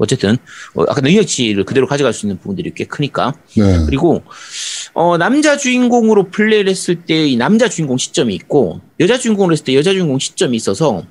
어쨌든 0.00 0.38
어, 0.74 0.82
아까 0.88 1.00
능력치를 1.02 1.64
그대로 1.64 1.86
가져갈 1.86 2.12
수 2.14 2.24
있는 2.26 2.38
부분들이 2.38 2.72
꽤 2.74 2.84
크니까 2.84 3.34
네. 3.54 3.84
그리고 3.84 4.22
어, 4.94 5.18
남자 5.18 5.56
주인공으로 5.56 6.30
플레이를 6.30 6.70
했을 6.70 6.96
때 7.02 7.26
이 7.26 7.36
남자 7.36 7.68
주인공 7.68 7.98
시점이 7.98 8.34
있고 8.34 8.80
여자 8.98 9.18
주인공으로 9.18 9.52
했을 9.52 9.64
때 9.66 9.74
여자 9.76 9.92
주인공 9.92 10.18
시점이 10.18 10.56
있어서 10.56 11.04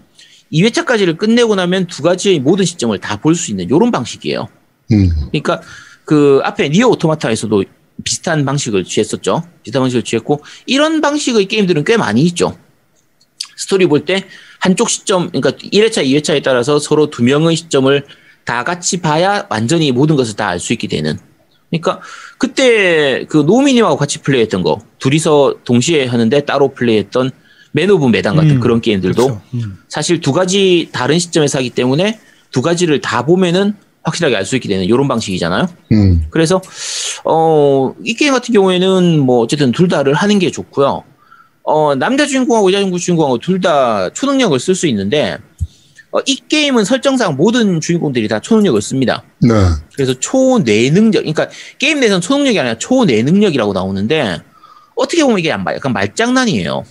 2회차까지를 0.51 1.17
끝내고 1.17 1.53
나면 1.55 1.85
두 1.87 2.01
가지의 2.01 2.39
모든 2.39 2.65
시점을 2.65 2.97
다 2.99 3.17
볼 3.17 3.35
수 3.35 3.51
있는 3.51 3.65
이런 3.65 3.91
방식이에요. 3.91 4.47
음. 4.91 5.09
그러니까 5.31 5.61
그 6.03 6.41
앞에 6.43 6.69
NieR 6.69 6.87
Automata에서도 6.87 7.63
비슷한 8.03 8.43
방식을 8.45 8.85
취했었죠. 8.85 9.43
비슷한 9.61 9.83
방식을 9.83 10.01
취했고 10.03 10.41
이런 10.65 11.01
방식의 11.01 11.45
게임들은 11.45 11.83
꽤 11.83 11.95
많이 11.97 12.23
있죠. 12.23 12.57
스토리 13.55 13.85
볼 13.85 14.05
때 14.05 14.25
한쪽 14.59 14.89
시점, 14.89 15.29
그러니까 15.29 15.51
1회차, 15.51 16.03
2회차에 16.05 16.41
따라서 16.43 16.79
서로 16.79 17.09
두 17.09 17.23
명의 17.23 17.55
시점을 17.55 18.05
다 18.49 18.63
같이 18.63 18.99
봐야 19.01 19.45
완전히 19.49 19.91
모든 19.91 20.15
것을 20.15 20.35
다 20.35 20.47
알 20.49 20.59
수 20.59 20.73
있게 20.73 20.87
되는. 20.87 21.17
그러니까 21.69 22.01
그때 22.39 23.25
그 23.29 23.37
노미님하고 23.37 23.95
같이 23.95 24.19
플레이했던 24.23 24.63
거 24.63 24.79
둘이서 24.97 25.57
동시에 25.63 26.07
하는데 26.07 26.39
따로 26.45 26.73
플레이했던 26.73 27.29
맨 27.73 27.91
오브 27.91 28.07
메단 28.07 28.35
같은 28.35 28.51
음, 28.51 28.59
그런 28.59 28.81
게임들도 28.81 29.23
그렇죠. 29.23 29.41
음. 29.53 29.77
사실 29.87 30.19
두 30.19 30.33
가지 30.33 30.89
다른 30.91 31.19
시점에서 31.19 31.59
하기 31.59 31.69
때문에 31.69 32.19
두 32.51 32.63
가지를 32.63 33.01
다 33.01 33.23
보면은 33.23 33.75
확실하게 34.01 34.35
알 34.35 34.45
수 34.45 34.55
있게 34.55 34.67
되는 34.67 34.83
이런 34.85 35.07
방식이잖아요. 35.07 35.67
음. 35.91 36.25
그래서 36.31 36.59
어, 37.25 37.93
이 38.03 38.15
게임 38.15 38.33
같은 38.33 38.51
경우에는 38.51 39.19
뭐 39.19 39.41
어쨌든 39.41 39.71
둘 39.71 39.87
다를 39.87 40.15
하는 40.15 40.39
게 40.39 40.49
좋고요. 40.49 41.03
어, 41.63 41.93
남자 41.95 42.25
주인공하고 42.25 42.73
여자 42.73 42.89
주인공하고 42.97 43.37
둘 43.37 43.61
다 43.61 44.09
초능력을 44.09 44.57
쓸 44.59 44.73
수 44.73 44.87
있는데 44.87 45.37
어, 46.11 46.19
이 46.25 46.41
게임은 46.47 46.85
설정상 46.85 47.35
모든 47.35 47.79
주인공들이 47.79 48.27
다 48.27 48.39
초능력을 48.39 48.81
씁니다. 48.81 49.23
네. 49.41 49.49
그래서 49.93 50.13
초뇌능력, 50.19 51.21
그러니까 51.21 51.49
게임 51.77 51.99
내에서는 51.99 52.21
초능력이 52.21 52.59
아니라 52.59 52.77
초뇌능력이라고 52.77 53.73
나오는데 53.73 54.41
어떻게 54.95 55.23
보면 55.23 55.39
이게 55.39 55.49
약간 55.49 55.93
말장난이에요. 55.93 56.83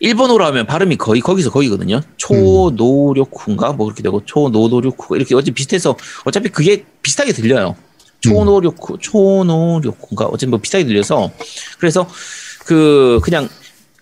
일본어로 0.00 0.44
하면 0.46 0.66
발음이 0.66 0.96
거의 0.96 1.20
거기서 1.20 1.50
거기거든요. 1.50 2.00
초노력후인가 2.16 3.72
뭐 3.72 3.86
그렇게 3.86 4.02
되고 4.02 4.22
초노노력후 4.24 5.16
이렇게 5.16 5.34
어차피 5.34 5.52
비슷해서 5.52 5.96
어차피 6.24 6.48
그게 6.48 6.84
비슷하게 7.00 7.32
들려요. 7.32 7.76
초노력후, 8.20 8.98
초노력후인가 8.98 10.26
어쨌든 10.26 10.50
뭐 10.50 10.58
비슷하게 10.58 10.84
들려서 10.86 11.30
그래서 11.78 12.08
그 12.66 13.20
그냥 13.22 13.48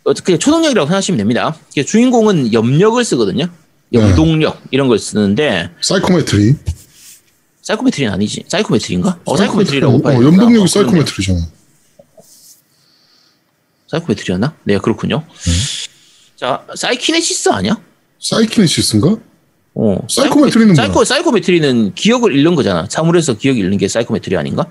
어떻게 0.05 0.38
초능력이라고 0.38 0.86
생각하시면 0.86 1.18
됩니다. 1.18 1.55
주인공은 1.86 2.53
염력을 2.53 3.05
쓰거든요. 3.05 3.49
염동력 3.93 4.62
이런 4.70 4.88
걸 4.88 4.99
쓰는데 4.99 5.70
psychometry. 5.80 6.55
psychometry는 7.62 8.12
아니지. 8.12 8.45
psychometry인가? 8.49 9.20
어, 9.24 9.36
psychometry라고 9.36 9.97
어, 9.97 10.01
봐야? 10.03 10.16
어, 10.16 10.20
그러네. 10.20 10.66
psychometry잖아. 10.66 11.40
psychometry였나? 13.88 14.55
네, 14.64 14.78
그렇군요. 14.78 15.24
자, 16.36 16.66
psychokinesis 16.74 17.51
아니야? 17.51 17.76
psychokinesis인가? 18.20 19.16
어, 19.74 20.07
psychometry는 20.09 20.74
psycho, 20.74 20.95
뭐야? 20.95 21.05
psychometry는 21.05 21.95
기억을 21.95 22.34
읽는 22.34 22.55
거잖아. 22.55 22.86
사물에서 22.90 23.34
기억을 23.34 23.61
읽는 23.62 23.78
게 23.78 23.88
psychometry 23.88 24.36
아닌가? 24.36 24.66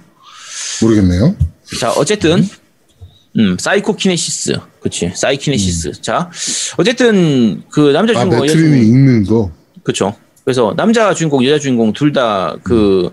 모르겠네요. 0.81 1.35
자, 1.79 1.91
어쨌든, 1.93 2.39
음, 2.39 2.49
psychokinesis. 3.57 4.57
그치. 4.81 5.11
psychokinesis. 5.15 6.01
자, 6.01 6.29
어쨌든, 6.77 7.61
그 7.69 7.91
남자 7.91 8.13
아, 8.13 8.15
주인공, 8.23 8.39
여자 8.39 8.55
메트리는 8.55 8.77
주인공, 8.81 8.99
읽는 8.99 9.23
거. 9.25 9.51
그쵸. 9.83 10.15
그래서 10.43 10.73
남자 10.75 11.13
주인공, 11.13 11.45
여자 11.45 11.59
주인공 11.59 11.93
둘 11.93 12.11
다 12.13 12.55
그, 12.63 13.11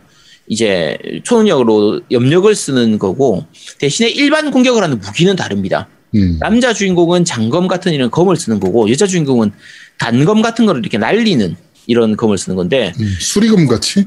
이제 0.49 0.97
초능력으로 1.25 2.01
염력을 2.11 2.53
쓰는 2.55 2.99
거고, 2.99 3.45
대신에 3.79 4.09
일반 4.09 4.51
공격을 4.51 4.83
하는 4.83 4.99
무기는 4.99 5.37
다릅니다. 5.37 5.89
음. 6.15 6.39
남자 6.41 6.73
주인공은 6.73 7.25
장검 7.27 7.69
같은 7.69 7.93
이런 7.93 8.11
검을 8.11 8.35
쓰는 8.37 8.61
거고 8.61 8.91
여자 8.91 9.07
주인공은 9.07 9.53
단검 9.99 10.41
같은 10.41 10.65
거를 10.65 10.81
이렇게 10.81 10.97
날리는 10.97 11.55
이런 11.87 12.17
검을 12.17 12.39
쓰는 12.39 12.57
건데 12.57 12.95
음. 12.99 13.15
수리검 13.21 13.67
같이? 13.67 14.07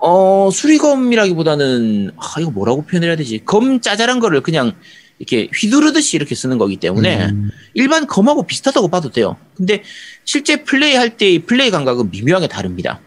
어 0.00 0.48
수리검이라기보다는 0.50 2.12
아 2.16 2.40
이거 2.40 2.50
뭐라고 2.50 2.80
표현해야 2.86 3.14
되지 3.16 3.42
검 3.44 3.80
짜잘한 3.82 4.20
거를 4.20 4.40
그냥 4.40 4.72
이렇게 5.18 5.48
휘두르듯이 5.54 6.16
이렇게 6.16 6.34
쓰는 6.34 6.58
거기 6.58 6.76
때문에 6.76 7.26
음. 7.26 7.50
일반 7.74 8.06
검하고 8.06 8.44
비슷하다고 8.46 8.88
봐도 8.88 9.10
돼요. 9.10 9.36
근데 9.56 9.82
실제 10.24 10.62
플레이할 10.62 11.16
때의 11.16 11.40
플레이 11.40 11.70
감각은 11.70 12.10
미묘하게 12.10 12.46
다릅니다. 12.48 13.00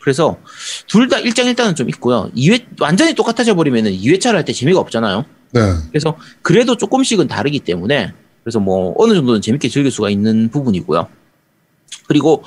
그래서 0.00 0.38
둘 0.86 1.08
다 1.08 1.18
일장일단은 1.18 1.74
좀 1.74 1.88
있고요. 1.90 2.30
2회 2.36 2.80
완전히 2.80 3.14
똑같아져 3.14 3.54
버리면은 3.54 3.92
2회차를 3.92 4.34
할 4.34 4.44
때 4.44 4.52
재미가 4.52 4.78
없잖아요. 4.78 5.24
네. 5.52 5.60
그래서 5.90 6.16
그래도 6.42 6.76
조금씩은 6.76 7.26
다르기 7.26 7.58
때문에 7.60 8.12
그래서 8.44 8.60
뭐 8.60 8.94
어느 8.96 9.14
정도는 9.14 9.40
재밌게 9.42 9.68
즐길 9.68 9.90
수가 9.90 10.10
있는 10.10 10.48
부분이고요. 10.50 11.08
그리고 12.06 12.44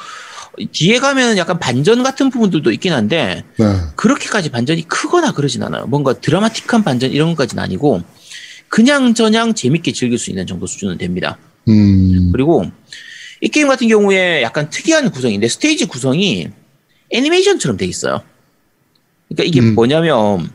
뒤에 0.71 0.99
가면 0.99 1.37
약간 1.37 1.59
반전 1.59 2.03
같은 2.03 2.29
부분들도 2.29 2.71
있긴 2.71 2.93
한데 2.93 3.43
네. 3.57 3.65
그렇게까지 3.95 4.49
반전이 4.49 4.87
크거나 4.87 5.33
그러진 5.33 5.61
않아요. 5.63 5.85
뭔가 5.87 6.13
드라마틱한 6.13 6.83
반전 6.83 7.11
이런 7.11 7.29
것까지는 7.29 7.61
아니고 7.61 8.01
그냥 8.75 9.13
저냥 9.13 9.53
재밌게 9.53 9.91
즐길 9.91 10.17
수 10.17 10.29
있는 10.29 10.47
정도 10.47 10.65
수준은 10.65 10.97
됩니다. 10.97 11.37
음. 11.67 12.29
그리고 12.31 12.63
이 13.41 13.49
게임 13.49 13.67
같은 13.67 13.89
경우에 13.89 14.41
약간 14.43 14.69
특이한 14.69 15.11
구성인데 15.11 15.49
스테이지 15.49 15.85
구성이 15.85 16.47
애니메이션처럼 17.09 17.75
돼 17.75 17.85
있어요. 17.85 18.21
그러니까 19.27 19.43
이게 19.43 19.59
음. 19.59 19.75
뭐냐면 19.75 20.49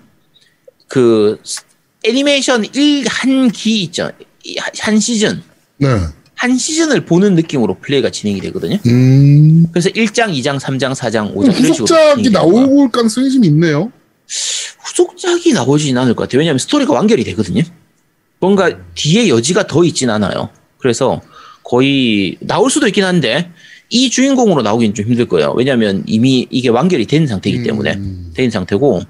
그 0.88 1.38
스- 1.44 1.60
애니메이션 2.04 2.62
1한기 2.62 3.66
있죠. 3.84 4.10
이 4.44 4.56
한- 4.56 4.72
한 4.80 4.98
시즌. 4.98 5.42
네. 5.76 5.88
한 6.36 6.56
시즌을 6.56 7.04
보는 7.04 7.34
느낌으로 7.34 7.78
플레이가 7.80 8.08
진행이 8.10 8.40
되거든요. 8.40 8.78
음. 8.86 9.66
그래서 9.72 9.90
1장, 9.90 10.32
2장, 10.34 10.58
3장, 10.58 10.94
4장, 10.94 11.34
5장 11.34 11.42
이런 11.44 11.54
식으로 11.74 11.84
후속작이. 11.84 12.30
나올 12.30 12.90
가능성이 12.90 13.30
좀 13.30 13.44
있네요. 13.44 13.92
후속작이 14.84 15.52
나오진 15.52 15.98
않을 15.98 16.14
것 16.14 16.22
같아요. 16.24 16.38
왜냐하면 16.38 16.58
스토리가 16.58 16.94
완결이 16.94 17.22
되거든요. 17.24 17.62
뭔가 18.40 18.70
뒤에 18.94 19.28
여지가 19.28 19.66
더 19.66 19.84
있진 19.84 20.10
않아요. 20.10 20.50
그래서 20.78 21.20
거의 21.62 22.36
나올 22.40 22.70
수도 22.70 22.86
있긴 22.86 23.04
한데 23.04 23.50
이 23.88 24.10
주인공으로 24.10 24.62
나오기는 24.62 24.94
좀 24.94 25.06
힘들 25.06 25.26
거예요. 25.26 25.52
왜냐하면 25.56 26.02
이미 26.06 26.46
이게 26.50 26.68
완결이 26.68 27.06
된 27.06 27.26
상태이기 27.26 27.62
때문에 27.62 27.94
음. 27.94 28.32
된 28.34 28.50
상태고 28.50 29.02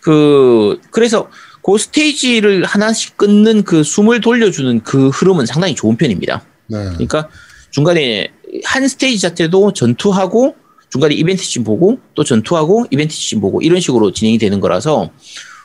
그 0.00 0.80
그래서 0.90 1.28
그 1.62 1.76
스테이지를 1.76 2.64
하나씩 2.64 3.16
끊는 3.16 3.62
그 3.62 3.82
숨을 3.82 4.20
돌려주는 4.20 4.82
그 4.82 5.08
흐름은 5.08 5.46
상당히 5.46 5.74
좋은 5.74 5.96
편입니다. 5.96 6.42
네. 6.68 6.78
그러니까 6.78 7.28
중간에 7.70 8.28
한 8.64 8.88
스테이지 8.88 9.20
자체도 9.20 9.72
전투하고 9.72 10.54
중간에 10.90 11.14
이벤트 11.14 11.42
씬 11.42 11.64
보고 11.64 11.98
또 12.14 12.24
전투하고 12.24 12.86
이벤트 12.90 13.14
씬 13.14 13.40
보고 13.40 13.60
이런 13.60 13.80
식으로 13.80 14.12
진행이 14.12 14.38
되는 14.38 14.60
거라서 14.60 15.10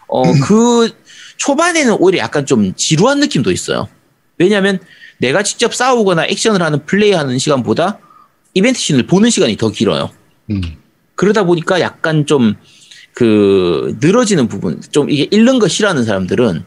어 0.08 0.24
그 0.46 0.92
초반에는 1.38 1.98
오히려 2.00 2.20
약간 2.20 2.46
좀 2.46 2.74
지루한 2.76 3.20
느낌도 3.20 3.52
있어요. 3.52 3.88
왜냐하면 4.38 4.80
내가 5.20 5.44
직접 5.44 5.74
싸우거나 5.74 6.26
액션을 6.26 6.62
하는 6.62 6.86
플레이하는 6.86 7.38
시간보다 7.38 8.00
이벤트 8.54 8.80
씬을 8.80 9.08
보는 9.08 9.30
시간이 9.30 9.58
더 9.58 9.70
길어요. 9.70 10.10
음. 10.50 10.62
그러다 11.16 11.44
보니까 11.44 11.80
약간 11.82 12.26
좀 12.26 12.56
그 13.14 13.96
늘어지는 14.02 14.48
부분, 14.48 14.82
좀 14.92 15.10
이게 15.10 15.28
잃는 15.30 15.60
거 15.60 15.68
싫어하는 15.68 16.04
사람들은 16.04 16.64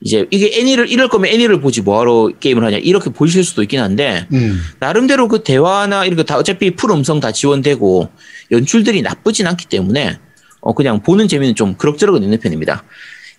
이제 0.00 0.26
이게 0.30 0.60
애니를 0.60 0.88
이럴 0.88 1.08
거면 1.08 1.32
애니를 1.32 1.60
보지 1.60 1.82
뭐하러 1.82 2.30
게임을 2.38 2.64
하냐 2.64 2.76
이렇게 2.78 3.10
보실 3.10 3.42
수도 3.42 3.62
있긴 3.62 3.80
한데 3.80 4.28
음. 4.32 4.60
나름대로 4.78 5.26
그 5.26 5.42
대화나 5.42 6.04
이런 6.04 6.16
거 6.16 6.22
다 6.22 6.38
어차피 6.38 6.70
풀 6.70 6.92
음성 6.92 7.18
다 7.18 7.32
지원되고 7.32 8.08
연출들이 8.52 9.02
나쁘진 9.02 9.48
않기 9.48 9.66
때문에 9.66 10.20
어 10.60 10.72
그냥 10.72 11.02
보는 11.02 11.26
재미는 11.26 11.56
좀 11.56 11.74
그럭저럭은 11.74 12.22
있는 12.22 12.38
편입니다. 12.38 12.84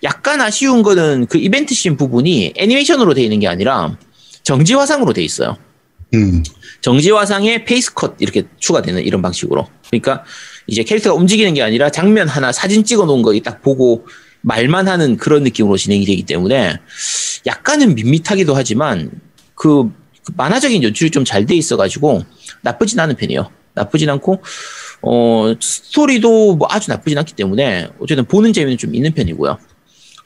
약간 0.04 0.42
아쉬운 0.42 0.82
거는 0.84 1.28
그 1.28 1.38
이벤트 1.38 1.74
씬 1.76 1.98
부분이 1.98 2.54
애니메이션으로 2.56 3.14
돼 3.14 3.24
있는 3.24 3.40
게 3.40 3.48
아니라 3.48 3.98
정지 4.44 4.74
화상으로 4.74 5.14
돼 5.14 5.24
있어요. 5.24 5.58
음. 6.14 6.44
정지 6.82 7.12
화상에 7.12 7.66
face 7.66 7.94
cut 7.94 8.16
이렇게 8.20 8.44
추가되는 8.58 9.04
이런 9.04 9.22
방식으로. 9.22 9.68
그러니까 9.90 10.24
이제 10.68 10.84
캐릭터가 10.84 11.16
움직이는 11.16 11.54
게 11.54 11.62
아니라 11.62 11.90
장면 11.90 12.28
하나 12.28 12.52
사진 12.52 12.84
찍어 12.84 13.06
놓은 13.06 13.22
거 13.22 13.34
딱 13.44 13.62
보고 13.62 14.06
말만 14.42 14.88
하는 14.88 15.18
그런 15.18 15.44
느낌으로 15.44 15.76
진행이 15.76 16.06
되기 16.06 16.24
때문에 16.24 16.78
약간은 17.46 17.96
밋밋하기도 17.96 18.56
하지만 18.56 19.12
그, 19.56 19.92
그 20.24 20.34
만화적인 20.38 20.82
연출이 20.84 21.10
좀 21.12 21.26
잘 21.26 21.46
돼 21.46 21.56
있어 21.56 21.76
가지고 21.76 22.24
나쁘진 22.62 23.00
않은 23.02 23.18
편이에요. 23.18 23.50
나쁘진 23.74 24.10
않고 24.10 24.42
어 25.02 25.54
스토리도 25.60 26.56
뭐 26.56 26.68
아주 26.72 26.90
나쁘진 26.90 27.18
않기 27.18 27.34
때문에 27.34 27.90
어쨌든 28.00 28.26
보는 28.26 28.54
재미는 28.54 28.78
좀 28.78 28.96
있는 28.96 29.14
편이고요. 29.14 29.58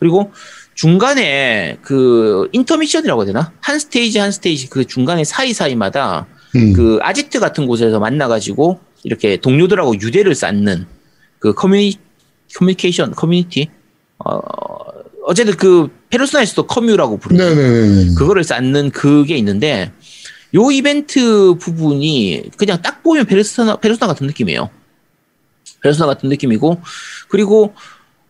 그리고 0.03 0.33
중간에 0.75 1.77
그 1.81 2.49
intermission이라고 2.51 3.21
해야 3.21 3.25
되나? 3.27 3.53
한 3.61 3.79
스테이지 3.79 4.19
한 4.19 4.33
스테이지 4.33 4.69
그 4.69 4.83
중간에 4.83 5.23
사이사이마다 5.23 6.27
음. 6.57 6.73
그 6.73 6.99
아지트 7.01 7.39
같은 7.39 7.67
곳에서 7.67 8.01
만나가지고 8.01 8.81
이렇게 9.05 9.37
동료들하고 9.37 9.95
유대를 9.95 10.35
쌓는 10.35 10.87
그 11.39 11.53
커뮤니 11.53 11.95
커뮤니케이션 12.53 13.11
커뮤니티 13.11 13.69
어 14.25 14.39
어쨌든 15.23 15.55
그 15.55 15.87
페르소나에서도 16.09 16.67
커뮤라고 16.67 17.15
부르는 17.15 17.55
네네네. 17.55 18.15
그거를 18.15 18.43
쌓는 18.43 18.91
그게 18.91 19.37
있는데 19.37 19.93
요 20.53 20.69
이벤트 20.69 21.55
부분이 21.55 22.51
그냥 22.57 22.81
딱 22.81 23.03
보면 23.03 23.25
페르소나 23.25 23.77
페르소나 23.77 24.11
같은 24.11 24.27
느낌이에요. 24.27 24.69
페르소나 25.81 26.07
같은 26.07 26.27
느낌이고 26.27 26.81
그리고 27.29 27.73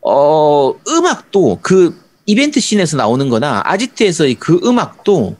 어 0.05 0.73
음악도 0.87 1.59
그 1.61 1.97
이벤트 2.25 2.59
씬에서 2.59 2.97
나오는 2.97 3.29
거나 3.29 3.61
아지트에서의 3.65 4.35
그 4.35 4.59
음악도 4.63 5.35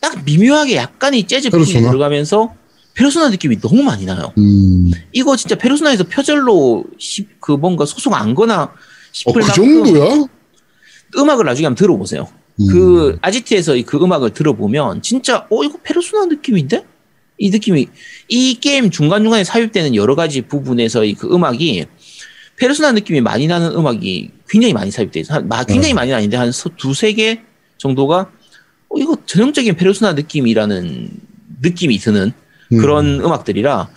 딱 0.00 0.24
미묘하게 0.24 0.76
약간의 0.76 1.26
재즈 1.26 1.50
페르소나? 1.50 1.88
들어가면서 1.90 2.54
페르소나 2.94 3.28
느낌이 3.30 3.60
너무 3.60 3.82
많이 3.82 4.04
나요. 4.06 4.32
음. 4.38 4.90
이거 5.12 5.36
진짜 5.36 5.54
페르소나에서 5.56 6.04
표절로 6.04 6.84
시- 6.98 7.26
그 7.40 7.52
뭔가 7.52 7.84
소송 7.84 8.14
안 8.14 8.34
거나 8.34 8.62
어, 8.62 8.70
싶을 9.12 9.42
그 9.42 9.46
만큼 9.46 9.84
정도야? 9.84 10.24
음악을 11.16 11.44
나중에 11.44 11.66
한번 11.66 11.76
들어보세요. 11.78 12.28
음. 12.60 12.66
그 12.68 13.18
아지트에서 13.20 13.74
그 13.84 13.98
음악을 13.98 14.30
들어보면 14.30 15.02
진짜 15.02 15.46
어 15.50 15.62
이거 15.62 15.78
페르소나 15.82 16.26
느낌인데 16.26 16.84
이 17.38 17.50
느낌이 17.50 17.88
이 18.28 18.54
게임 18.60 18.90
중간 18.90 19.22
중간에 19.22 19.44
삽입되는 19.44 19.94
여러 19.94 20.14
가지 20.14 20.40
부분에서의 20.42 21.14
그 21.14 21.28
음악이 21.34 21.84
페르소나 22.56 22.92
느낌이 22.92 23.20
많이 23.20 23.46
나는 23.46 23.72
음악이 23.74 24.30
굉장히 24.48 24.72
많이 24.72 24.90
삽입돼 24.90 25.20
있어. 25.20 25.34
한, 25.34 25.48
마- 25.48 25.64
굉장히 25.64 25.94
많이 25.94 26.12
아닌데 26.12 26.36
한 26.36 26.52
서- 26.52 26.70
두세 26.76 27.12
개 27.12 27.40
정도가 27.78 28.30
어 28.88 28.98
이거 28.98 29.16
전형적인 29.26 29.76
페르소나 29.76 30.12
느낌이라는 30.14 31.10
느낌이 31.62 31.98
드는 31.98 32.32
음. 32.72 32.78
그런 32.78 33.20
음 33.20 33.32
악들이라 33.32 33.88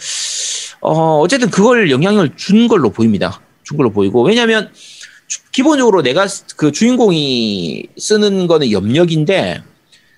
어 0.81 1.19
어쨌든 1.19 1.49
그걸 1.49 1.91
영향을 1.91 2.31
준 2.35 2.67
걸로 2.67 2.89
보입니다. 2.89 3.41
준 3.63 3.77
걸로 3.77 3.91
보이고 3.91 4.23
왜냐하면 4.23 4.71
주- 5.27 5.39
기본적으로 5.51 6.01
내가 6.01 6.27
쓰- 6.27 6.43
그 6.55 6.71
주인공이 6.71 7.85
쓰는 7.97 8.47
거는 8.47 8.71
염력인데 8.71 9.63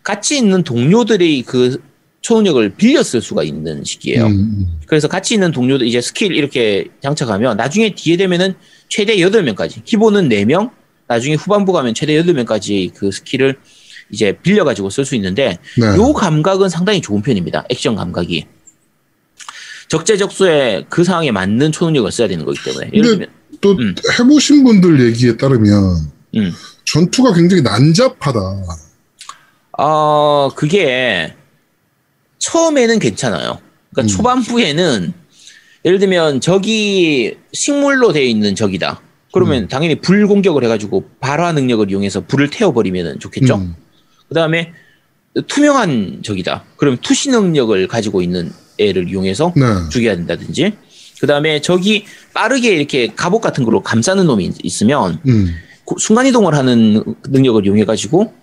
같이 0.04 0.38
있는 0.38 0.64
동료들의 0.64 1.44
그 1.44 1.82
초능력을 2.22 2.76
빌려 2.76 3.03
쓸 3.03 3.22
수가 3.22 3.43
있는 3.43 3.84
식이에요. 3.84 4.28
음. 4.28 4.80
그래서 4.86 5.07
같이 5.07 5.34
있는 5.34 5.51
동료들 5.51 5.88
이제 5.88 6.01
스킬 6.01 6.34
이렇게 6.34 6.86
장착하면 7.01 7.57
나중에 7.57 7.95
뒤에 7.95 8.15
되면은 8.17 8.53
최대 8.89 9.17
8명까지 9.17 9.84
기본은 9.84 10.30
4명 10.30 10.72
나중에 11.07 11.36
후반부 11.36 11.74
가면 11.74 11.93
최대 11.93 12.22
8명까지 12.22 12.93
그 12.93 13.11
skill을 13.12 13.58
이제 14.11 14.38
빌려 14.43 14.63
가지고 14.63 14.89
쓸 14.89 15.03
수 15.03 15.15
있는데 15.15 15.57
네. 15.78 15.88
요 15.97 16.13
감각은 16.13 16.69
상당히 16.69 17.01
좋은 17.01 17.22
편입니다. 17.22 17.65
액션 17.69 17.95
감각이. 17.95 18.45
적재적소에 19.88 20.86
그 20.89 21.03
상황에 21.03 21.32
맞는 21.32 21.72
초능력을 21.72 22.09
써야 22.11 22.28
되는 22.28 22.45
거기 22.45 22.57
때문에. 22.63 22.91
예를 22.93 23.09
들면, 23.09 23.30
또 23.59 23.72
음. 23.72 23.93
해보신 24.19 24.63
분들 24.63 25.05
얘기에 25.07 25.38
따르면 25.38 26.11
음. 26.36 26.53
전투가 26.86 27.34
굉장히 27.34 27.61
난잡하다. 27.61 28.39
어, 29.78 30.49
그게 30.55 31.34
처음에는 32.42 33.00
괜찮아요. 33.00 33.60
그러니까 33.94 34.02
음. 34.02 34.08
초반부에는 34.08 35.14
예를 35.86 36.00
들면 36.00 36.42
적이 36.42 37.38
식물로 37.54 38.12
되어 38.14 38.24
있는 38.24 38.56
적이다. 38.56 39.02
그러면 39.32 39.68
당연히 39.70 39.96
불 39.96 40.28
공격을 40.28 40.64
해가지고 40.66 41.10
발화 41.22 41.54
능력을 41.54 41.89
이용해서 41.89 42.22
불을 42.26 42.50
태워버리면 42.50 43.20
좋겠죠. 43.20 43.56
음. 43.56 43.76
그 44.28 44.34
다음에 44.36 44.74
투명한 45.48 46.22
적이다. 46.24 46.66
그럼 46.76 46.98
투시 47.02 47.30
능력을 47.30 47.88
가지고 47.88 48.22
있는 48.22 48.52
애를 48.78 49.08
이용해서 49.10 49.54
네. 49.56 49.64
죽여야 49.89 50.16
된다든지. 50.18 50.74
그 51.22 51.28
다음에 51.28 51.62
적이 51.62 52.06
빠르게 52.34 52.76
이렇게 52.76 53.08
갑옷 53.16 53.42
같은 53.42 53.64
걸로 53.64 53.82
감싸는 53.82 54.26
놈이 54.26 54.46
있- 54.46 54.66
있으면 54.66 55.20
음. 55.28 55.56
고- 55.86 55.98
순간이동을 56.00 56.54
하는 56.56 57.04
능력을 57.30 57.66
이용해가지고 57.66 58.34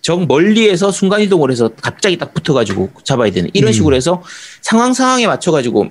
적 0.00 0.26
멀리에서 0.26 0.90
순간이동을 0.90 1.50
해서 1.50 1.70
갑자기 1.80 2.16
딱 2.16 2.32
붙어가지고 2.34 2.90
잡아야 3.04 3.30
되는 3.30 3.50
이런 3.52 3.70
음. 3.70 3.72
식으로 3.72 3.96
해서 3.96 4.22
상황 4.62 4.94
상황에 4.94 5.26
맞춰가지고 5.26 5.90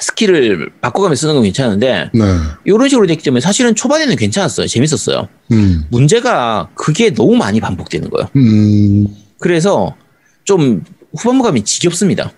skill을 0.00 0.70
바꿔가면서 0.80 1.20
쓰는 1.22 1.34
건 1.34 1.44
괜찮은데 1.44 2.10
네. 2.12 2.22
이런 2.64 2.88
식으로 2.88 3.06
됐기 3.06 3.22
때문에 3.22 3.40
사실은 3.40 3.74
초반에는 3.74 4.14
괜찮았어요. 4.16 4.66
재밌었어요. 4.66 5.28
음. 5.52 5.84
문제가 5.90 6.68
그게 6.74 7.14
너무 7.14 7.34
많이 7.36 7.60
반복되는 7.60 8.10
거예요. 8.10 8.28
음. 8.36 9.06
그래서 9.38 9.96
좀 10.44 10.84
후반부 11.16 11.42
가면 11.44 11.64
지겹습니다. 11.64 12.30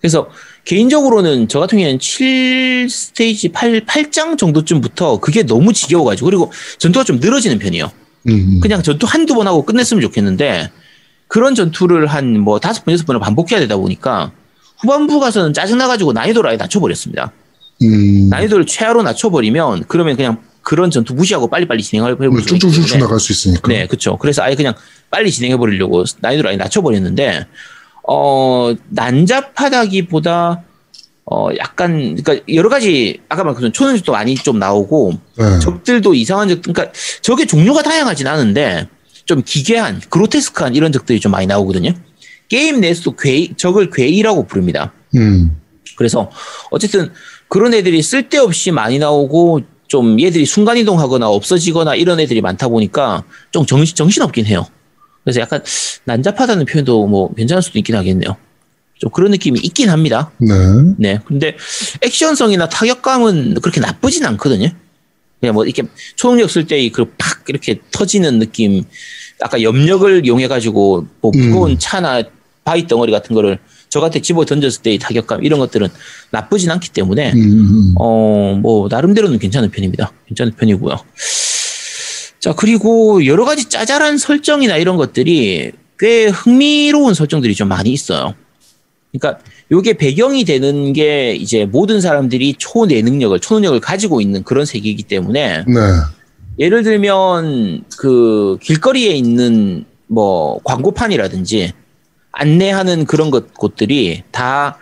그래서 0.00 0.28
개인적으로는 0.64 1.48
저 1.48 1.60
같은 1.60 1.78
경우에는 1.78 1.98
7스테이지 1.98 3.52
8, 3.52 3.84
8장 3.84 4.38
정도쯤부터 4.38 5.20
그게 5.20 5.42
너무 5.42 5.72
지겨워가지고 5.72 6.24
그리고 6.26 6.52
전투가 6.78 7.04
좀 7.04 7.20
늘어지는 7.20 7.58
편이에요. 7.58 7.90
음. 8.28 8.60
그냥 8.60 8.82
전투 8.82 9.06
한두 9.06 9.34
번 9.34 9.46
하고 9.46 9.64
끝냈으면 9.64 10.00
좋겠는데 10.00 10.70
그런 11.28 11.54
전투를 11.54 12.06
한 12.06 12.38
뭐 12.38 12.58
다섯 12.60 12.84
번, 12.84 12.92
여섯 12.94 13.06
번을 13.06 13.20
반복해야 13.20 13.60
되다 13.60 13.76
보니까 13.76 14.32
후반부 14.78 15.20
가서는 15.20 15.52
짜증나가지고 15.52 16.12
난이도를 16.12 16.50
아예 16.50 16.56
낮춰버렸습니다. 16.56 17.32
음. 17.82 18.28
난이도를 18.30 18.66
최하로 18.66 19.02
낮춰버리면 19.02 19.84
그러면 19.88 20.16
그냥 20.16 20.38
그런 20.62 20.90
전투 20.90 21.14
무시하고 21.14 21.48
빨리빨리 21.48 21.82
진행을 21.82 22.16
있기 22.40 22.44
쭉쭉쭉쭉 22.44 22.86
때문에 22.86 22.98
나갈 22.98 23.20
수 23.20 23.32
있으니까. 23.32 23.68
네, 23.68 23.86
그렇죠. 23.86 24.16
그래서 24.16 24.42
아예 24.42 24.54
그냥 24.54 24.74
빨리 25.10 25.30
진행해 25.30 25.56
버리려고 25.56 26.04
난이도를 26.20 26.50
아예 26.50 26.56
낮춰 26.56 26.82
버렸는데 26.82 27.46
어 28.08 28.74
난잡하다기보다 28.88 30.62
어 31.28 31.48
약간 31.58 32.14
그러니까 32.14 32.44
여러 32.54 32.68
가지 32.68 33.20
아까 33.28 33.42
말한 33.42 33.72
초능력도 33.72 34.12
많이 34.12 34.36
좀 34.36 34.58
나오고 34.60 35.12
네. 35.36 35.58
적들도 35.58 36.14
이상한 36.14 36.48
적 36.48 36.62
그러니까 36.62 36.92
적의 37.20 37.46
종류가 37.46 37.82
다양하진 37.82 38.28
않은데 38.28 38.88
좀 39.24 39.42
기괴한 39.44 40.00
그로테스크한 40.08 40.76
이런 40.76 40.92
적들이 40.92 41.18
좀 41.18 41.32
많이 41.32 41.46
나오거든요. 41.46 41.92
게임 42.48 42.80
내에서도 42.80 43.16
괴 43.16 43.48
적을 43.56 43.90
괴이라고 43.90 44.46
부릅니다. 44.46 44.92
음. 45.16 45.60
그래서 45.96 46.30
어쨌든 46.70 47.10
그런 47.48 47.74
애들이 47.74 48.02
쓸데없이 48.02 48.70
많이 48.70 49.00
나오고 49.00 49.62
좀 49.88 50.20
얘들이 50.20 50.46
순간 50.46 50.76
이동하거나 50.76 51.28
없어지거나 51.28 51.96
이런 51.96 52.20
애들이 52.20 52.40
많다 52.40 52.68
보니까 52.68 53.24
좀 53.50 53.66
정신, 53.66 53.96
정신 53.96 54.22
없긴 54.22 54.46
해요. 54.46 54.66
그래서 55.24 55.40
약간 55.40 55.62
난잡하다는 56.04 56.66
표현도 56.66 57.06
뭐 57.08 57.34
괜찮을 57.34 57.62
수도 57.62 57.78
있긴 57.78 57.96
하겠네요. 57.96 58.36
좀 58.98 59.10
그런 59.10 59.30
느낌이 59.30 59.60
있긴 59.60 59.90
합니다. 59.90 60.30
네. 60.38 60.48
네. 60.98 61.20
근데 61.26 61.56
액션성이나 62.02 62.68
타격감은 62.68 63.60
그렇게 63.60 63.80
나쁘진 63.80 64.24
않거든요. 64.26 64.70
그냥 65.40 65.54
뭐 65.54 65.64
이렇게 65.64 65.82
초능력 66.16 66.50
쓸 66.50 66.66
때 66.66 66.88
그 66.90 67.04
팍 67.18 67.44
이렇게 67.48 67.80
터지는 67.90 68.38
느낌, 68.38 68.84
아까 69.40 69.60
염력을 69.60 70.24
이용해가지고 70.24 71.06
뭐 71.20 71.32
무거운 71.34 71.72
음. 71.72 71.76
차나 71.78 72.22
바위 72.64 72.86
덩어리 72.86 73.12
같은 73.12 73.34
거를 73.34 73.58
저한테 73.90 74.20
집어 74.20 74.44
던졌을 74.44 74.82
때의 74.82 74.98
타격감 74.98 75.44
이런 75.44 75.60
것들은 75.60 75.88
나쁘진 76.30 76.70
않기 76.70 76.90
때문에 76.90 77.32
음, 77.32 77.38
음, 77.38 77.94
어, 77.98 78.58
뭐, 78.60 78.88
나름대로는 78.90 79.38
괜찮은 79.38 79.70
편입니다. 79.70 80.10
괜찮은 80.26 80.52
편이고요. 80.56 80.96
자, 82.40 82.52
그리고 82.54 83.24
여러 83.26 83.44
가지 83.44 83.68
짜잘한 83.68 84.18
설정이나 84.18 84.76
이런 84.78 84.96
것들이 84.96 85.72
꽤 85.98 86.26
흥미로운 86.26 87.14
설정들이 87.14 87.54
좀 87.54 87.68
많이 87.68 87.90
있어요. 87.92 88.34
그러니까 89.18 89.42
요게 89.70 89.94
배경이 89.94 90.44
되는 90.44 90.92
게 90.92 91.34
이제 91.34 91.64
모든 91.64 92.00
사람들이 92.00 92.54
초내능력을, 92.58 93.38
초능력을 93.40 93.80
가지고 93.80 94.20
있는 94.20 94.42
그런 94.42 94.64
세계이기 94.64 95.04
때문에 95.04 95.64
네. 95.66 95.80
예를 96.58 96.82
들면 96.82 97.84
그 97.98 98.58
길거리에 98.62 99.12
있는 99.12 99.84
뭐 100.06 100.60
광고판이라든지 100.64 101.72
안내하는 102.32 103.04
그런 103.04 103.30
것, 103.30 103.54
곳들이 103.54 104.22
다 104.30 104.78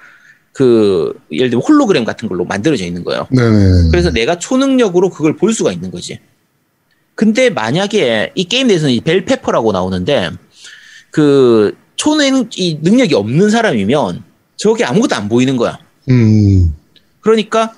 그 0.55 1.12
예를 1.32 1.51
들면 1.51 1.64
홀로그램 1.66 2.05
같은 2.05 2.28
걸로 2.28 2.45
만들어져 2.45 2.87
있는 2.87 3.05
거예요. 3.05 3.26
네네. 3.30 3.91
그래서 3.91 4.11
내가 4.11 4.39
초능력으로 4.39 5.11
그걸 5.11 5.37
볼 5.37 5.53
수가 5.53 5.72
있는 5.72 5.91
거지. 5.91 6.20
근데 7.16 7.51
만약에 7.51 8.32
이 8.35 8.45
게임 8.45 8.68
내에서는 8.68 8.95
이 8.95 9.01
벨페퍼라고 9.01 9.72
나오는데 9.72 10.30
그 11.11 11.76
초능 11.97 12.49
이 12.57 12.79
능력이 12.83 13.15
없는 13.15 13.51
사람이면 13.51 14.23
저게 14.57 14.85
아무것도 14.85 15.15
안 15.15 15.29
보이는 15.29 15.57
거야. 15.57 15.79
음. 16.11 16.75
그러니까 17.21 17.73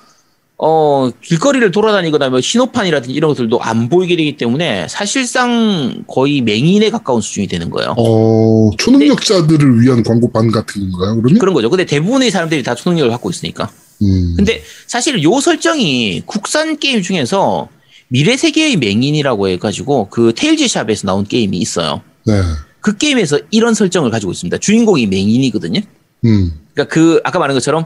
어 0.59 1.11
길거리를 1.21 1.69
돌아다니거나 1.71 2.29
뭐 2.29 2.41
신호판이라든지 2.41 3.13
이런 3.13 3.29
것들도 3.29 3.61
안 3.61 3.89
보이게 3.89 4.15
되기 4.15 4.37
때문에 4.37 4.87
사실상 4.87 6.03
거의 6.07 6.41
맹인에 6.41 6.89
가까운 6.89 7.21
수준이 7.21 7.47
되는 7.47 7.69
거예요. 7.69 7.93
어, 7.97 8.71
초능력자들을 8.77 9.81
위한 9.81 10.01
광고판 10.01 10.51
같은 10.51 10.91
건가요, 10.91 11.21
그러면? 11.21 11.39
그런 11.39 11.53
거죠. 11.53 11.69
근데 11.69 11.85
대부분의 11.85 12.31
사람들이 12.31 12.63
다 12.63 12.73
초능력을 12.73 13.11
갖고 13.11 13.29
있으니까. 13.29 13.69
음. 14.01 14.33
근데 14.35 14.63
사실 14.87 15.21
요 15.23 15.39
설정이 15.39 16.23
국산 16.25 16.79
게임 16.79 17.03
중에서 17.03 17.69
미래 18.09 18.35
세계의 18.35 18.77
맹인이라고 18.77 19.49
해가지고 19.49 20.07
그 20.09 20.33
테일즈 20.35 20.67
샵에서 20.67 21.05
나온 21.05 21.23
게임이 21.23 21.57
있어요. 21.57 22.01
네. 22.25 22.41
그 22.81 22.97
게임에서 22.97 23.39
이런 23.51 23.73
설정을 23.73 24.09
가지고 24.11 24.31
있습니다. 24.31 24.57
주인공이 24.57 25.07
맹인이거든요. 25.07 25.81
음. 26.25 26.51
그러니까 26.73 26.93
그 26.93 27.19
아까 27.23 27.39
말한 27.39 27.55
것처럼 27.55 27.85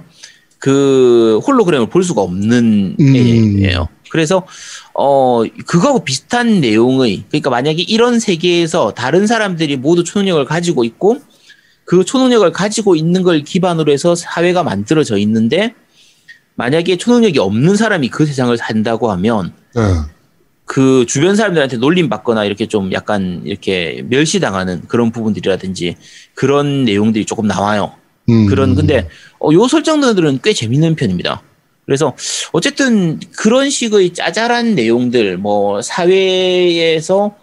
그 0.59 1.39
홀로그램을 1.47 1.89
볼 1.89 2.03
수가 2.03 2.21
없는 2.21 2.95
음. 2.99 3.15
애예요. 3.15 3.87
그래서 4.11 4.45
어 4.93 5.43
그거하고 5.65 6.03
비슷한 6.03 6.59
내용의 6.59 7.23
그러니까 7.29 7.49
만약에 7.49 7.81
이런 7.81 8.19
세계에서 8.19 8.93
다른 8.93 9.25
사람들이 9.25 9.77
모두 9.77 10.03
초능력을 10.03 10.43
가지고 10.45 10.83
있고 10.83 11.19
그 11.85 12.03
초능력을 12.03 12.51
가지고 12.51 12.95
있는 12.95 13.23
걸 13.23 13.43
기반으로 13.43 13.91
해서 13.91 14.15
사회가 14.15 14.63
만들어져 14.63 15.17
있는데 15.17 15.73
만약에 16.55 16.97
초능력이 16.97 17.39
없는 17.39 17.75
사람이 17.75 18.09
그 18.09 18.25
세상을 18.25 18.55
산다고 18.57 19.11
하면 19.11 19.53
네. 19.75 19.81
그 20.71 21.05
주변 21.05 21.35
사람들한테 21.35 21.75
놀림 21.75 22.07
받거나 22.07 22.45
이렇게 22.45 22.65
좀 22.65 22.93
약간 22.93 23.41
이렇게 23.43 24.05
멸시당하는 24.07 24.83
그런 24.87 25.11
부분들이라든지 25.11 25.97
그런 26.33 26.85
내용들이 26.85 27.25
조금 27.25 27.45
나와요. 27.45 27.91
음. 28.29 28.45
그런 28.45 28.73
근데 28.73 29.09
어, 29.41 29.49
요 29.51 29.67
설정들은 29.67 30.39
꽤 30.41 30.53
재밌는 30.53 30.95
편입니다. 30.95 31.43
그래서 31.85 32.15
어쨌든 32.53 33.19
그런 33.35 33.69
식의 33.69 34.13
짜잘한 34.13 34.75
내용들 34.75 35.35
뭐 35.35 35.81
사회에서 35.81 37.35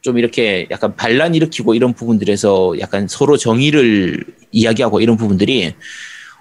좀 0.00 0.18
이렇게 0.18 0.66
약간 0.72 0.96
반란 0.96 1.36
일으키고 1.36 1.76
이런 1.76 1.92
부분들에서 1.92 2.80
약간 2.80 3.06
서로 3.06 3.36
정의를 3.36 4.24
이야기하고 4.50 5.00
이런 5.00 5.16
부분들이 5.16 5.72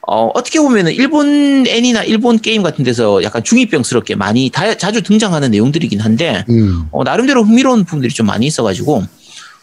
어, 0.08 0.28
어떻게 0.34 0.60
보면은 0.60 0.94
일본 0.94 1.66
애니나 1.68 2.04
일본 2.04 2.40
게임 2.40 2.64
같은 2.64 2.84
데서 2.84 3.22
약간 3.24 3.44
중이병스럽게 3.44 4.16
많이 4.16 4.50
다, 4.50 4.76
자주 4.76 5.02
등장하는 5.02 5.52
내용들이긴 5.52 6.00
한데 6.00 6.44
음. 6.50 6.88
어, 6.92 7.04
나름대로 7.04 7.44
흥미로운 7.44 7.86
부분들이 7.86 8.14
좀 8.14 8.26
많이 8.26 8.48
있어가지고 8.48 9.04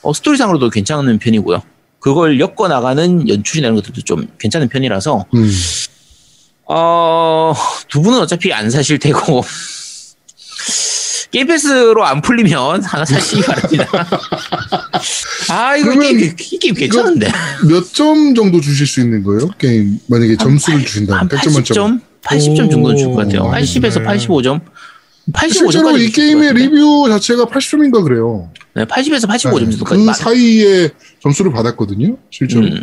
어, 0.03 0.13
스토리상으로도 0.13 0.71
괜찮은 0.71 1.19
편이고요. 1.19 1.63
그걸 1.99 2.39
엮어 2.39 2.69
나가는 2.69 3.29
연출이나 3.29 3.67
이런 3.67 3.77
것들도 3.77 4.03
좀 4.03 4.29
괜찮은 4.39 4.69
편이라서 4.69 5.27
음. 5.35 5.51
어, 6.67 7.53
두 7.89 8.03
분은 8.03 8.21
어차피 8.21 8.53
안 8.53 8.71
사실 8.71 8.99
테고 8.99 9.43
게임 11.31 11.47
패스로 11.47 12.05
안 12.07 12.23
풀리면 12.23 12.83
하나 12.85 13.05
사시기 13.05 13.43
바랍니다. 13.43 13.87
아 15.51 15.77
이거 15.77 15.91
그러면 15.91 16.17
게임, 16.19 16.35
이 16.53 16.59
게임 16.59 16.75
괜찮은데 16.75 17.31
몇 17.69 17.93
점 17.93 18.35
정도 18.35 18.61
주실 18.61 18.87
수 18.87 19.01
있는 19.01 19.23
거예요? 19.23 19.49
게임 19.59 19.99
만약에 20.07 20.37
점수를 20.37 20.85
주신다면 20.85 21.21
한 21.21 21.29
100점 21.29 21.53
만점. 21.55 22.01
80점? 22.01 22.01
80점 22.23 22.71
정도는 22.71 22.97
줄것 22.97 23.17
같아요. 23.17 23.43
오, 23.43 23.51
80에서 23.53 24.03
네. 24.03 24.07
85점? 24.07 24.61
85점까지 25.33 25.53
실제로 25.53 25.97
이 25.99 26.11
게임의 26.11 26.55
리뷰 26.55 27.07
자체가 27.11 27.45
80점인가 27.47 28.03
그래요. 28.03 28.51
네, 28.75 28.85
80에서 28.87 29.29
85점 29.29 29.59
네, 29.65 29.71
정도까지 29.71 30.01
그 30.01 30.07
마- 30.07 30.13
사이에 30.15 30.89
점수를 31.23 31.53
받았거든요. 31.53 32.17
실제로. 32.31 32.63
음. 32.63 32.83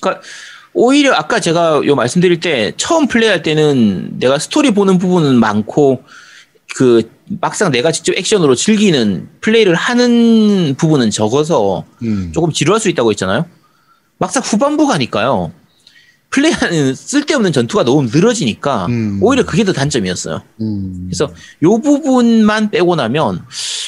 그러니까 0.00 0.22
오히려 0.72 1.14
아까 1.14 1.40
제가 1.40 1.80
요 1.86 1.94
말씀드릴 1.94 2.40
때 2.40 2.72
처음 2.76 3.06
플레이할 3.08 3.42
때는 3.42 4.18
내가 4.18 4.38
스토리 4.38 4.70
보는 4.72 4.98
부분은 4.98 5.36
많고 5.36 6.02
그 6.76 7.10
막상 7.40 7.70
내가 7.70 7.92
직접 7.92 8.12
액션으로 8.16 8.54
즐기는 8.54 9.28
플레이를 9.40 9.74
하는 9.74 10.74
부분은 10.76 11.10
적어서 11.10 11.84
음. 12.02 12.30
조금 12.32 12.52
지루할 12.52 12.80
수 12.80 12.88
있다고 12.88 13.10
했잖아요. 13.10 13.46
막상 14.18 14.42
후반부 14.44 14.86
가니까요. 14.86 15.52
플레이하는 16.30 16.94
쓸데없는 16.94 17.52
전투가 17.52 17.82
너무 17.84 18.02
늘어지니까 18.04 18.86
음. 18.86 19.18
오히려 19.20 19.44
그게 19.44 19.64
더 19.64 19.72
단점이었어요. 19.72 20.42
음. 20.60 21.06
그래서 21.08 21.32
요 21.64 21.78
부분만 21.80 22.70
빼고 22.70 22.94
나면 22.94 23.42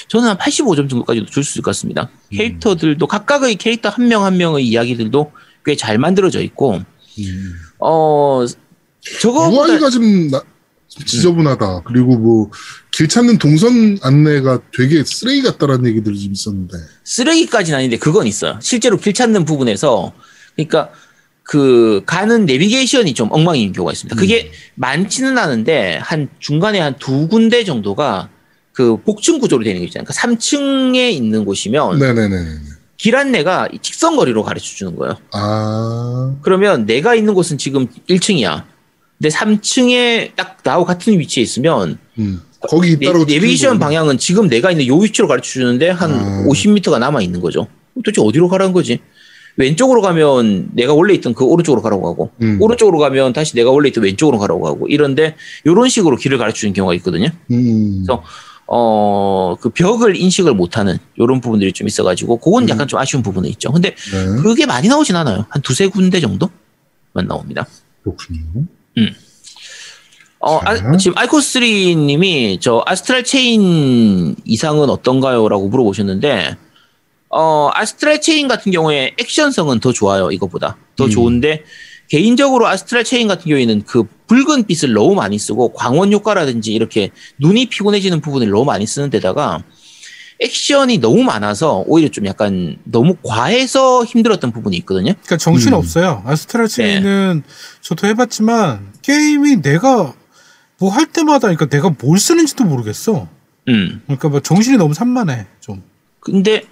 저는 0.09 0.29
한 0.31 0.37
85점 0.39 0.91
정도까지도 0.91 1.27
줄 1.27 1.45
수 1.45 1.53
있을 1.53 1.63
것 1.63 1.71
같습니다. 1.71 2.11
음. 2.33 2.37
캐릭터들도 2.37 3.07
각각의 3.07 3.55
캐릭터 3.57 3.91
한명한 3.91 4.37
명의 4.39 4.67
이야기들도 4.67 5.31
꽤 5.65 5.77
잘 5.77 5.99
만들어져 5.99 6.41
있고 6.43 6.81
음. 7.21 7.53
어 7.79 8.45
저거보다 9.21 9.69
UI가 9.75 9.91
좀 9.91 10.29
나- 10.31 10.43
지저분하다. 11.05 11.83
그리고 11.85 12.17
뭐 12.19 12.51
길 12.93 13.09
찾는 13.09 13.39
동선 13.39 13.99
안내가 14.03 14.61
되게 14.77 15.03
쓰레기 15.03 15.41
같다라는 15.43 15.87
얘기들이 15.87 16.21
좀 16.21 16.33
있었는데. 16.33 16.77
쓰레기까지는 17.05 17.79
아닌데 17.79 17.97
그건 17.97 18.27
있어요. 18.27 18.59
실제로 18.61 18.99
길 18.99 19.15
찾는 19.15 19.47
부분에서 19.47 20.13
그러니까 20.55 20.91
그 21.43 22.03
가는 22.05 22.45
내비게이션이 22.45 23.15
좀 23.15 23.29
엉망인 23.33 23.73
경우가 23.73 23.93
있습니다. 23.93 24.15
그게 24.17 24.45
음. 24.45 24.51
많지는 24.77 25.39
않은데 25.39 25.99
한 26.03 26.29
중간에 26.39 26.79
한 26.81 26.97
두 26.99 27.29
군데 27.29 27.65
정도가 27.65 28.29
그 28.75 28.99
복층 28.99 29.39
구조로 29.39 29.65
되는 29.65 29.81
거 29.81 29.87
있잖아요. 29.87 30.05
그러니까 30.07 30.37
3층에 30.37 31.11
있는 31.13 31.47
곳이면 31.47 31.99
네네네. 31.99 32.47
길 32.99 33.17
안내가 33.17 33.69
이 33.73 33.79
직선 33.81 34.17
거리로 34.17 34.43
가르쳐 34.43 34.67
주는 34.67 34.97
거예요. 34.97 35.17
아. 35.33 36.37
그러면 36.43 36.85
내가 36.85 37.15
있는 37.15 37.33
곳은 37.33 37.57
지금 37.57 37.87
1층이야. 38.09 38.65
근데 39.23 39.37
3층에 39.37 40.35
딱 40.35 40.59
나하고 40.65 40.85
같은 40.85 41.17
위치에 41.17 41.45
있으면 41.45 41.97
음. 42.19 42.43
거기 42.61 42.99
네, 42.99 43.07
있다고. 43.07 43.19
내비게이션 43.19 43.79
방향은 43.79 44.19
지금 44.19 44.49
내가 44.49 44.73
있는 44.73 44.89
요 44.89 44.97
위치로 44.97 45.29
가르쳐 45.29 45.49
주는데 45.53 45.91
한 45.91 46.11
아. 46.11 46.45
50m가 46.49 46.99
남아 46.99 47.23
있는 47.23 47.41
거죠. 47.41 47.69
도대체 47.95 48.21
어디로 48.21 48.49
가라는 48.49 48.73
거지? 48.73 48.99
왼쪽으로 49.57 50.03
가면 50.03 50.71
내가 50.73 50.95
원래 50.95 51.15
있던 51.15 51.35
그 51.35 51.45
오른쪽으로 51.45 51.83
가라고 51.83 52.09
하고 52.09 52.33
음. 52.43 52.59
오른쪽으로 52.61 52.99
가면 52.99 53.33
다시 53.33 53.55
내가 53.55 53.71
원래 53.71 53.91
있던 53.91 54.03
왼쪽으로 54.03 54.39
가라고 54.39 54.67
하고 54.67 54.89
이런데 54.89 55.37
이런 55.65 55.89
식으로 55.89 56.17
길을 56.17 56.37
가르쳐 56.39 56.61
주는 56.61 56.73
경우가 56.73 56.95
있거든요. 56.95 57.29
음. 57.53 58.03
그래서 58.05 58.25
어, 58.67 59.55
그 59.61 59.69
벽을 59.69 60.17
인식을 60.17 60.55
못하는 60.55 60.99
이런 61.15 61.41
부분들이 61.41 61.73
좀 61.73 61.87
있어가지고 61.87 62.39
그건 62.39 62.69
약간 62.69 62.89
좀 62.89 62.99
아쉬운 62.99 63.23
부분은 63.23 63.49
있죠. 63.51 63.71
근데 63.71 63.91
네. 63.91 64.43
그게 64.43 64.67
많이 64.67 64.89
나오진 64.89 65.15
않아요. 65.15 65.47
한 65.49 65.63
두세 65.63 65.87
군데 65.87 66.19
정도만 66.19 66.51
나옵니다. 67.29 67.69
그렇군요. 68.03 68.41
어, 70.43 70.59
아, 70.65 70.77
자. 70.77 70.97
지금 70.97 71.15
아이코스3 71.15 71.97
님이 71.99 72.59
저 72.61 72.83
아스트랄 72.85 73.23
체인 73.23 74.35
이상은 74.45 74.91
어떤가요? 74.91 75.49
라고 75.49 75.69
물어보셨는데, 75.69 76.57
어, 77.29 77.71
아스트랄 77.73 78.21
체인 78.21 78.49
같은 78.49 78.73
경우에 78.73 79.15
액션성은 79.21 79.79
더 79.79 79.93
좋아요, 79.93 80.33
이것보다. 80.33 80.77
더 80.97 81.05
음. 81.05 81.11
좋은데, 81.11 81.63
개인적으로 82.09 82.67
아스트랄 82.67 83.05
체인 83.05 83.29
같은 83.29 83.49
경우에는 83.49 83.85
그 83.87 84.03
붉은 84.27 84.65
빛을 84.67 84.93
너무 84.93 85.15
많이 85.15 85.39
쓰고, 85.39 85.75
광원 85.75 86.13
효과라든지 86.13 86.73
이렇게 86.73 87.11
눈이 87.39 87.67
피곤해지는 87.67 88.21
부분을 88.21 88.51
너무 88.51 88.65
많이 88.65 88.85
쓰는 88.85 89.11
데다가, 89.11 89.63
액션이 90.43 90.99
너무 90.99 91.23
많아서 91.23 91.85
오히려 91.87 92.09
좀 92.11 92.27
약간 92.27 92.77
너무 92.85 93.17
과해서 93.23 94.05
힘들었던 94.05 94.53
부분이 94.53 94.77
있거든요. 94.79 95.13
그러니까 95.13 95.37
정신 95.37 95.73
음. 95.73 95.79
없어요. 95.79 96.23
아스트랄 96.27 96.69
체인은 96.69 97.43
저도 97.81 98.07
해봤지만 98.09 98.93
게임이 99.03 99.63
내가 99.63 100.15
뭐 100.79 100.91
할 100.91 101.07
때마다 101.07 101.49
그러니까 101.49 101.67
내가 101.67 101.95
뭘 102.03 102.19
쓰는지도 102.19 102.65
모르겠어. 102.65 103.29
음. 103.69 104.03
그러니까 104.07 104.29
뭐 104.29 104.41
정신이 104.41 104.77
너무 104.77 104.95
산만해 104.95 105.47
좀. 105.61 105.83
근데 106.21 106.63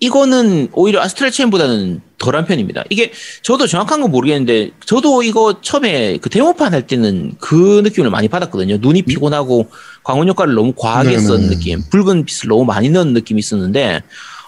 이거는 0.00 0.68
오히려 0.72 1.00
아스트랄 1.00 1.30
체인보다는 1.30 2.00
덜한 2.18 2.46
편입니다. 2.46 2.84
이게 2.90 3.12
저도 3.42 3.66
정확한 3.66 4.00
건 4.00 4.10
모르겠는데 4.10 4.70
저도 4.84 5.22
이거 5.22 5.60
처음에 5.60 6.18
그 6.18 6.28
데모판 6.28 6.74
할 6.74 6.86
때는 6.86 7.34
그 7.38 7.80
느낌을 7.84 8.10
많이 8.10 8.28
받았거든요. 8.28 8.78
눈이 8.80 9.02
피곤하고 9.02 9.68
광원 10.02 10.28
효과를 10.28 10.54
너무 10.54 10.72
과하게 10.76 11.10
네네. 11.10 11.20
쓴 11.20 11.48
느낌, 11.48 11.82
붉은 11.90 12.24
빛을 12.24 12.48
너무 12.48 12.64
많이 12.64 12.90
넣은 12.90 13.12
느낌이 13.12 13.38
있었는데 13.38 14.02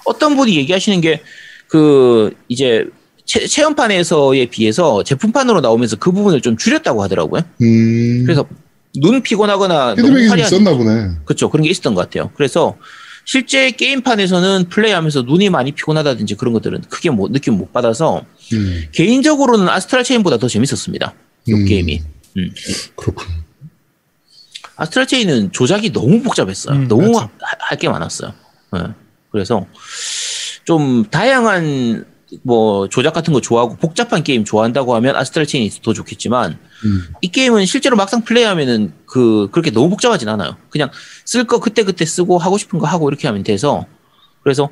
어떤 0.05 0.37
분이 0.37 0.57
얘기하시는 0.57 1.01
게 1.01 1.23
그 1.69 2.33
이제 2.49 2.87
체, 3.25 3.47
체험판에서에 3.47 4.47
비해서 4.47 5.03
제품판으로 5.03 5.61
나오면서 5.61 5.97
그 5.97 6.13
부분을 6.13 6.41
좀 6.41 6.57
줄였다고 6.57 7.03
하더라고요. 7.03 7.43
음. 7.63 8.23
그래서 8.25 8.47
눈 8.99 9.21
피곤하거나 9.21 9.97
피드백이 9.97 10.23
좀 10.23 10.31
화려한 10.31 10.39
있었나 10.41 10.77
보네. 10.77 11.09
그렇죠. 11.25 11.51
그런 11.51 11.65
게 11.65 11.71
있었던 11.71 11.95
것 11.95 12.03
같아요. 12.03 12.31
그래서 12.35 12.77
실제 13.27 13.73
게임판에서는 13.73 14.69
플레이하면서 14.69 15.23
눈이 15.23 15.51
많이 15.51 15.73
피곤하다든지 15.73 16.37
그런 16.37 16.55
것들은 16.55 16.83
크게 16.83 17.11
뭐 17.11 17.29
느낌 17.29 17.59
못 17.59 17.73
받아서 17.73 18.25
음. 18.53 18.85
개인적으로는 18.93 19.69
아스트랄 19.69 20.05
체인보다 20.05 20.39
더 20.39 20.47
재밌었습니다. 20.47 21.13
이 21.49 21.53
음. 21.53 21.65
게임이. 21.65 22.03
음. 22.37 22.51
그렇군. 22.95 23.27
아스트랄 24.77 25.09
체인은 25.09 25.51
조작이 25.51 25.93
너무 25.93 26.23
복잡했어요. 26.23 26.77
음, 26.77 26.89
너무 26.89 27.11
맞아. 27.11 27.29
할게 27.59 27.89
많았어요. 27.89 28.33
예. 28.77 28.81
그래서 29.33 29.67
좀 30.65 31.05
다양한 31.11 32.07
뭐 32.43 32.89
조작 32.89 33.13
같은 33.13 33.33
거 33.33 33.41
좋아하고 33.41 33.77
복잡한 33.77 34.23
게임 34.23 34.45
좋아한다고 34.45 34.95
하면 34.97 35.17
아스트랄 35.17 35.47
체인이 35.47 35.71
더 35.83 35.93
좋겠지만 35.93 36.59
음. 36.85 37.15
이 37.21 37.29
게임은 37.29 37.67
실제로 37.67 37.97
막상 37.97 38.23
플레이하면은 38.23 38.93
그 39.07 39.49
그렇게 39.53 39.71
너무 39.71 39.91
복잡하진 39.91 40.29
않아요. 40.29 40.57
그냥 40.71 40.91
쓸 41.25 41.45
거 41.45 41.61
그때 41.61 41.83
그때 41.83 42.05
쓰고 42.05 42.39
하고 42.39 42.59
싶은 42.59 42.79
거 42.79 42.87
하고 42.87 43.09
이렇게 43.09 43.27
하면 43.29 43.43
돼서 43.43 43.87
그래서 44.43 44.71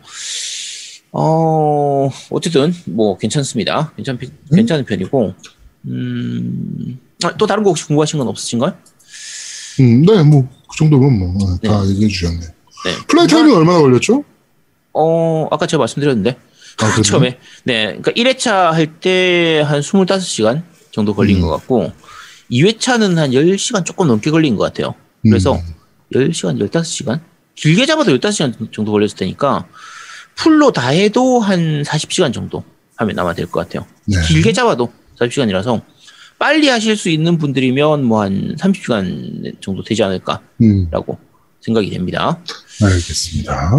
어 1.13 2.11
어쨌든 2.31 2.75
뭐 2.87 3.17
괜찮습니다. 3.19 3.93
괜찮 3.97 4.19
괜찮은 4.53 4.85
편이고 4.85 5.35
음. 5.87 6.99
아, 7.25 7.37
또 7.37 7.47
다른 7.47 7.63
거 7.63 7.71
혹시 7.71 7.87
궁금하신 7.87 8.19
건 8.19 8.29
없으신가요? 8.29 8.75
음, 9.81 10.03
네, 10.03 10.23
뭐, 10.23 10.47
그 10.71 10.77
정도면 10.79 11.19
뭐, 11.19 11.29
어, 11.29 11.59
다 11.63 11.83
네. 11.83 11.91
얘기해 11.91 12.09
주셨네. 12.09 12.39
네. 12.39 13.07
플레이 13.09 13.27
타임이 13.27 13.53
얼마나 13.53 13.81
걸렸죠? 13.81 14.25
어, 14.93 15.49
아까 15.51 15.67
제가 15.67 15.81
말씀드렸는데. 15.81 16.37
아? 16.79 17.03
처음에. 17.03 17.39
네. 17.65 17.99
그러니까 18.01 18.11
1회차 18.13 18.71
할 18.73 19.01
때 19.01 19.63
한 19.63 19.81
25시간 19.81 20.63
정도 20.91 21.15
걸린 21.15 21.37
음. 21.37 21.43
것 21.43 21.49
같고, 21.51 21.93
2회차는 22.51 23.17
한 23.17 23.31
10시간 23.31 23.85
조금 23.85 24.07
넘게 24.09 24.31
걸린 24.31 24.57
것 24.57 24.65
같아요. 24.65 24.95
그래서 25.23 25.55
음. 25.55 25.61
10시간, 26.13 26.59
15시간? 26.71 27.21
길게 27.55 27.87
잡아도 27.87 28.13
15시간 28.19 28.73
정도 28.73 28.93
걸렸을 28.93 29.17
테니까, 29.17 29.67
풀로 30.37 30.73
다 30.73 30.89
해도 30.89 31.41
한 31.41 31.83
40시간 31.83 32.33
정도 32.33 32.65
하면 32.97 33.19
아마 33.19 33.33
될것 33.35 33.53
같아요. 33.69 33.87
네. 34.07 34.17
길게 34.27 34.53
잡아도 34.53 34.93
40시간이라서, 35.21 35.81
빨리 36.39 36.69
하실 36.69 36.97
수 36.97 37.09
있는 37.09 37.39
분들이면 37.39 38.05
뭐 38.05 38.23
한 38.23 38.57
30시간 38.59 39.61
정도 39.61 39.83
되지 39.85 40.03
않을까라고 40.03 40.43
음, 40.61 40.89
생각이 41.61 41.91
됩니다. 41.91 42.39
알겠습니다. 42.83 43.71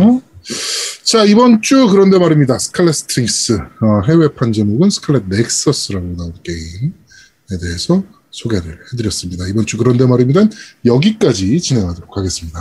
자, 1.05 1.23
이번 1.23 1.61
주 1.61 1.87
그런데 1.87 2.17
말입니다. 2.17 2.57
스칼렛 2.57 2.93
스트링스. 2.95 3.53
어, 3.53 4.01
해외판 4.07 4.51
제목은 4.53 4.89
스칼렛 4.89 5.23
넥서스라고 5.27 6.15
나온 6.17 6.33
게임에 6.43 7.59
대해서 7.61 8.03
소개를 8.31 8.79
해드렸습니다. 8.91 9.47
이번 9.47 9.65
주 9.65 9.77
그런데 9.77 10.05
말입니다. 10.05 10.41
여기까지 10.83 11.59
진행하도록 11.61 12.17
하겠습니다. 12.17 12.59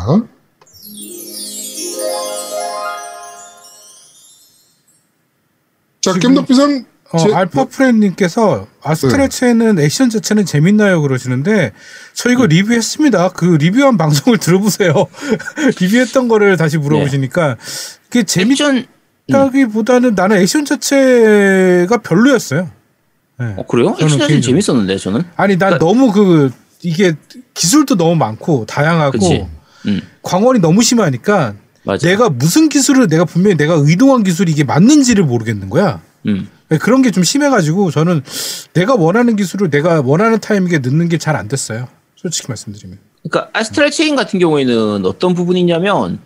자, 6.01 6.13
겜덕비상 6.13 6.85
어, 7.13 7.19
제- 7.19 7.33
알파 7.33 7.65
프렌님께서 7.67 8.67
아스트랄 8.83 9.29
체인은 9.29 9.79
액션 9.79 10.11
자체는 10.11 10.45
재밌나요 10.45 11.01
그러시는데 11.01 11.73
저 12.13 12.31
이거 12.31 12.47
리뷰했습니다. 12.47 13.31
그 13.31 13.45
리뷰한 13.45 13.97
방송을 13.97 14.39
들어보세요. 14.41 15.07
리뷰했던 15.81 16.29
거를 16.29 16.57
다시 16.57 16.77
물어보시니까 16.79 17.57
그게 18.15 18.23
재밌다기보다는 19.27 20.15
나는 20.15 20.37
액션 20.39 20.65
자체가 20.65 21.97
별로였어요. 21.99 22.71
네. 23.41 23.55
어, 23.57 23.67
그래요? 23.67 23.97
액션 24.01 24.19
자체는. 24.21 24.41
재밌었는데, 24.41 24.97
저는. 24.99 25.23
아니 25.35 25.57
난 25.59 25.71
그러니까- 25.77 25.85
너무 25.85 26.13
그 26.13 26.53
이게 26.83 27.15
기술도 27.55 27.97
너무 27.97 28.15
많고 28.15 28.67
다양하고. 28.67 29.49
음, 29.87 30.01
광원이 30.23 30.61
너무 30.61 30.83
심하니까 30.83 31.55
맞아. 31.83 32.07
내가 32.09 32.31
무슨 32.31 32.69
기술을 32.69 33.09
내가 33.09 33.25
분명히 33.25 33.57
내가 33.57 33.75
의도한 33.75 34.23
기술이 34.23 34.53
이게 34.53 34.63
맞는지를 34.65 35.25
모르겠는 35.25 35.69
거야. 35.71 36.01
음, 36.27 36.49
그런 36.81 37.03
게 37.03 37.11
좀 37.11 37.23
심해가지고 37.25 37.91
저는 37.91 38.23
내가 38.75 38.95
원하는 38.95 39.35
기술을 39.37 39.69
내가 39.71 40.01
원하는 40.03 40.39
타이밍에 40.39 40.79
넣는 40.79 41.09
게 41.09 41.19
잘 41.19 41.35
안 41.37 41.49
됐어요. 41.49 41.89
솔직히 42.17 42.47
말씀드리면. 42.49 42.99
그러니까 43.29 43.51
아스트랄 43.59 43.91
체인 43.91 44.17
같은 44.17 44.39
경우에는 44.39 45.05
어떤 45.05 45.35
부분이 45.35 45.59
있냐면 45.61 46.21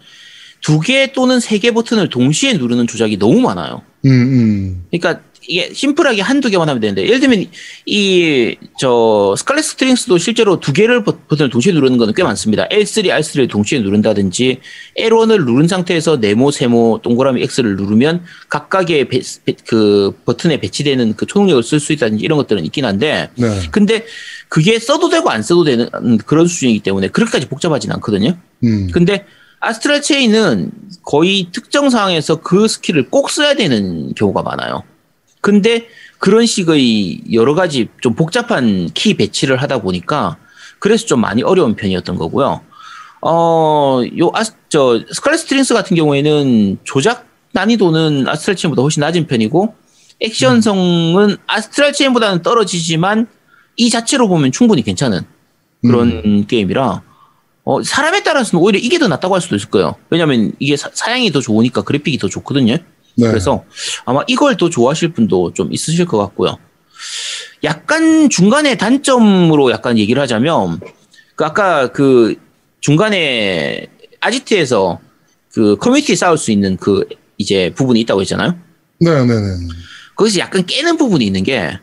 두 0.62 0.80
개 0.80 1.12
또는 1.12 1.40
세 1.40 1.58
개 1.58 1.70
버튼을 1.72 2.08
동시에 2.08 2.54
누르는 2.54 2.86
조작이 2.86 3.18
너무 3.18 3.40
많아요. 3.40 3.82
음, 4.04 4.10
음. 4.10 4.84
그러니까 4.90 5.22
이게 5.50 5.72
심플하게 5.72 6.20
한두 6.20 6.50
개만 6.50 6.68
하면 6.68 6.80
되는데 6.80 7.04
예를 7.04 7.20
들면 7.20 7.46
이 7.86 8.56
저 8.78 9.34
스칼렛 9.38 9.64
스트링스도 9.64 10.18
실제로 10.18 10.60
두 10.60 10.72
개를 10.72 11.02
버- 11.04 11.16
버튼을 11.28 11.48
동시에 11.50 11.72
누르는 11.72 11.96
거는 11.96 12.12
꽤 12.14 12.22
많습니다. 12.22 12.66
L3, 12.68 13.06
R3를 13.08 13.48
동시에 13.48 13.80
누른다든지 13.80 14.58
L1을 14.98 15.44
누른 15.44 15.66
상태에서 15.68 16.18
네모, 16.18 16.50
세모, 16.50 17.00
동그라미 17.02 17.42
X를 17.42 17.76
누르면 17.76 18.24
각각의 18.48 19.08
배- 19.08 19.20
배- 19.46 19.54
그 19.66 20.12
버튼에 20.26 20.60
배치되는 20.60 21.14
그 21.16 21.24
초능력을 21.26 21.62
쓸 21.62 21.80
수 21.80 21.92
있다든지 21.92 22.22
이런 22.24 22.36
것들은 22.38 22.64
있긴 22.66 22.84
한데 22.84 23.30
네. 23.36 23.48
근데 23.70 24.04
그게 24.48 24.78
써도 24.78 25.08
되고 25.08 25.30
안 25.30 25.42
써도 25.42 25.64
되는 25.64 25.88
그런 26.26 26.46
수준이기 26.46 26.80
때문에 26.80 27.08
그렇게까지 27.08 27.48
복잡하진 27.48 27.90
않거든요. 27.92 28.36
음. 28.64 28.88
근데 28.92 29.24
Astral 29.60 30.02
Chain은 30.02 30.70
거의 31.02 31.48
특정 31.52 31.90
상황에서 31.90 32.36
그 32.36 32.68
스킬을 32.68 33.10
꼭 33.10 33.30
써야 33.30 33.54
되는 33.54 34.14
경우가 34.14 34.42
많아요. 34.42 34.82
근데 35.40 35.86
그런 36.18 36.46
식의 36.46 37.32
여러 37.32 37.54
가지 37.54 37.88
좀 38.00 38.14
복잡한 38.14 38.88
키 38.94 39.14
배치를 39.14 39.60
하다 39.62 39.82
보니까 39.82 40.36
그래서 40.78 41.06
좀 41.06 41.20
많이 41.20 41.42
어려운 41.42 41.74
편이었던 41.74 42.16
거고요. 42.16 42.60
어, 43.20 44.02
요 44.18 44.30
아스, 44.34 44.52
저, 44.68 45.00
Scarlet 45.12 45.40
Strings 45.40 45.74
같은 45.74 45.96
경우에는 45.96 46.78
조작 46.84 47.26
난이도는 47.52 48.28
Astral 48.28 48.56
Chain보다 48.56 48.82
훨씬 48.82 49.00
낮은 49.00 49.26
편이고 49.26 49.74
액션성은 50.20 51.36
Astral 51.46 51.92
Chain보다는 51.92 52.42
떨어지지만 52.42 53.26
이 53.76 53.90
자체로 53.90 54.28
보면 54.28 54.52
충분히 54.52 54.82
괜찮은 54.82 55.22
그런 55.82 56.46
게임이라 56.46 57.02
어, 57.68 57.82
사람에 57.82 58.22
따라서는 58.22 58.64
오히려 58.64 58.78
이게 58.78 58.98
더 58.98 59.08
낫다고 59.08 59.34
할 59.34 59.42
수도 59.42 59.54
있을 59.54 59.68
거예요. 59.68 59.94
왜냐면 60.08 60.52
이게 60.58 60.74
사, 60.74 60.88
사양이 60.94 61.30
더 61.30 61.42
좋으니까 61.42 61.82
그래픽이 61.82 62.16
더 62.16 62.26
좋거든요. 62.26 62.72
네. 62.72 63.28
그래서 63.28 63.62
아마 64.06 64.22
이걸 64.26 64.56
더 64.56 64.70
좋아하실 64.70 65.12
분도 65.12 65.52
좀 65.52 65.70
있으실 65.70 66.06
것 66.06 66.16
같고요. 66.16 66.56
약간 67.64 68.30
중간에 68.30 68.78
단점으로 68.78 69.70
약간 69.70 69.98
얘기를 69.98 70.22
하자면 70.22 70.80
그 71.36 71.44
아까 71.44 71.88
그 71.88 72.36
중간에 72.80 73.88
아지트에서 74.20 74.98
그 75.52 75.76
커뮤니티 75.76 76.16
쌓을 76.16 76.38
수 76.38 76.50
있는 76.50 76.78
그 76.78 77.04
이제 77.36 77.70
부분이 77.74 78.00
있다고 78.00 78.22
했잖아요. 78.22 78.56
네, 79.00 79.10
네, 79.26 79.34
네. 79.34 79.68
거기서 80.16 80.38
약간 80.38 80.64
깨는 80.64 80.96
부분이 80.96 81.22
있는 81.22 81.42
게 81.42 81.78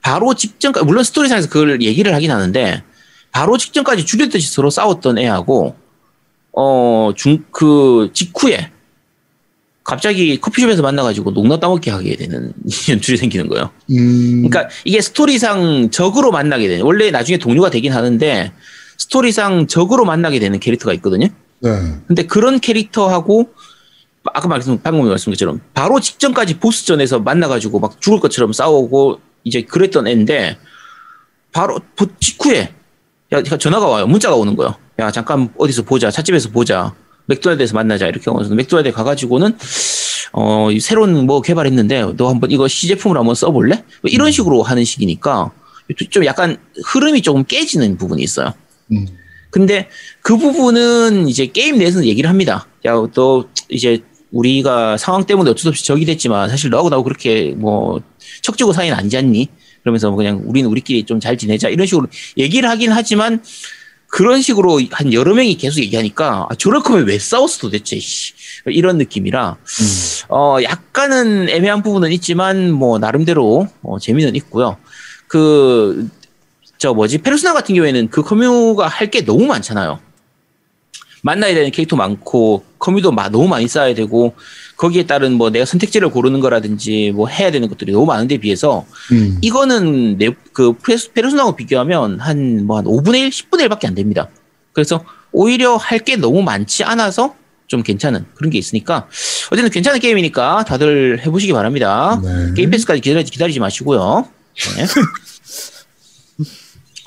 바로 0.00 0.34
직전까지 0.34 0.84
물론 0.84 1.04
스토리상에서 1.04 1.48
그걸 1.48 1.80
얘기를 1.80 2.12
하긴 2.12 2.32
하는데 2.32 2.82
바로 3.38 3.56
직전까지 3.56 4.04
죽일 4.04 4.28
듯이 4.28 4.52
서로 4.52 4.68
싸웠던 4.68 5.16
애하고 5.18 5.76
어 6.52 7.12
중 7.16 7.44
그 7.52 8.10
직후에 8.12 8.72
갑자기 9.84 10.40
커피숍에서 10.40 10.82
만나가지고 10.82 11.30
농담 11.32 11.60
따먹기 11.60 11.88
하게 11.88 12.16
되는 12.16 12.52
연출이 12.90 13.16
생기는 13.16 13.46
거예요. 13.48 13.70
음. 13.90 14.48
그러니까 14.48 14.68
이게 14.84 15.00
스토리상 15.00 15.90
적으로 15.90 16.32
만나게 16.32 16.66
되는 16.66 16.84
원래 16.84 17.12
나중에 17.12 17.38
동료가 17.38 17.70
되긴 17.70 17.92
하는데 17.92 18.52
스토리상 18.98 19.68
적으로 19.68 20.04
만나게 20.04 20.40
되는 20.40 20.58
캐릭터가 20.58 20.92
있거든요. 20.94 21.28
네. 21.60 21.70
근데 22.08 22.24
그런 22.24 22.58
캐릭터하고 22.58 23.50
아까 24.34 24.48
말씀 24.48 24.80
방금 24.82 25.06
말씀드린 25.08 25.34
것처럼 25.36 25.60
바로 25.74 26.00
직전까지 26.00 26.58
보스전에서 26.58 27.20
만나가지고 27.20 27.78
막 27.78 28.00
죽을 28.00 28.18
것처럼 28.18 28.52
싸우고 28.52 29.20
이제 29.44 29.62
그랬던 29.62 30.08
애인데 30.08 30.58
바로 31.52 31.78
보- 31.94 32.08
직후에 32.18 32.74
야 33.32 33.42
전화가 33.42 33.86
와요 33.86 34.06
문자가 34.06 34.36
오는 34.36 34.56
거예요 34.56 34.74
야 34.98 35.10
잠깐 35.10 35.52
어디서 35.58 35.82
보자 35.82 36.10
찻집에서 36.10 36.50
보자 36.50 36.94
맥도날드에서 37.26 37.74
만나자 37.74 38.06
이렇게 38.06 38.30
하고서 38.30 38.54
맥도날드에 38.54 38.92
가가지고는 38.92 39.56
어 40.32 40.68
새로운 40.80 41.26
뭐 41.26 41.42
개발했는데 41.42 42.14
너 42.16 42.30
한번 42.30 42.50
이거 42.50 42.68
시제품으로 42.68 43.20
한번 43.20 43.34
써볼래? 43.34 43.84
뭐 44.02 44.10
이런 44.10 44.30
식으로 44.30 44.62
하는 44.62 44.84
식이니까 44.84 45.52
좀 46.10 46.24
약간 46.24 46.58
흐름이 46.84 47.22
조금 47.22 47.44
깨지는 47.44 47.96
부분이 47.96 48.22
있어요. 48.22 48.52
음. 48.92 49.06
근데 49.50 49.88
그 50.20 50.36
부분은 50.36 51.28
이제 51.28 51.46
게임 51.46 51.78
내에서는 51.78 52.06
얘기를 52.06 52.28
합니다. 52.28 52.66
야, 52.84 52.92
또 53.14 53.48
이제 53.70 54.02
우리가 54.32 54.96
상황 54.96 55.24
때문에 55.24 55.50
어쩔 55.50 55.62
수 55.62 55.68
없이 55.68 55.84
적이 55.84 56.04
됐지만 56.04 56.48
사실 56.50 56.70
너하고 56.70 56.90
나하고 56.90 57.04
그렇게 57.04 57.54
뭐 57.56 58.00
척지고 58.42 58.72
사이는 58.72 58.96
아니지 58.96 59.16
않니? 59.16 59.48
그러면서 59.82 60.08
뭐 60.10 60.16
그냥 60.18 60.42
우리는 60.44 60.68
우리끼리 60.70 61.04
좀 61.04 61.20
잘 61.20 61.36
지내자 61.38 61.68
이런 61.68 61.86
식으로 61.86 62.06
얘기를 62.36 62.68
하긴 62.68 62.92
하지만 62.92 63.42
그런 64.06 64.40
식으로 64.40 64.80
한 64.90 65.12
여러 65.12 65.34
명이 65.34 65.56
계속 65.56 65.80
얘기하니까 65.80 66.46
아, 66.48 66.54
저럴 66.54 66.82
거면 66.82 67.06
왜 67.06 67.18
싸웠어 67.18 67.58
도대체 67.60 67.98
씨. 67.98 68.32
이런 68.66 68.98
느낌이라 68.98 69.56
어 70.28 70.56
약간은 70.62 71.48
애매한 71.48 71.82
부분은 71.82 72.12
있지만 72.12 72.70
뭐 72.72 72.98
나름대로 72.98 73.66
어, 73.82 73.98
재미는 73.98 74.34
있고요. 74.36 74.76
그 75.26 76.08
저 76.80 76.94
뭐지 76.94 77.18
페르소나 77.18 77.54
같은 77.54 77.74
경우에는 77.74 78.08
그 78.08 78.22
커뮤가 78.22 78.86
할 78.86 79.10
게 79.10 79.24
너무 79.24 79.46
많잖아요. 79.46 79.98
만나야 81.22 81.54
되는 81.54 81.70
캐릭터 81.70 81.96
많고 81.96 82.64
커뮤도 82.78 83.12
마- 83.12 83.28
너무 83.28 83.48
많이 83.48 83.66
쌓아야 83.68 83.94
되고 83.94 84.34
거기에 84.76 85.06
따른 85.06 85.32
뭐 85.34 85.50
내가 85.50 85.64
선택지를 85.64 86.10
고르는 86.10 86.40
거라든지 86.40 87.10
뭐 87.14 87.28
해야 87.28 87.50
되는 87.50 87.68
것들이 87.68 87.92
너무 87.92 88.06
많은데 88.06 88.38
비해서 88.38 88.86
음. 89.12 89.38
이거는 89.42 90.18
내, 90.18 90.30
그 90.52 90.74
페르소나하고 91.14 91.56
비교하면 91.56 92.20
한 92.20 92.64
뭐 92.66 92.76
한 92.78 92.84
5분의 92.84 93.18
1, 93.20 93.30
10분의 93.30 93.68
1밖에 93.68 93.86
안 93.88 93.94
됩니다. 93.94 94.28
그래서 94.72 95.04
오히려 95.32 95.76
할 95.76 95.98
게 96.04 96.16
너무 96.16 96.42
많지 96.42 96.84
않아서 96.84 97.34
좀 97.66 97.82
괜찮은 97.82 98.24
그런 98.34 98.50
게 98.50 98.56
있으니까 98.58 99.08
어쨌든 99.50 99.70
괜찮은 99.70 99.98
게임이니까 100.00 100.64
다들 100.66 101.20
해보시기 101.26 101.52
바랍니다. 101.52 102.18
네. 102.22 102.54
게임 102.54 102.70
패스까지 102.70 103.00
기다리지, 103.00 103.30
기다리지 103.32 103.60
마시고요. 103.60 104.26
네. 104.76 104.84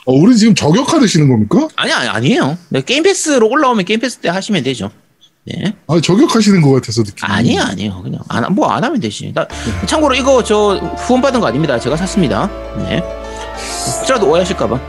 어, 0.05 0.13
우리 0.13 0.35
지금 0.35 0.55
저격하듯이는 0.55 1.27
겁니까? 1.29 1.67
아니, 1.75 1.91
아니, 1.93 2.07
아니에요. 2.09 2.57
네, 2.69 2.81
게임 2.81 3.03
패스로 3.03 3.47
올라오면 3.49 3.85
게임 3.85 3.99
패스 3.99 4.17
때 4.17 4.29
하시면 4.29 4.63
되죠. 4.63 4.89
네. 5.45 5.73
아, 5.87 5.99
저격하시는 6.01 6.61
것 6.61 6.71
같아서 6.73 7.03
느낌. 7.03 7.17
아니에요, 7.29 7.61
아니에요. 7.63 8.01
그냥 8.03 8.19
안, 8.27 8.53
뭐 8.53 8.71
안 8.71 8.83
하면 8.83 8.99
되지. 8.99 9.31
나, 9.33 9.47
참고로 9.85 10.15
이거 10.15 10.43
저 10.43 10.75
후원 10.97 11.21
받은 11.21 11.39
거 11.39 11.47
아닙니다. 11.47 11.79
제가 11.79 11.95
샀습니다. 11.97 12.49
네. 12.77 13.01
혹시라도 13.99 14.29
오해하실까봐. 14.29 14.79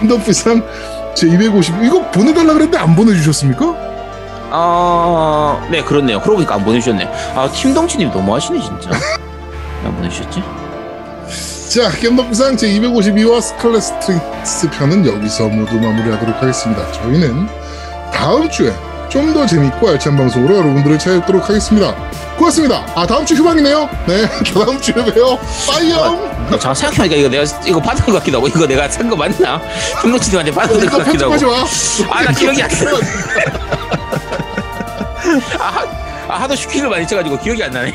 핸드프상 0.00 0.62
제 1.14 1.26
250. 1.28 1.74
이거 1.84 2.10
보내달라 2.10 2.52
그랬는데 2.52 2.76
안 2.78 2.94
보내주셨습니까? 2.96 3.74
아, 4.50 5.66
네, 5.70 5.82
그렇네요. 5.82 6.20
그러고 6.20 6.36
보니까 6.36 6.56
안 6.56 6.64
보내주셨네. 6.64 7.04
아, 7.34 7.50
팀덩치님 7.50 8.10
너무하시네, 8.10 8.60
진짜. 8.60 8.90
왜 9.82 9.90
안 9.90 9.96
보내주셨지? 9.96 10.42
자, 11.74 11.90
겜덕비상 11.90 12.56
제 12.56 12.68
252화 12.68 13.40
Scarlet 13.40 13.82
Strings 13.82 14.70
편은 14.70 15.04
여기서 15.06 15.48
모두 15.48 15.74
마무리하도록 15.80 16.40
하겠습니다. 16.40 16.92
저희는 16.92 17.48
다음 18.12 18.48
주에 18.48 18.72
좀 19.08 19.32
더 19.34 19.44
재밌고 19.46 19.88
알찬 19.90 20.16
방송으로 20.16 20.56
여러분들을 20.56 20.98
찾아뵙도록 20.98 21.48
하겠습니다. 21.48 21.94
고맙습니다. 22.36 22.84
아, 22.96 23.06
다음 23.06 23.24
주 23.26 23.34
휴방이네요. 23.34 23.88
네, 24.06 24.26
다음 24.52 24.80
주에 24.80 24.94
봬요. 24.94 25.38
빠이요. 25.68 25.96
아, 25.96 26.50
잠깐 26.58 26.74
생각해보니까 26.74 27.16
이거 27.16 27.28
내가 27.28 27.44
이거 27.66 27.80
받은 27.80 28.04
것 28.06 28.12
같기도 28.14 28.38
하고, 28.38 28.48
이거 28.48 28.66
내가 28.66 28.88
산 28.88 29.08
거 29.08 29.16
맞나? 29.16 29.60
팀덩치님한테 30.02 30.50
받은 30.52 30.86
것 30.88 31.04
같기도 31.04 31.32
하고. 31.32 31.34
아, 32.10 32.22
나 32.24 32.32
기억이 32.32 32.62
안 32.62 32.68
나. 32.70 32.90
아, 35.58 35.64
하- 35.68 35.86
아, 36.28 36.40
하도 36.42 36.54
슈킹을 36.56 36.88
많이 36.88 37.06
쳐가지고 37.06 37.38
기억이 37.38 37.62
안 37.62 37.70
나네. 37.70 37.92